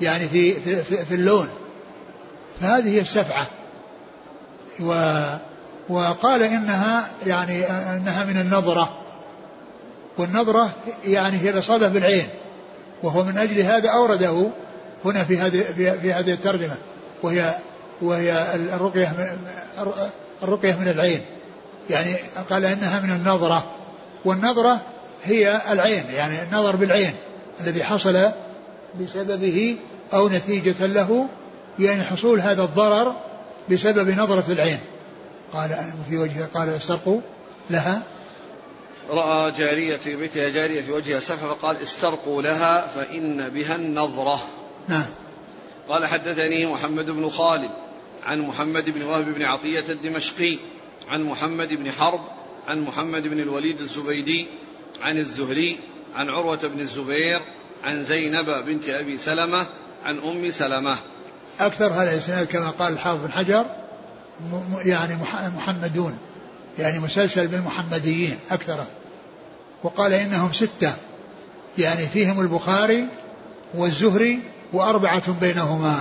يعني 0.00 0.28
في 0.28 0.52
في, 0.54 1.04
في 1.04 1.14
اللون. 1.14 1.48
فهذه 2.60 2.88
هي 2.88 3.00
السفعة. 3.00 3.46
و 4.80 4.92
وقال 5.88 6.42
إنها 6.42 7.08
يعني 7.26 7.64
إنها 7.70 8.24
من 8.24 8.40
النظرة 8.40 8.88
والنظرة 10.18 10.70
يعني 11.04 11.38
هي 11.38 11.50
الإصابة 11.50 11.88
بالعين 11.88 12.28
وهو 13.02 13.24
من 13.24 13.38
أجل 13.38 13.60
هذا 13.60 13.90
أورده 13.90 14.50
هنا 15.04 15.24
في 15.24 15.38
هذه 15.38 15.62
في 16.02 16.12
هذه 16.12 16.32
الترجمة 16.32 16.74
وهي 17.22 17.54
وهي 18.02 18.46
الرقية 18.54 19.08
من 19.08 19.38
الرقية 20.42 20.74
من 20.74 20.88
العين 20.88 21.20
يعني 21.90 22.14
قال 22.50 22.64
إنها 22.64 23.00
من 23.00 23.10
النظرة 23.10 23.64
والنظرة 24.24 24.80
هي 25.24 25.60
العين 25.70 26.04
يعني 26.10 26.42
النظر 26.42 26.76
بالعين 26.76 27.12
الذي 27.60 27.84
حصل 27.84 28.30
بسببه 29.00 29.76
أو 30.14 30.28
نتيجة 30.28 30.86
له 30.86 31.28
يعني 31.78 32.04
حصول 32.04 32.40
هذا 32.40 32.62
الضرر 32.62 33.14
بسبب 33.70 34.10
نظرة 34.10 34.44
العين. 34.48 34.78
قال 35.52 35.92
في 36.10 36.16
وجهه 36.18 36.46
قال 36.54 36.68
استرقوا 36.68 37.20
لها. 37.70 38.02
رأى 39.10 39.50
جارية 39.50 39.96
في 39.96 40.16
بيتها 40.16 40.48
جارية 40.48 40.82
في 40.82 40.92
وجهها 40.92 41.20
سفح 41.20 41.44
فقال 41.44 41.76
استرقوا 41.76 42.42
لها 42.42 42.86
فإن 42.86 43.48
بها 43.48 43.74
النظرة. 43.74 44.40
نعم. 44.88 45.06
قال 45.88 46.06
حدثني 46.06 46.72
محمد 46.72 47.10
بن 47.10 47.28
خالد 47.28 47.70
عن 48.24 48.40
محمد 48.40 48.90
بن 48.90 49.02
وهب 49.02 49.34
بن 49.34 49.42
عطية 49.42 49.84
الدمشقي 49.88 50.58
عن 51.08 51.22
محمد 51.22 51.74
بن 51.74 51.92
حرب 51.92 52.20
عن 52.68 52.80
محمد 52.80 53.22
بن 53.22 53.40
الوليد 53.40 53.80
الزبيدي 53.80 54.46
عن 55.02 55.18
الزهري 55.18 55.78
عن 56.14 56.28
عروة 56.28 56.68
بن 56.68 56.80
الزبير 56.80 57.40
عن 57.84 58.04
زينب 58.04 58.64
بنت 58.66 58.88
أبي 58.88 59.18
سلمة 59.18 59.66
عن 60.04 60.18
أم 60.18 60.50
سلمة. 60.50 60.96
أكثر 61.60 61.86
هذا 61.86 62.14
الإسناد 62.14 62.46
كما 62.46 62.70
قال 62.70 62.92
الحافظ 62.92 63.24
بن 63.24 63.32
حجر 63.32 63.66
يعني 64.84 65.16
محمدون 65.56 66.18
يعني 66.78 66.98
مسلسل 66.98 67.46
بالمحمديين 67.46 68.38
أكثر. 68.50 68.84
وقال 69.82 70.12
إنهم 70.12 70.52
ستة 70.52 70.92
يعني 71.78 72.06
فيهم 72.06 72.40
البخاري 72.40 73.06
والزهري 73.74 74.40
وأربعة 74.72 75.32
بينهما. 75.40 76.00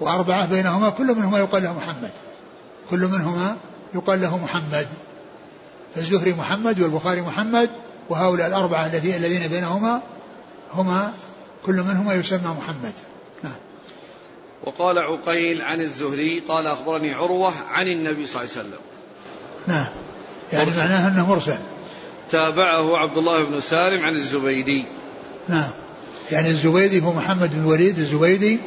وأربعة 0.00 0.46
بينهما 0.46 0.90
كل 0.90 1.14
منهما 1.14 1.38
يقال 1.38 1.62
له 1.62 1.72
محمد. 1.72 2.10
كل 2.90 3.06
منهما 3.06 3.56
يقال 3.94 4.20
له 4.20 4.38
محمد. 4.38 4.86
فالزهري 5.94 6.32
محمد 6.32 6.80
والبخاري 6.80 7.20
محمد 7.20 7.70
وهؤلاء 8.08 8.46
الأربعة 8.46 8.86
الذين 8.86 9.48
بينهما 9.48 10.02
هما 10.74 11.12
كل 11.66 11.82
منهما 11.82 12.14
يسمى 12.14 12.56
محمد. 12.58 12.92
وقال 14.64 14.98
عقيل 14.98 15.62
عن 15.62 15.80
الزهري 15.80 16.40
قال 16.48 16.66
أخبرني 16.66 17.14
عروة 17.14 17.52
عن 17.70 17.86
النبي 17.86 18.26
صلى 18.26 18.42
الله 18.42 18.52
عليه 18.56 18.68
وسلم. 18.68 18.80
نعم. 19.66 19.86
يعني 20.52 20.64
مرسل. 20.64 20.80
معناه 20.80 21.08
أنه 21.08 21.26
مرسل. 21.26 21.58
تابعه 22.30 22.96
عبد 22.96 23.16
الله 23.16 23.44
بن 23.44 23.60
سالم 23.60 24.04
عن 24.04 24.14
الزبيدي. 24.14 24.86
نعم. 25.48 25.70
يعني 26.30 26.50
الزبيدي 26.50 27.02
هو 27.02 27.12
محمد 27.12 27.50
بن 27.50 27.60
الوليد 27.60 27.98
الزبيدي 27.98 28.60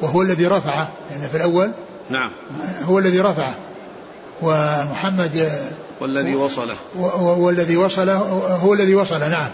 وهو 0.00 0.22
الذي 0.22 0.46
رفعه. 0.46 0.88
لأن 1.10 1.20
يعني 1.20 1.30
في 1.30 1.36
الأول 1.36 1.72
نعم. 2.10 2.30
هو 2.82 2.98
الذي 2.98 3.20
رفعه. 3.20 3.54
ومحمد 4.42 5.52
والذي 6.00 6.34
وصله. 6.34 6.76
والذي 7.38 7.76
وصله 7.76 8.16
هو 8.62 8.74
الذي 8.74 8.94
وصله 8.94 9.28
نعم. 9.28 9.50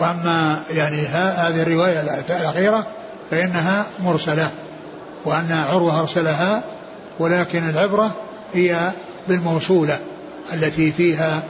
وأما 0.00 0.62
يعني 0.70 0.96
هذه 1.06 1.62
الرواية 1.62 2.00
الأخيرة 2.40 2.86
فإنها 3.30 3.86
مرسلة. 4.04 4.50
وأن 5.26 5.52
عروة 5.52 6.00
أرسلها 6.00 6.64
ولكن 7.18 7.68
العبرة 7.68 8.14
هي 8.54 8.92
بالموصولة 9.28 10.00
التي 10.52 10.92
فيها 10.92 11.42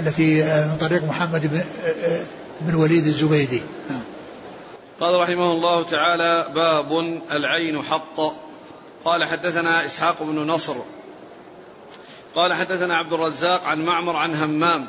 التي 0.00 0.42
من 0.42 0.76
طريق 0.80 1.04
محمد 1.04 1.46
بن 1.46 1.62
بن 2.60 2.74
وليد 2.74 3.06
الزبيدي. 3.06 3.62
نعم. 3.90 4.00
قال 5.00 5.20
رحمه 5.20 5.52
الله 5.52 5.82
تعالى 5.82 6.46
باب 6.54 7.20
العين 7.32 7.82
حق. 7.82 8.34
قال 9.04 9.24
حدثنا 9.24 9.86
إسحاق 9.86 10.22
بن 10.22 10.38
نصر. 10.38 10.74
قال 12.34 12.54
حدثنا 12.54 12.96
عبد 12.96 13.12
الرزاق 13.12 13.64
عن 13.64 13.84
معمر 13.84 14.16
عن 14.16 14.34
همام 14.34 14.86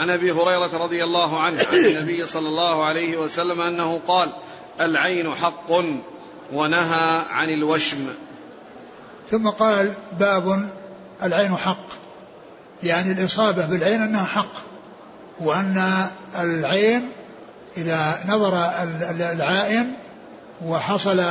عن 0.00 0.10
أبي 0.10 0.32
هريرة 0.32 0.84
رضي 0.84 1.04
الله 1.04 1.40
عنه 1.40 1.58
عن 1.58 1.74
النبي 1.74 2.26
صلى 2.26 2.48
الله 2.48 2.84
عليه 2.84 3.16
وسلم 3.16 3.60
أنه 3.60 4.00
قال 4.08 4.32
العين 4.80 5.34
حق. 5.34 5.70
ونهى 6.52 7.24
عن 7.30 7.48
الوشم. 7.48 8.06
ثم 9.30 9.48
قال 9.48 9.92
باب 10.18 10.68
العين 11.22 11.56
حق. 11.56 11.86
يعني 12.82 13.12
الإصابة 13.12 13.66
بالعين 13.66 14.02
أنها 14.02 14.24
حق 14.24 14.52
وأن 15.40 16.06
العين 16.38 17.08
إذا 17.76 18.18
نظر 18.28 18.70
العائن 19.32 19.92
وحصل 20.64 21.24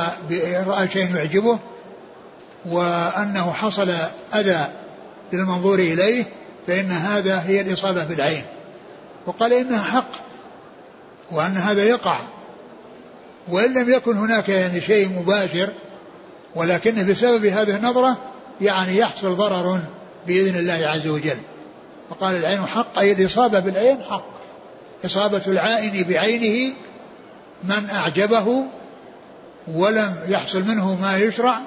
رأى 0.66 0.88
شيء 0.88 1.16
يعجبه 1.16 1.58
وأنه 2.66 3.52
حصل 3.52 3.90
أذى 4.34 4.66
للمنظور 5.32 5.78
إليه 5.78 6.24
فإن 6.66 6.90
هذا 6.90 7.42
هي 7.46 7.60
الإصابة 7.60 8.04
بالعين. 8.04 8.44
وقال 9.26 9.52
إنها 9.52 9.82
حق 9.82 10.10
وأن 11.30 11.56
هذا 11.56 11.84
يقع. 11.84 12.20
وإن 13.48 13.74
لم 13.74 13.90
يكن 13.90 14.16
هناك 14.16 14.48
يعني 14.48 14.80
شيء 14.80 15.08
مباشر 15.08 15.68
ولكنه 16.54 17.02
بسبب 17.02 17.44
هذه 17.44 17.76
النظرة 17.76 18.16
يعني 18.60 18.96
يحصل 18.96 19.36
ضرر 19.36 19.80
بإذن 20.26 20.56
الله 20.58 20.88
عز 20.88 21.06
وجل. 21.06 21.38
فقال 22.10 22.36
العين 22.36 22.66
حق 22.66 22.98
أي 22.98 23.12
الإصابة 23.12 23.60
بالعين 23.60 24.02
حق. 24.02 24.24
إصابة 25.04 25.42
العائن 25.46 26.04
بعينه 26.08 26.74
من 27.64 27.90
أعجبه 27.92 28.64
ولم 29.74 30.16
يحصل 30.28 30.62
منه 30.64 30.94
ما 31.00 31.18
يشرع 31.18 31.60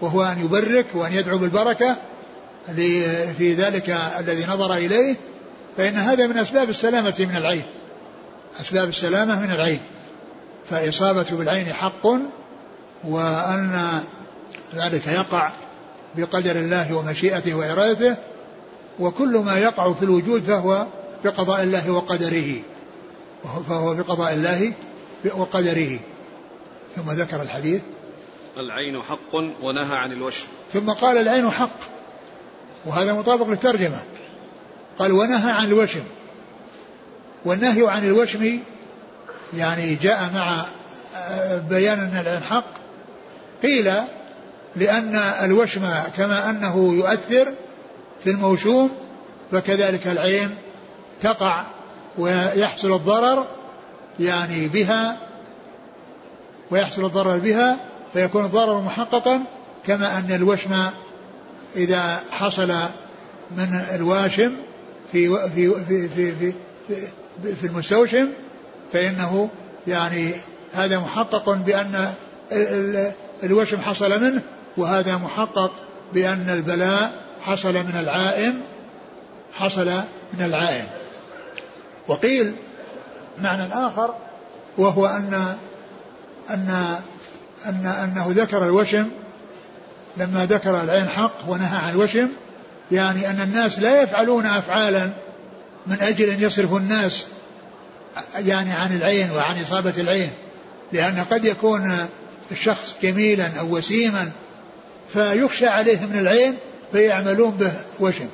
وهو 0.00 0.22
أن 0.22 0.44
يبرك 0.44 0.86
وأن 0.94 1.12
يدعو 1.12 1.38
بالبركة 1.38 1.96
في 3.38 3.54
ذلك 3.58 3.96
الذي 4.18 4.46
نظر 4.46 4.74
إليه 4.74 5.16
فإن 5.76 5.94
هذا 5.94 6.26
من 6.26 6.38
أسباب 6.38 6.70
السلامة 6.70 7.14
من 7.18 7.36
العين. 7.36 7.62
أسباب 8.60 8.88
السلامة 8.88 9.40
من 9.40 9.50
العين. 9.50 9.80
فإصابة 10.70 11.26
بالعين 11.30 11.72
حق 11.72 12.06
وأن 13.04 14.00
ذلك 14.74 15.06
يقع 15.06 15.50
بقدر 16.16 16.56
الله 16.56 16.94
ومشيئته 16.94 17.54
وإرادته 17.54 18.16
وكل 19.00 19.38
ما 19.38 19.58
يقع 19.58 19.92
في 19.92 20.02
الوجود 20.02 20.42
فهو 20.42 20.86
بقضاء 21.24 21.62
الله 21.62 21.90
وقدره. 21.90 22.54
فهو 23.68 23.94
بقضاء 23.94 24.34
الله 24.34 24.72
وقدره. 25.34 25.98
ثم 26.96 27.10
ذكر 27.10 27.42
الحديث. 27.42 27.82
العين 28.58 29.02
حق 29.02 29.34
ونهى 29.62 29.96
عن 29.96 30.12
الوشم. 30.12 30.46
ثم 30.72 30.90
قال 30.90 31.18
العين 31.18 31.50
حق. 31.50 31.78
وهذا 32.86 33.12
مطابق 33.12 33.46
للترجمة. 33.46 34.02
قال 34.98 35.12
ونهى 35.12 35.52
عن 35.52 35.64
الوشم. 35.66 36.02
والنهي 37.44 37.88
عن 37.88 38.04
الوشم 38.04 38.58
يعني 39.54 39.94
جاء 39.94 40.30
مع 40.34 40.64
بيان 41.70 41.98
أن 41.98 42.20
العين 42.20 42.42
حق 42.42 42.64
قيل 43.62 43.92
لأن 44.76 45.16
الوشم 45.16 45.88
كما 46.16 46.50
أنه 46.50 46.94
يؤثر 46.94 47.54
في 48.24 48.30
الموشوم 48.30 48.90
فكذلك 49.52 50.06
العين 50.06 50.50
تقع 51.20 51.64
ويحصل 52.18 52.92
الضرر 52.92 53.46
يعني 54.20 54.68
بها 54.68 55.16
ويحصل 56.70 57.04
الضرر 57.04 57.38
بها 57.38 57.76
فيكون 58.12 58.44
الضرر 58.44 58.80
محققا 58.80 59.40
كما 59.86 60.18
أن 60.18 60.32
الوشم 60.32 60.90
إذا 61.76 62.20
حصل 62.30 62.72
من 63.56 63.80
الواشم 63.94 64.56
في 65.12 65.48
في 65.48 65.70
في 65.88 66.08
في 66.08 66.32
في, 66.32 66.52
في, 66.88 67.54
في 67.54 67.66
المستوشم 67.66 68.28
فإنه 68.92 69.48
يعني 69.86 70.32
هذا 70.74 70.98
محقق 70.98 71.52
بأن 71.52 72.12
الوشم 73.42 73.80
حصل 73.80 74.20
منه 74.22 74.42
وهذا 74.76 75.16
محقق 75.16 75.70
بأن 76.12 76.50
البلاء 76.50 77.12
حصل 77.42 77.72
من 77.74 77.96
العائن 78.00 78.60
حصل 79.54 79.86
من 80.32 80.44
العائن 80.44 80.84
وقيل 82.08 82.54
معنى 83.42 83.62
آخر 83.72 84.14
وهو 84.78 85.06
أن 85.06 85.56
أن 86.50 86.96
أن 87.66 87.86
أنه 87.86 88.26
ذكر 88.28 88.64
الوشم 88.64 89.08
لما 90.16 90.46
ذكر 90.46 90.80
العين 90.80 91.08
حق 91.08 91.48
ونهى 91.48 91.78
عن 91.78 91.90
الوشم 91.90 92.28
يعني 92.92 93.30
أن 93.30 93.40
الناس 93.40 93.78
لا 93.78 94.02
يفعلون 94.02 94.46
أفعالا 94.46 95.10
من 95.86 95.96
أجل 96.00 96.28
أن 96.28 96.40
يصرفوا 96.42 96.78
الناس 96.78 97.26
يعني 98.38 98.72
عن 98.72 98.96
العين 98.96 99.30
وعن 99.30 99.62
إصابة 99.62 99.94
العين 99.98 100.30
لأن 100.92 101.24
قد 101.30 101.44
يكون 101.44 101.92
الشخص 102.50 102.94
جميلا 103.02 103.50
أو 103.60 103.76
وسيما 103.76 104.30
فيخشى 105.12 105.66
عليه 105.66 106.00
من 106.00 106.18
العين 106.18 106.54
فيعملون 106.92 107.50
به 107.50 107.72
وشم 108.00 108.28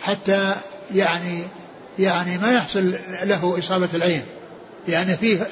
حتى 0.00 0.54
يعني 0.94 1.42
يعني 1.98 2.38
ما 2.38 2.52
يحصل 2.52 2.94
له 3.22 3.58
إصابة 3.58 3.88
العين. 3.94 4.22
يعني 4.88 5.16
في, 5.16 5.36
في, 5.36 5.44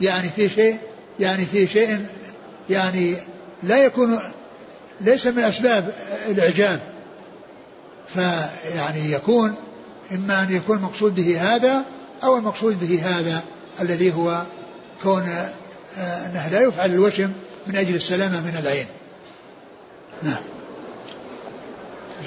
يعني 0.00 0.28
في 0.28 0.48
شيء 0.48 0.78
يعني 1.20 1.44
في 1.44 1.66
شيء 1.66 2.06
يعني 2.70 3.16
لا 3.62 3.84
يكون 3.84 4.18
ليس 5.00 5.26
من 5.26 5.42
أسباب 5.42 5.92
الإعجاب. 6.28 6.80
فيعني 8.14 9.12
يكون 9.12 9.54
إما 10.14 10.42
أن 10.42 10.56
يكون 10.56 10.76
المقصود 10.76 11.14
به 11.14 11.54
هذا 11.54 11.84
أو 12.24 12.36
المقصود 12.36 12.80
به 12.80 13.02
هذا 13.02 13.42
الذي 13.80 14.14
هو 14.14 14.42
كون 15.02 15.28
آه، 15.98 16.26
أنه 16.26 16.48
لا 16.48 16.60
يفعل 16.60 16.90
الوشم 16.90 17.32
من 17.66 17.76
أجل 17.76 17.94
السلامة 17.94 18.40
من 18.40 18.56
العين. 18.58 18.86
نعم. 20.22 20.42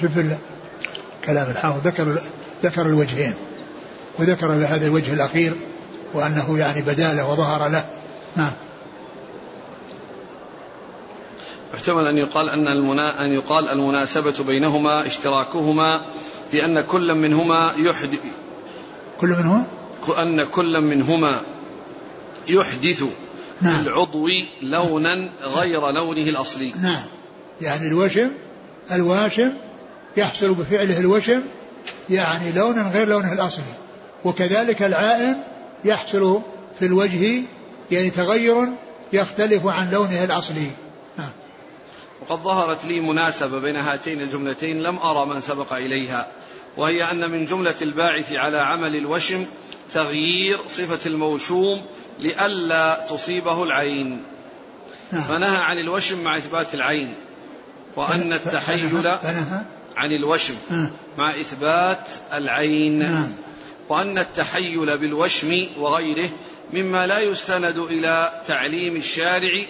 شوف 0.00 0.12
كلام 1.24 1.50
الحافظ. 1.50 1.86
ذكر 1.86 2.18
ذكر 2.62 2.86
الوجهين 2.86 3.34
وذكر 4.18 4.52
هذا 4.52 4.86
الوجه 4.86 5.12
الأخير 5.12 5.52
وأنه 6.14 6.58
يعني 6.58 6.82
بدا 6.82 7.12
له 7.12 7.30
وظهر 7.30 7.68
له. 7.68 7.84
نعم. 8.36 8.52
يحتمل 11.74 12.06
أن 12.06 12.18
يقال 12.18 12.48
أن 12.48 12.68
المنا... 12.68 13.24
أن 13.24 13.32
يقال 13.32 13.68
المناسبة 13.68 14.44
بينهما 14.44 15.06
اشتراكهما 15.06 16.00
في 16.50 16.64
أن 16.64 16.80
كل 16.80 17.14
منهما 17.14 17.72
يحدث 17.76 18.18
كل 19.20 19.28
منهما؟ 19.28 19.66
أن 20.10 20.44
كل 20.44 20.80
منهما 20.80 21.40
يحدث 22.48 23.04
نعم. 23.60 23.86
العضو 23.86 24.28
لونا 24.62 25.30
غير 25.42 25.90
لونه 25.90 26.22
الأصلي 26.22 26.72
نعم 26.82 27.06
يعني 27.60 27.88
الوشم 27.88 28.30
الواشم 28.92 29.52
يحصل 30.16 30.54
بفعله 30.54 31.00
الوشم 31.00 31.42
يعني 32.10 32.52
لونا 32.52 32.90
غير 32.90 33.08
لونه 33.08 33.32
الأصلي 33.32 33.64
وكذلك 34.24 34.82
العائن 34.82 35.36
يحصل 35.84 36.40
في 36.78 36.86
الوجه 36.86 37.42
يعني 37.90 38.10
تغير 38.10 38.68
يختلف 39.12 39.66
عن 39.66 39.90
لونه 39.90 40.24
الأصلي 40.24 40.70
نعم. 41.18 41.30
وقد 42.20 42.42
ظهرت 42.42 42.84
لي 42.84 43.00
مناسبة 43.00 43.58
بين 43.58 43.76
هاتين 43.76 44.20
الجملتين 44.20 44.82
لم 44.82 44.98
أرى 44.98 45.26
من 45.26 45.40
سبق 45.40 45.72
إليها 45.72 46.26
وهي 46.76 47.10
أن 47.10 47.30
من 47.30 47.44
جملة 47.44 47.74
الباعث 47.82 48.32
على 48.32 48.58
عمل 48.58 48.96
الوشم 48.96 49.44
تغيير 49.94 50.58
صفة 50.68 51.10
الموشوم 51.10 51.82
لئلا 52.18 53.06
تصيبه 53.10 53.62
العين 53.62 54.24
نعم. 55.12 55.22
فنهى 55.22 55.56
عن 55.56 55.78
الوشم 55.78 56.24
مع 56.24 56.36
إثبات 56.36 56.74
العين 56.74 57.14
وأن 57.96 58.32
التحيل 58.32 59.16
عن 59.96 60.12
الوشم 60.12 60.54
نعم. 60.70 60.90
مع 61.18 61.30
إثبات 61.40 62.08
العين 62.32 62.98
نعم. 62.98 63.32
وأن 63.88 64.18
التحيل 64.18 64.98
بالوشم 64.98 65.66
وغيره 65.78 66.28
مما 66.72 67.06
لا 67.06 67.18
يستند 67.18 67.78
إلى 67.78 68.42
تعليم 68.46 68.96
الشارع 68.96 69.64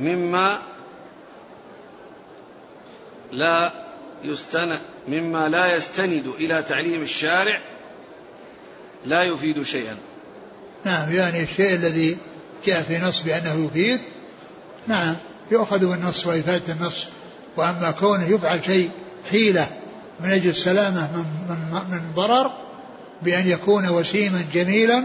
مما 0.00 0.58
لا 3.32 3.72
يستند 4.24 4.80
مما 5.08 5.48
لا 5.48 5.76
يستند 5.76 6.26
إلى 6.38 6.62
تعليم 6.62 7.02
الشارع 7.02 7.60
لا 9.06 9.22
يفيد 9.22 9.62
شيئا. 9.62 9.96
نعم 10.84 11.12
يعني 11.12 11.42
الشيء 11.42 11.74
الذي 11.74 12.16
جاء 12.66 12.82
في 12.82 12.98
نص 12.98 13.22
بأنه 13.22 13.66
يفيد 13.66 14.00
نعم 14.86 15.16
يؤخذ 15.50 15.78
بالنص 15.78 16.26
وإفادة 16.26 16.72
النص. 16.72 17.06
وأما 17.56 17.90
كونه 17.90 18.24
يفعل 18.24 18.64
شيء 18.64 18.90
حيلة 19.30 19.66
من 20.20 20.30
أجل 20.30 20.50
السلامة 20.50 21.16
من, 21.16 21.24
من, 21.48 21.80
من 21.90 22.00
ضرر 22.14 22.52
بأن 23.22 23.46
يكون 23.48 23.88
وسيما 23.88 24.44
جميلا 24.54 25.04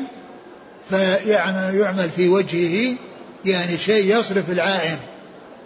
فيعمل 0.90 1.76
يعمل 1.76 2.10
في 2.10 2.28
وجهه 2.28 2.96
يعني 3.46 3.78
شيء 3.78 4.18
يصرف 4.18 4.50
العائن 4.50 4.98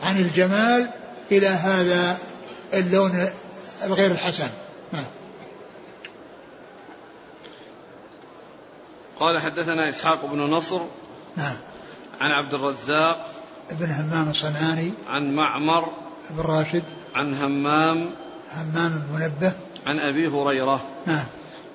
عن 0.04 0.18
الجمال 0.18 0.90
إلى 1.32 1.48
هذا 1.48 2.18
اللون 2.74 3.30
الغير 3.84 4.12
الحسن. 4.12 4.48
قال 9.20 9.42
حدثنا 9.42 9.90
إسحاق 9.90 10.26
بن 10.26 10.40
نصر 10.40 10.80
نعم. 11.38 11.56
عن 12.22 12.32
عبد 12.32 12.54
الرزاق 12.54 13.28
ابن 13.72 13.92
همام 13.92 14.30
الصنعاني 14.30 14.92
عن 15.10 15.36
معمر 15.36 15.86
بن 16.30 16.44
راشد 16.44 16.84
عن 17.16 17.34
همام 17.34 18.10
همام 18.56 19.04
المنبه 19.10 19.52
عن 19.86 20.00
أبي 20.00 20.28
هريرة. 20.28 20.82
نعم. 21.06 21.26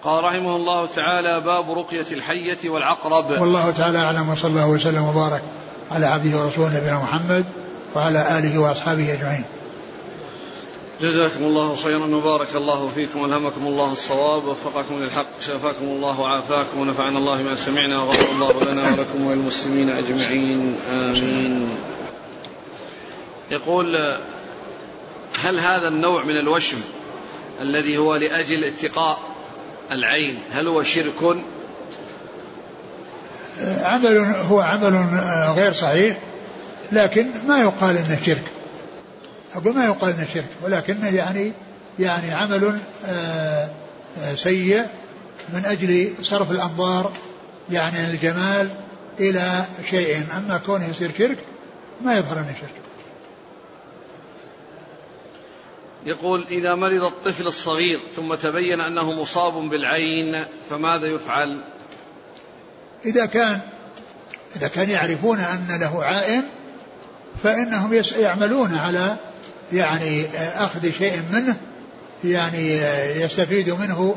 قال 0.04 0.24
رحمه 0.24 0.56
الله 0.56 0.86
تعالى 0.86 1.40
باب 1.40 1.70
رقية 1.70 2.06
الحية 2.12 2.70
والعقرب. 2.70 3.30
والله 3.30 3.70
تعالى 3.70 3.98
أعلم 3.98 4.28
وصلى 4.28 4.50
الله 4.50 4.68
وسلم 4.68 5.02
وبارك 5.02 5.42
على 5.90 6.06
عبده 6.06 6.38
ورسوله 6.38 6.76
نبينا 6.76 7.02
محمد 7.02 7.44
وعلى 7.94 8.38
آله 8.38 8.58
وأصحابه 8.58 9.12
أجمعين. 9.12 9.44
جزاكم 11.02 11.44
الله 11.44 11.76
خيرا 11.76 12.06
وبارك 12.06 12.56
الله 12.56 12.88
فيكم 12.88 13.20
والهمكم 13.20 13.66
الله 13.66 13.92
الصواب 13.92 14.44
ووفقكم 14.44 15.02
للحق 15.02 15.40
شافاكم 15.46 15.84
الله 15.84 16.20
وعافاكم 16.20 16.80
ونفعنا 16.80 17.18
الله 17.18 17.42
ما 17.42 17.54
سمعنا 17.54 18.02
وغفر 18.02 18.32
الله 18.32 18.72
لنا 18.72 18.82
ولكم 18.82 19.26
وللمسلمين 19.26 19.90
أجمعين 19.90 20.76
آمين. 20.92 21.68
يقول 23.50 23.96
هل 25.40 25.60
هذا 25.60 25.88
النوع 25.88 26.24
من 26.24 26.36
الوشم 26.36 26.78
الذي 27.60 27.98
هو 27.98 28.16
لأجل 28.16 28.64
اتقاء 28.64 29.18
العين 29.92 30.38
هل 30.50 30.68
هو 30.68 30.82
شرك؟ 30.82 31.36
عمل 33.80 34.16
هو 34.50 34.60
عمل 34.60 35.20
غير 35.56 35.72
صحيح 35.72 36.18
لكن 36.92 37.26
ما 37.48 37.60
يقال 37.60 37.96
إنه 37.96 38.18
شرك 38.26 38.59
أقول 39.54 39.74
ما 39.74 39.84
يقال 39.84 40.14
إنه 40.14 40.26
شرك 40.34 40.48
ولكنه 40.62 41.08
يعني 41.08 41.52
يعني 41.98 42.34
عمل 42.34 42.78
آه، 43.06 43.70
آه، 44.22 44.34
سيء 44.34 44.84
من 45.52 45.64
أجل 45.64 46.12
صرف 46.22 46.50
الأنظار 46.50 47.12
يعني 47.70 47.98
عن 47.98 48.10
الجمال 48.10 48.68
إلى 49.20 49.64
شيء 49.90 50.26
أما 50.36 50.60
كونه 50.66 50.88
يصير 50.88 51.10
شرك 51.18 51.38
ما 52.04 52.18
يظهر 52.18 52.38
إنه 52.38 52.54
شرك. 52.60 52.80
يقول 56.06 56.44
إذا 56.50 56.74
مرض 56.74 57.04
الطفل 57.04 57.46
الصغير 57.46 58.00
ثم 58.16 58.34
تبين 58.34 58.80
أنه 58.80 59.20
مصاب 59.22 59.52
بالعين 59.52 60.44
فماذا 60.70 61.06
يفعل؟ 61.06 61.60
إذا 63.04 63.26
كان 63.26 63.60
إذا 64.56 64.68
كان 64.68 64.90
يعرفون 64.90 65.38
أن 65.38 65.78
له 65.80 66.04
عائن 66.04 66.42
فإنهم 67.42 68.02
يعملون 68.16 68.74
على 68.74 69.16
يعني 69.72 70.26
أخذ 70.56 70.90
شيء 70.90 71.22
منه 71.32 71.56
يعني 72.24 72.80
يستفيد 73.22 73.70
منه 73.70 74.16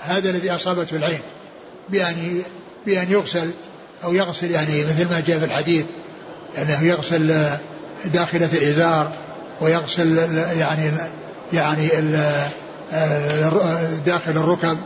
هذا 0.00 0.30
الذي 0.30 0.50
أصابته 0.50 0.96
العين 0.96 1.20
بأن 1.88 2.42
بأن 2.86 3.12
يغسل 3.12 3.50
أو 4.04 4.14
يغسل 4.14 4.50
يعني 4.50 4.84
مثل 4.84 5.10
ما 5.10 5.22
جاء 5.26 5.38
في 5.38 5.44
الحديث 5.44 5.84
أنه 6.58 6.82
يغسل 6.82 7.34
داخلة 8.04 8.48
الإزار 8.52 9.12
ويغسل 9.60 10.18
يعني 10.58 10.90
يعني 11.52 11.88
داخل 14.06 14.30
الركب 14.30 14.78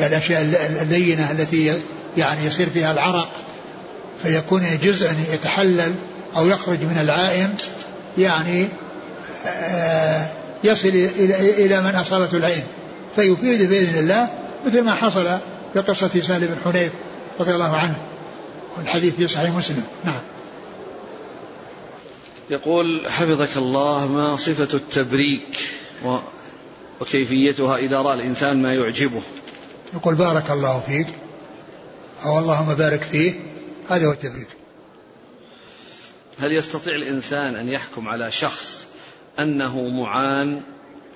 الأشياء 0.00 0.42
اللينة 0.82 1.30
التي 1.30 1.74
يعني 2.16 2.44
يصير 2.44 2.70
فيها 2.70 2.92
العرق 2.92 3.32
فيكون 4.22 4.62
جزءا 4.82 5.16
يتحلل 5.32 5.94
أو 6.36 6.46
يخرج 6.46 6.78
من 6.78 6.98
العائم 7.00 7.54
يعني 8.18 8.68
يصل 10.64 10.88
إلى 10.88 11.80
من 11.80 11.94
أصابته 11.94 12.36
العين. 12.36 12.64
فيفيد 13.16 13.68
بإذن 13.68 13.98
الله 13.98 14.28
مثل 14.66 14.82
ما 14.82 14.94
حصل 14.94 15.38
في 15.72 15.80
قصة 15.80 16.20
سالم 16.20 16.46
بن 16.46 16.56
حنيف 16.64 16.92
رضي 17.40 17.54
الله 17.54 17.76
عنه. 17.76 17.96
والحديث 18.76 19.14
في 19.14 19.28
صحيح 19.28 19.50
مسلم. 19.50 19.84
نعم. 20.04 20.20
يقول 22.50 23.10
حفظك 23.10 23.56
الله 23.56 24.06
ما 24.06 24.36
صفة 24.36 24.76
التبريك 24.76 25.58
وكيفيتها 27.00 27.76
إذا 27.76 28.00
رأى 28.00 28.14
الإنسان 28.14 28.62
ما 28.62 28.74
يعجبه. 28.74 29.22
يقول 29.94 30.14
بارك 30.14 30.50
الله 30.50 30.82
فيك. 30.86 31.06
أو 32.24 32.38
اللهم 32.38 32.74
بارك 32.74 33.02
فيه. 33.02 33.34
هذا 33.90 34.06
هو 34.06 34.12
التبريك. 34.12 34.48
هل 36.38 36.52
يستطيع 36.52 36.94
الإنسان 36.94 37.56
أن 37.56 37.68
يحكم 37.68 38.08
على 38.08 38.32
شخص 38.32 38.84
أنه 39.38 39.88
معان. 39.88 40.62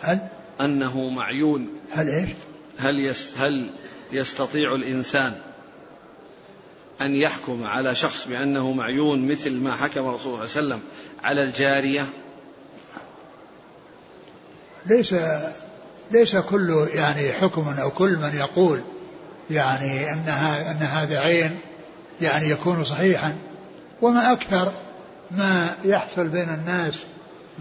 هل؟ 0.00 0.18
أنه 0.60 1.08
معيون. 1.08 1.68
هل 1.90 2.08
إيش؟ 2.08 2.30
هل, 2.78 2.98
يس 2.98 3.34
هل 3.38 3.70
يستطيع 4.12 4.74
الإنسان 4.74 5.34
أن 7.00 7.14
يحكم 7.14 7.64
على 7.64 7.94
شخص 7.94 8.28
بأنه 8.28 8.72
معيون 8.72 9.28
مثل 9.28 9.52
ما 9.52 9.76
حكم 9.76 10.08
الرسول 10.08 10.20
صلى 10.20 10.28
الله 10.28 10.38
عليه 10.38 10.44
وسلم 10.44 10.80
على 11.22 11.44
الجارية؟ 11.44 12.06
ليس 14.86 15.14
ليس 16.10 16.36
كل 16.36 16.88
يعني 16.94 17.32
حكم 17.32 17.74
أو 17.80 17.90
كل 17.90 18.16
من 18.16 18.32
يقول 18.34 18.80
يعني 19.50 20.12
أن 20.12 20.28
أن 20.70 20.76
هذا 20.76 21.18
عين 21.18 21.58
يعني 22.20 22.50
يكون 22.50 22.84
صحيحا. 22.84 23.36
وما 24.02 24.32
أكثر 24.32 24.72
ما 25.30 25.76
يحصل 25.84 26.28
بين 26.28 26.48
الناس 26.48 26.94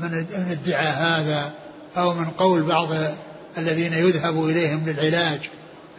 من 0.02 0.26
ادعاء 0.52 0.93
هذا 0.93 1.52
أو 1.97 2.14
من 2.14 2.26
قول 2.26 2.64
بعض 2.64 2.88
الذين 3.58 3.93
يذهب 3.93 4.45
إليهم 4.45 4.84
للعلاج 4.86 5.39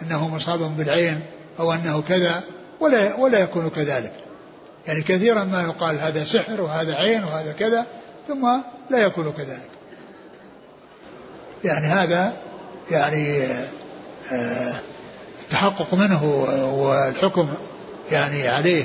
أنه 0.02 0.28
مصاب 0.28 0.76
بالعين 0.76 1.20
أو 1.60 1.72
أنه 1.72 2.02
كذا 2.08 2.42
ولا 2.80 3.14
ولا 3.14 3.38
يكون 3.38 3.70
كذلك. 3.70 4.12
يعني 4.86 5.02
كثيرا 5.02 5.44
ما 5.44 5.62
يقال 5.62 6.00
هذا 6.00 6.24
سحر 6.24 6.60
وهذا 6.60 6.94
عين 6.94 7.24
وهذا 7.24 7.52
كذا 7.52 7.86
ثم 8.28 8.48
لا 8.90 8.98
يكون 8.98 9.32
كذلك. 9.32 9.70
يعني 11.64 11.86
هذا 11.86 12.32
يعني 12.90 13.46
التحقق 15.42 15.94
منه 15.94 16.24
والحكم 16.74 17.48
يعني 18.12 18.48
عليه 18.48 18.84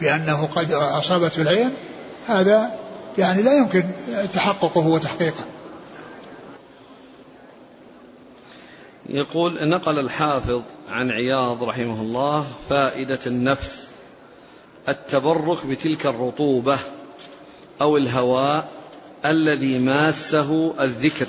بأنه 0.00 0.48
قد 0.54 0.72
أصابته 0.72 1.42
العين 1.42 1.70
هذا 2.28 2.70
يعني 3.18 3.42
لا 3.42 3.58
يمكن 3.58 3.84
تحققه 4.32 4.86
وتحقيقه. 4.86 5.44
يقول 9.08 9.68
نقل 9.68 9.98
الحافظ 9.98 10.62
عن 10.88 11.10
عياض 11.10 11.62
رحمه 11.62 12.02
الله 12.02 12.46
فائدة 12.70 13.18
النفث 13.26 13.88
التبرك 14.88 15.66
بتلك 15.66 16.06
الرطوبة 16.06 16.78
أو 17.80 17.96
الهواء 17.96 18.68
الذي 19.24 19.78
ماسه 19.78 20.74
الذكر 20.80 21.26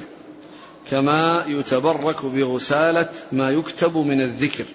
كما 0.92 1.44
يتبرك 1.48 2.26
بغسالة 2.26 3.10
ما 3.32 3.52
يكتب 3.52 3.98
من 3.98 4.22
الذكر. 4.22 4.66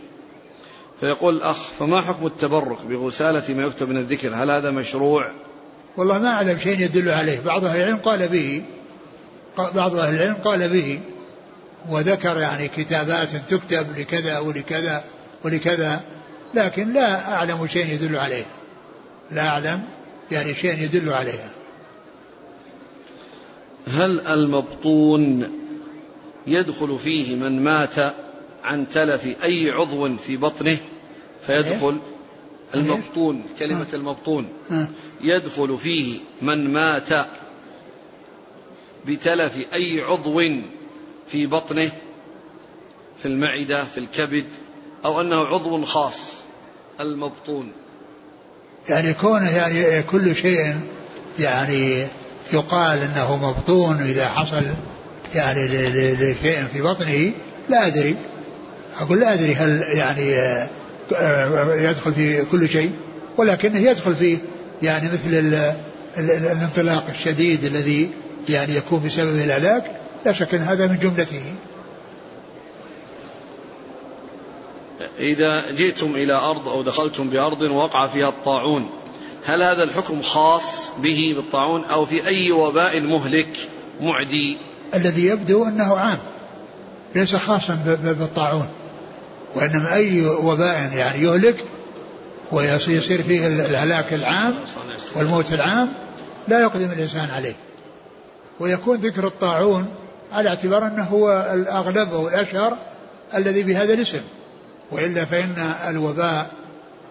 فيقول 1.01 1.37
الأخ 1.37 1.57
فما 1.57 2.01
حكم 2.01 2.27
التبرك 2.27 2.83
بغسالة 2.85 3.55
ما 3.55 3.63
يكتب 3.63 3.89
من 3.89 3.97
الذكر؟ 3.97 4.35
هل 4.35 4.51
هذا 4.51 4.71
مشروع؟ 4.71 5.31
والله 5.97 6.19
ما 6.19 6.29
أعلم 6.29 6.59
شيء 6.59 6.81
يدل 6.81 7.09
عليه. 7.09 7.41
بعض 7.41 7.65
أهل 7.65 7.81
العلم 7.81 7.97
قال 7.97 8.29
به 8.29 8.63
بعض 9.75 9.97
أهل 9.97 10.15
العلم 10.15 10.35
قال 10.35 10.69
به 10.69 11.01
وذكر 11.89 12.39
يعني 12.41 12.69
كتابات 12.69 13.29
تكتب 13.49 13.87
لكذا 13.99 14.39
ولكذا 14.39 15.05
ولكذا 15.45 16.01
لكن 16.55 16.93
لا 16.93 17.33
أعلم 17.33 17.67
شيء 17.67 17.95
يدل 17.95 18.17
عليها 18.17 18.47
لا 19.31 19.49
أعلم 19.49 19.83
يعني 20.33 20.55
شيء 20.55 20.79
يدل 20.79 21.13
عليها. 21.13 21.51
هل 23.89 24.27
المبطون 24.27 25.53
يدخل 26.47 26.99
فيه 26.99 27.37
من 27.37 27.65
مات 27.65 28.15
عن 28.65 28.89
تلف 28.89 29.27
أي 29.45 29.71
عضو 29.71 30.17
في 30.17 30.37
بطنه؟ 30.37 30.77
فيدخل 31.47 31.99
المبطون 32.75 33.43
كلمة 33.59 33.87
المبطون. 33.95 34.49
يدخل 35.21 35.79
فيه 35.79 36.21
من 36.43 36.73
مات 36.73 37.09
بتلف 39.07 39.57
أي 39.73 40.01
عضو 40.01 40.41
في 41.29 41.47
بطنه 41.47 41.91
في 43.17 43.29
المعدة 43.29 43.85
في 43.85 43.99
الكبد 43.99 44.45
أو 45.05 45.21
أنه 45.21 45.37
عضو 45.37 45.85
خاص 45.85 46.17
المبطون. 47.01 47.73
يعني 48.89 49.15
كونه 49.15 49.51
يعني 49.51 50.03
كل 50.03 50.37
شيء 50.37 50.75
يعني 51.39 52.07
يقال 52.53 52.99
إنه 52.99 53.37
مبطون 53.37 54.01
إذا 54.01 54.29
حصل 54.29 54.65
يعني 55.35 55.69
لشيء 56.13 56.65
في 56.73 56.83
بطنه 56.83 57.33
لا 57.69 57.87
أدري. 57.87 58.17
أقول 59.01 59.21
لا 59.21 59.35
أدري 59.35 59.55
هل 59.55 59.83
يعني 59.95 60.35
آه، 60.35 60.69
يدخل 61.69 62.15
في 62.15 62.45
كل 62.45 62.69
شيء 62.69 62.93
ولكنه 63.37 63.79
يدخل 63.79 64.17
فيه 64.17 64.39
يعني 64.83 65.09
مثل 65.09 65.57
الانطلاق 66.19 67.05
الشديد 67.11 67.65
الذي 67.65 68.11
يعني 68.49 68.77
يكون 68.77 69.03
بسبب 69.07 69.31
الهلاك 69.31 69.91
لا 70.27 70.33
شك 70.33 70.55
إن 70.55 70.61
هذا 70.61 70.87
من 70.87 70.99
جملته. 70.99 71.43
إذا 75.19 75.73
جئتم 75.73 76.17
إلى 76.17 76.33
أرض 76.33 76.69
أو 76.69 76.83
دخلتم 76.83 77.31
بأرض 77.31 77.63
وقع 77.63 78.07
فيها 78.07 78.29
الطاعون 78.29 78.91
هل 79.45 79.63
هذا 79.63 79.83
الحكم 79.83 80.23
خاص 80.23 80.63
به 80.99 81.33
بالطاعون 81.37 81.85
أو 81.85 82.07
في 82.07 82.27
أي 82.27 82.53
وباء 82.53 83.01
مهلك 83.01 83.69
معدي؟ 84.01 84.57
الذي 84.95 85.27
يبدو 85.27 85.65
أنه 85.65 85.97
عام 85.97 86.19
ليس 87.15 87.37
خاصا 87.37 87.99
بالطاعون. 88.03 88.69
وإنما 89.55 89.95
أي 89.95 90.27
وباء 90.27 90.97
يعني 90.97 91.23
يهلك 91.23 91.65
ويصير 92.53 93.23
فيه 93.23 93.47
الهلاك 93.47 94.15
العام 94.15 94.55
والموت 95.17 95.53
العام 95.53 95.93
لا 96.49 96.61
يقدم 96.61 96.91
الإنسان 96.93 97.29
عليه. 97.31 97.55
ويكون 98.61 98.97
ذكر 98.97 99.27
الطاعون 99.27 99.87
على 100.33 100.49
اعتبار 100.49 100.87
أنه 100.87 101.03
هو 101.03 101.51
الأغلب 101.53 102.15
أو 102.15 102.29
الأشهر 102.29 102.79
الذي 103.35 103.63
بهذا 103.63 103.95
الاسم. 103.95 104.21
وإلا 104.93 105.25
فإن 105.25 105.73
الوباء 105.89 106.51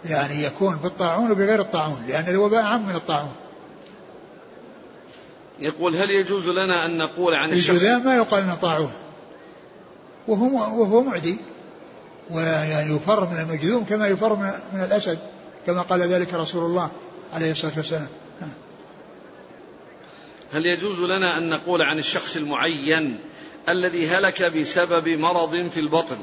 يعني 0.05 0.43
يكون 0.43 0.75
بالطاعون 0.75 1.31
وبغير 1.31 1.61
الطاعون 1.61 2.05
لأن 2.07 2.25
الوباء 2.27 2.63
عام 2.63 2.87
من 2.87 2.95
الطاعون. 2.95 3.33
يقول 5.59 5.95
هل 5.95 6.11
يجوز 6.11 6.47
لنا 6.47 6.85
أن 6.85 6.97
نقول 6.97 7.33
عن 7.33 7.51
الشخص 7.51 7.69
الجذام 7.69 8.05
ما 8.05 8.15
يقال 8.15 8.43
أنه 8.43 8.55
طاعون؟ 8.55 8.91
وهو 10.27 10.81
وهو 10.81 11.01
معدي. 11.01 11.37
ويعني 12.32 12.95
يفر 12.95 13.30
من 13.30 13.39
المجذوم 13.39 13.84
كما 13.84 14.07
يفر 14.07 14.36
من 14.74 14.84
الأسد 14.84 15.19
كما 15.65 15.82
قال 15.82 16.01
ذلك 16.01 16.34
رسول 16.34 16.65
الله 16.65 16.91
عليه 17.34 17.51
الصلاة 17.51 17.74
والسلام. 17.78 18.07
هل 20.53 20.65
يجوز 20.65 20.99
لنا 20.99 21.38
أن 21.38 21.49
نقول 21.49 21.82
عن 21.82 21.99
الشخص 21.99 22.36
المعين 22.36 23.19
الذي 23.69 24.07
هلك 24.07 24.43
بسبب 24.43 25.09
مرض 25.09 25.69
في 25.69 25.80
البطن 25.80 26.17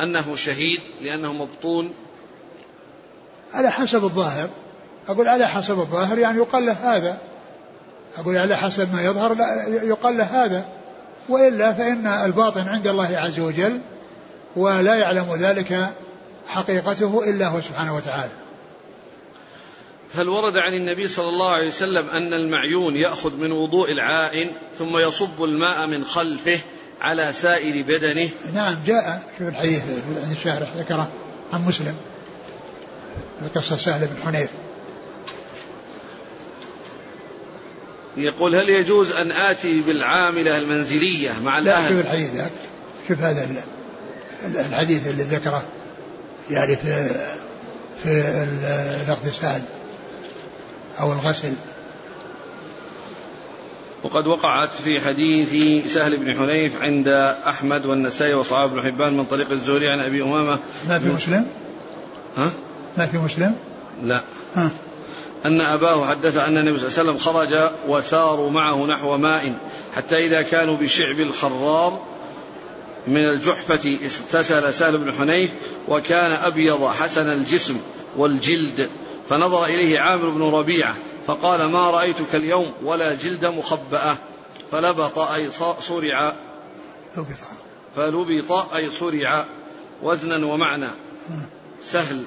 أنه 0.00 0.36
شهيد 0.36 0.80
لأنه 1.00 1.32
مبطون؟ 1.32 1.92
على 3.52 3.70
حسب 3.70 4.04
الظاهر. 4.04 4.48
أقول 5.08 5.28
على 5.28 5.46
حسب 5.46 5.78
الظاهر 5.78 6.18
يعني 6.18 6.38
يقال 6.38 6.66
له 6.66 6.72
هذا. 6.72 7.18
أقول 8.18 8.36
على 8.36 8.56
حسب 8.56 8.94
ما 8.94 9.02
يظهر 9.02 9.34
لا 9.34 9.66
يقال 9.68 10.16
له 10.16 10.44
هذا. 10.44 10.66
وإلا 11.28 11.72
فإن 11.72 12.06
الباطن 12.06 12.68
عند 12.68 12.86
الله 12.86 13.16
عز 13.16 13.40
وجل 13.40 13.80
ولا 14.56 14.94
يعلم 14.94 15.34
ذلك 15.38 15.94
حقيقته 16.48 17.30
إلا 17.30 17.48
هو 17.48 17.60
سبحانه 17.60 17.96
وتعالى. 17.96 18.32
هل 20.14 20.28
ورد 20.28 20.56
عن 20.56 20.74
النبي 20.74 21.08
صلى 21.08 21.28
الله 21.28 21.50
عليه 21.50 21.68
وسلم 21.68 22.08
أن 22.08 22.34
المعيون 22.34 22.96
يأخذ 22.96 23.36
من 23.36 23.52
وضوء 23.52 23.92
العائن 23.92 24.50
ثم 24.78 24.98
يصب 24.98 25.44
الماء 25.44 25.86
من 25.86 26.04
خلفه 26.04 26.60
على 27.00 27.32
سائر 27.32 27.82
بدنه؟ 27.82 28.28
نعم 28.54 28.76
جاء 28.86 29.22
في 29.38 29.48
الحديث 29.48 29.82
عند 30.22 30.30
الشارح 30.30 30.76
ذكره 30.76 31.10
عن 31.52 31.64
مسلم 31.66 31.96
قصة 33.54 33.76
سهل 33.76 34.06
بن 34.06 34.22
حنيف. 34.24 34.50
يقول 38.16 38.54
هل 38.54 38.68
يجوز 38.68 39.12
أن 39.12 39.32
آتي 39.32 39.80
بالعاملة 39.80 40.58
المنزلية 40.58 41.40
مع 41.42 41.58
الأهل؟ 41.58 41.82
لا 41.82 42.02
شوف 42.02 42.06
الحديث 42.06 42.34
ذاك 42.34 42.50
شوف 43.08 43.20
هذا 43.20 43.44
الحديث 44.44 45.08
اللي 45.08 45.22
ذكره 45.22 45.62
يعني 46.50 46.76
في 46.76 47.08
في 48.02 48.44
الاغتسال 49.04 49.62
أو 51.00 51.12
الغسل 51.12 51.52
وقد 54.02 54.26
وقعت 54.26 54.74
في 54.74 55.00
حديث 55.00 55.92
سهل 55.92 56.16
بن 56.16 56.34
حنيف 56.34 56.82
عند 56.82 57.08
أحمد 57.48 57.86
والنسائي 57.86 58.34
وصحابه 58.34 58.72
بن 58.72 58.82
حبان 58.82 59.16
من 59.16 59.24
طريق 59.24 59.50
الزهري 59.50 59.88
عن 59.88 60.00
أبي 60.00 60.22
أمامة 60.22 60.58
ما 60.88 60.98
في 60.98 61.08
مسلم؟ 61.08 61.46
ها؟ 62.36 62.50
ما 62.98 63.06
في 63.06 63.18
مسلم؟ 63.18 63.54
لا 64.02 64.20
ها 64.54 64.70
أن 65.46 65.60
أباه 65.60 66.06
حدث 66.06 66.36
أن 66.36 66.56
النبي 66.56 66.78
صلى 66.78 66.88
الله 66.88 66.98
عليه 66.98 67.10
وسلم 67.10 67.18
خرج 67.18 67.70
وساروا 67.88 68.50
معه 68.50 68.86
نحو 68.86 69.16
ماء 69.16 69.58
حتى 69.96 70.26
إذا 70.26 70.42
كانوا 70.42 70.76
بشعب 70.76 71.20
الخرار 71.20 72.00
من 73.06 73.24
الجحفة 73.24 73.98
اغتسل 74.04 74.74
سهل 74.74 74.98
بن 74.98 75.12
حنيف 75.12 75.50
وكان 75.88 76.32
أبيض 76.32 76.86
حسن 76.86 77.32
الجسم 77.32 77.80
والجلد. 78.16 78.90
فنظر 79.28 79.64
إليه 79.64 80.00
عامر 80.00 80.28
بن 80.28 80.42
ربيعة 80.42 80.96
فقال 81.26 81.64
ما 81.64 81.90
رأيتك 81.90 82.34
اليوم 82.34 82.72
ولا 82.82 83.14
جلد 83.14 83.46
مخبأة. 83.46 84.16
فلبط 84.72 85.18
أي 85.18 85.50
صرع. 85.80 86.32
فلبط 87.96 88.52
أي 88.74 88.90
صرع. 88.90 89.44
وزنا 90.02 90.46
ومعنى. 90.46 90.88
سهل. 91.82 92.22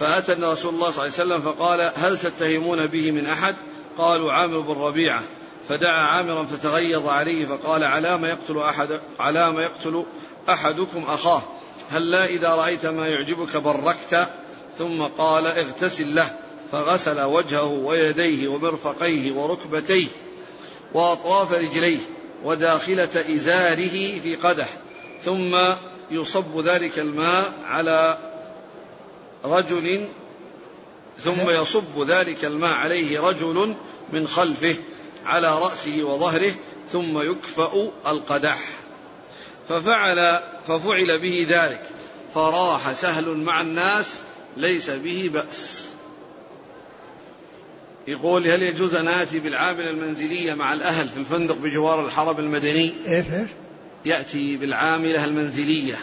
فأتى 0.00 0.32
رسول 0.32 0.44
الله 0.44 0.56
صلى 0.62 0.74
الله 0.74 1.00
عليه 1.00 1.06
وسلم 1.12 1.40
فقال 1.40 1.92
هل 1.96 2.18
تتهمون 2.18 2.86
به 2.86 3.10
من 3.10 3.26
أحد؟ 3.26 3.54
قالوا 3.98 4.32
عامر 4.32 4.60
بن 4.60 4.80
ربيعة. 4.80 5.22
فدعا 5.68 6.02
عامرا 6.02 6.44
فتغيظ 6.44 7.06
عليه 7.08 7.46
فقال 7.46 7.84
على 7.84 8.18
ما 8.18 8.28
يقتل 8.28 8.58
أحد 8.58 9.00
على 9.20 9.52
ما 9.52 9.62
يقتل 9.62 10.04
أحدكم 10.48 11.04
أخاه. 11.08 11.42
هل 11.90 12.10
لا 12.10 12.24
إذا 12.24 12.48
رأيت 12.48 12.86
ما 12.86 13.06
يعجبك 13.06 13.56
بركت؟ 13.56 14.28
ثم 14.78 15.02
قال 15.02 15.46
اغتسل 15.46 16.14
له. 16.14 16.36
فغسل 16.72 17.20
وجهه 17.20 17.66
ويديه 17.66 18.48
ومرفقيه 18.48 19.32
وركبتيه 19.32 20.06
وأطراف 20.94 21.52
رجليه 21.52 21.98
وداخلة 22.44 23.34
إزاره 23.34 24.18
في 24.20 24.36
قدح. 24.36 24.68
ثم 25.24 25.58
يصب 26.10 26.60
ذلك 26.60 26.98
الماء 26.98 27.52
على 27.64 28.18
رجل 29.44 30.08
ثم 31.18 31.50
يصب 31.50 32.02
ذلك 32.02 32.44
الماء 32.44 32.74
عليه 32.74 33.20
رجل 33.20 33.74
من 34.12 34.28
خلفه. 34.28 34.76
على 35.26 35.58
رأسه 35.58 36.02
وظهره 36.02 36.54
ثم 36.92 37.30
يكفأ 37.30 37.90
القدح. 38.06 38.58
ففعل 39.68 40.40
ففعل 40.68 41.18
به 41.18 41.46
ذلك. 41.48 41.82
فراح 42.34 42.92
سهل 42.92 43.36
مع 43.36 43.60
الناس 43.60 44.18
ليس 44.56 44.90
به 44.90 45.30
بأس. 45.32 45.84
يقول 48.08 48.46
هل 48.46 48.62
يجوز 48.62 48.94
أن 48.94 49.08
آتي 49.08 49.38
بالعاملة 49.38 49.90
المنزلية 49.90 50.54
مع 50.54 50.72
الأهل 50.72 51.08
في 51.08 51.16
الفندق 51.16 51.56
بجوار 51.56 52.06
الحرم 52.06 52.38
المدني؟ 52.38 52.94
إيش 53.08 53.26
إيش؟ 53.26 53.50
يأتي 54.04 54.56
بالعاملة 54.56 55.24
المنزلية. 55.24 55.98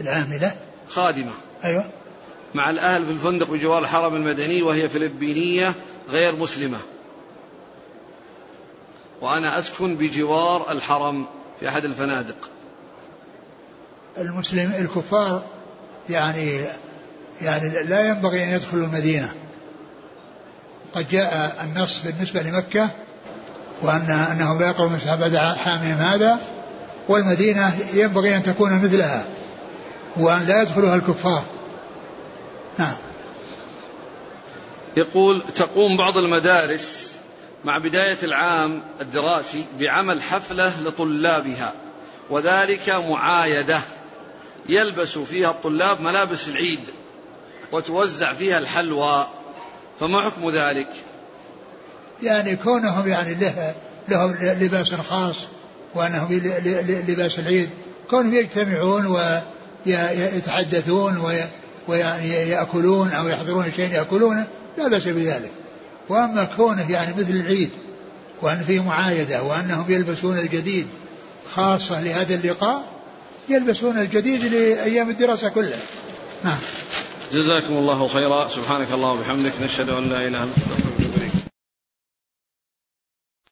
العاملة؟ 0.00 0.56
خادمة. 0.88 1.32
أيوة. 1.64 1.90
مع 2.54 2.70
الأهل 2.70 3.06
في 3.06 3.12
الفندق 3.12 3.50
بجوار 3.50 3.82
الحرم 3.82 4.14
المدني 4.14 4.62
وهي 4.62 4.88
فلبينية 4.88 5.74
غير 6.10 6.36
مسلمة. 6.36 6.78
وأنا 9.20 9.58
أسكن 9.58 9.96
بجوار 9.96 10.72
الحرم 10.72 11.26
في 11.60 11.68
أحد 11.68 11.84
الفنادق. 11.84 12.48
المسلم 14.18 14.72
الكفار 14.78 15.42
يعني 16.10 16.60
يعني 17.42 17.84
لا 17.84 18.08
ينبغي 18.08 18.44
أن 18.44 18.48
يدخلوا 18.48 18.86
المدينة. 18.86 19.32
قد 20.94 21.08
جاء 21.08 21.56
النص 21.64 22.02
بالنسبة 22.02 22.42
لمكة 22.42 22.88
وأن 23.82 24.10
أنهم 24.10 24.58
لا 24.60 24.66
يقربون 24.66 24.98
بعد 25.06 25.36
حامهم 25.36 25.98
هذا 25.98 26.38
والمدينة 27.08 27.78
ينبغي 27.94 28.36
أن 28.36 28.42
تكون 28.42 28.82
مثلها 28.82 29.24
وأن 30.16 30.46
لا 30.46 30.62
يدخلها 30.62 30.94
الكفار. 30.94 31.42
نعم. 32.78 32.94
يقول 34.96 35.42
تقوم 35.54 35.96
بعض 35.96 36.16
المدارس 36.16 37.12
مع 37.64 37.78
بداية 37.78 38.18
العام 38.22 38.82
الدراسي 39.00 39.64
بعمل 39.78 40.22
حفلة 40.22 40.80
لطلابها 40.80 41.72
وذلك 42.30 42.88
معايدة. 42.88 43.80
يلبس 44.68 45.18
فيها 45.18 45.50
الطلاب 45.50 46.00
ملابس 46.00 46.48
العيد 46.48 46.80
وتوزع 47.72 48.32
فيها 48.32 48.58
الحلوى. 48.58 49.26
فما 50.00 50.20
حكم 50.20 50.50
ذلك؟ 50.50 50.88
يعني 52.22 52.56
كونهم 52.56 53.08
يعني 53.08 53.34
له 53.34 53.74
لهم 54.08 54.36
لباس 54.40 54.94
خاص 54.94 55.36
وأنهم 55.94 56.32
لباس 57.08 57.38
العيد 57.38 57.70
كونهم 58.10 58.34
يجتمعون 58.34 59.06
ويتحدثون 59.86 61.42
ويعني 61.88 62.28
يأكلون 62.28 63.12
أو 63.12 63.28
يحضرون 63.28 63.72
شيء 63.76 63.92
يأكلونه 63.92 64.46
لا 64.78 64.88
بأس 64.88 65.08
بذلك. 65.08 65.50
وأما 66.08 66.48
كونه 66.56 66.90
يعني 66.90 67.14
مثل 67.18 67.30
العيد 67.30 67.70
وأن 68.42 68.64
فيه 68.66 68.82
معايدة 68.82 69.42
وأنهم 69.42 69.84
يلبسون 69.88 70.38
الجديد 70.38 70.86
خاصة 71.54 72.00
لهذا 72.00 72.34
اللقاء 72.34 72.84
يلبسون 73.48 73.98
الجديد 73.98 74.44
لأيام 74.44 75.10
الدراسة 75.10 75.48
كلها. 75.48 75.80
نعم. 76.44 76.58
جزاكم 77.32 77.74
الله 77.74 78.08
خيرا. 78.08 78.48
سبحانك 78.48 78.86
اللهم 78.92 79.18
وبحمدك 79.18 79.52
نشهد 79.62 79.88
أن 79.88 80.08
لا 80.08 80.16
إله 80.16 80.26
إلا 80.28 80.42
أنت 80.42 81.17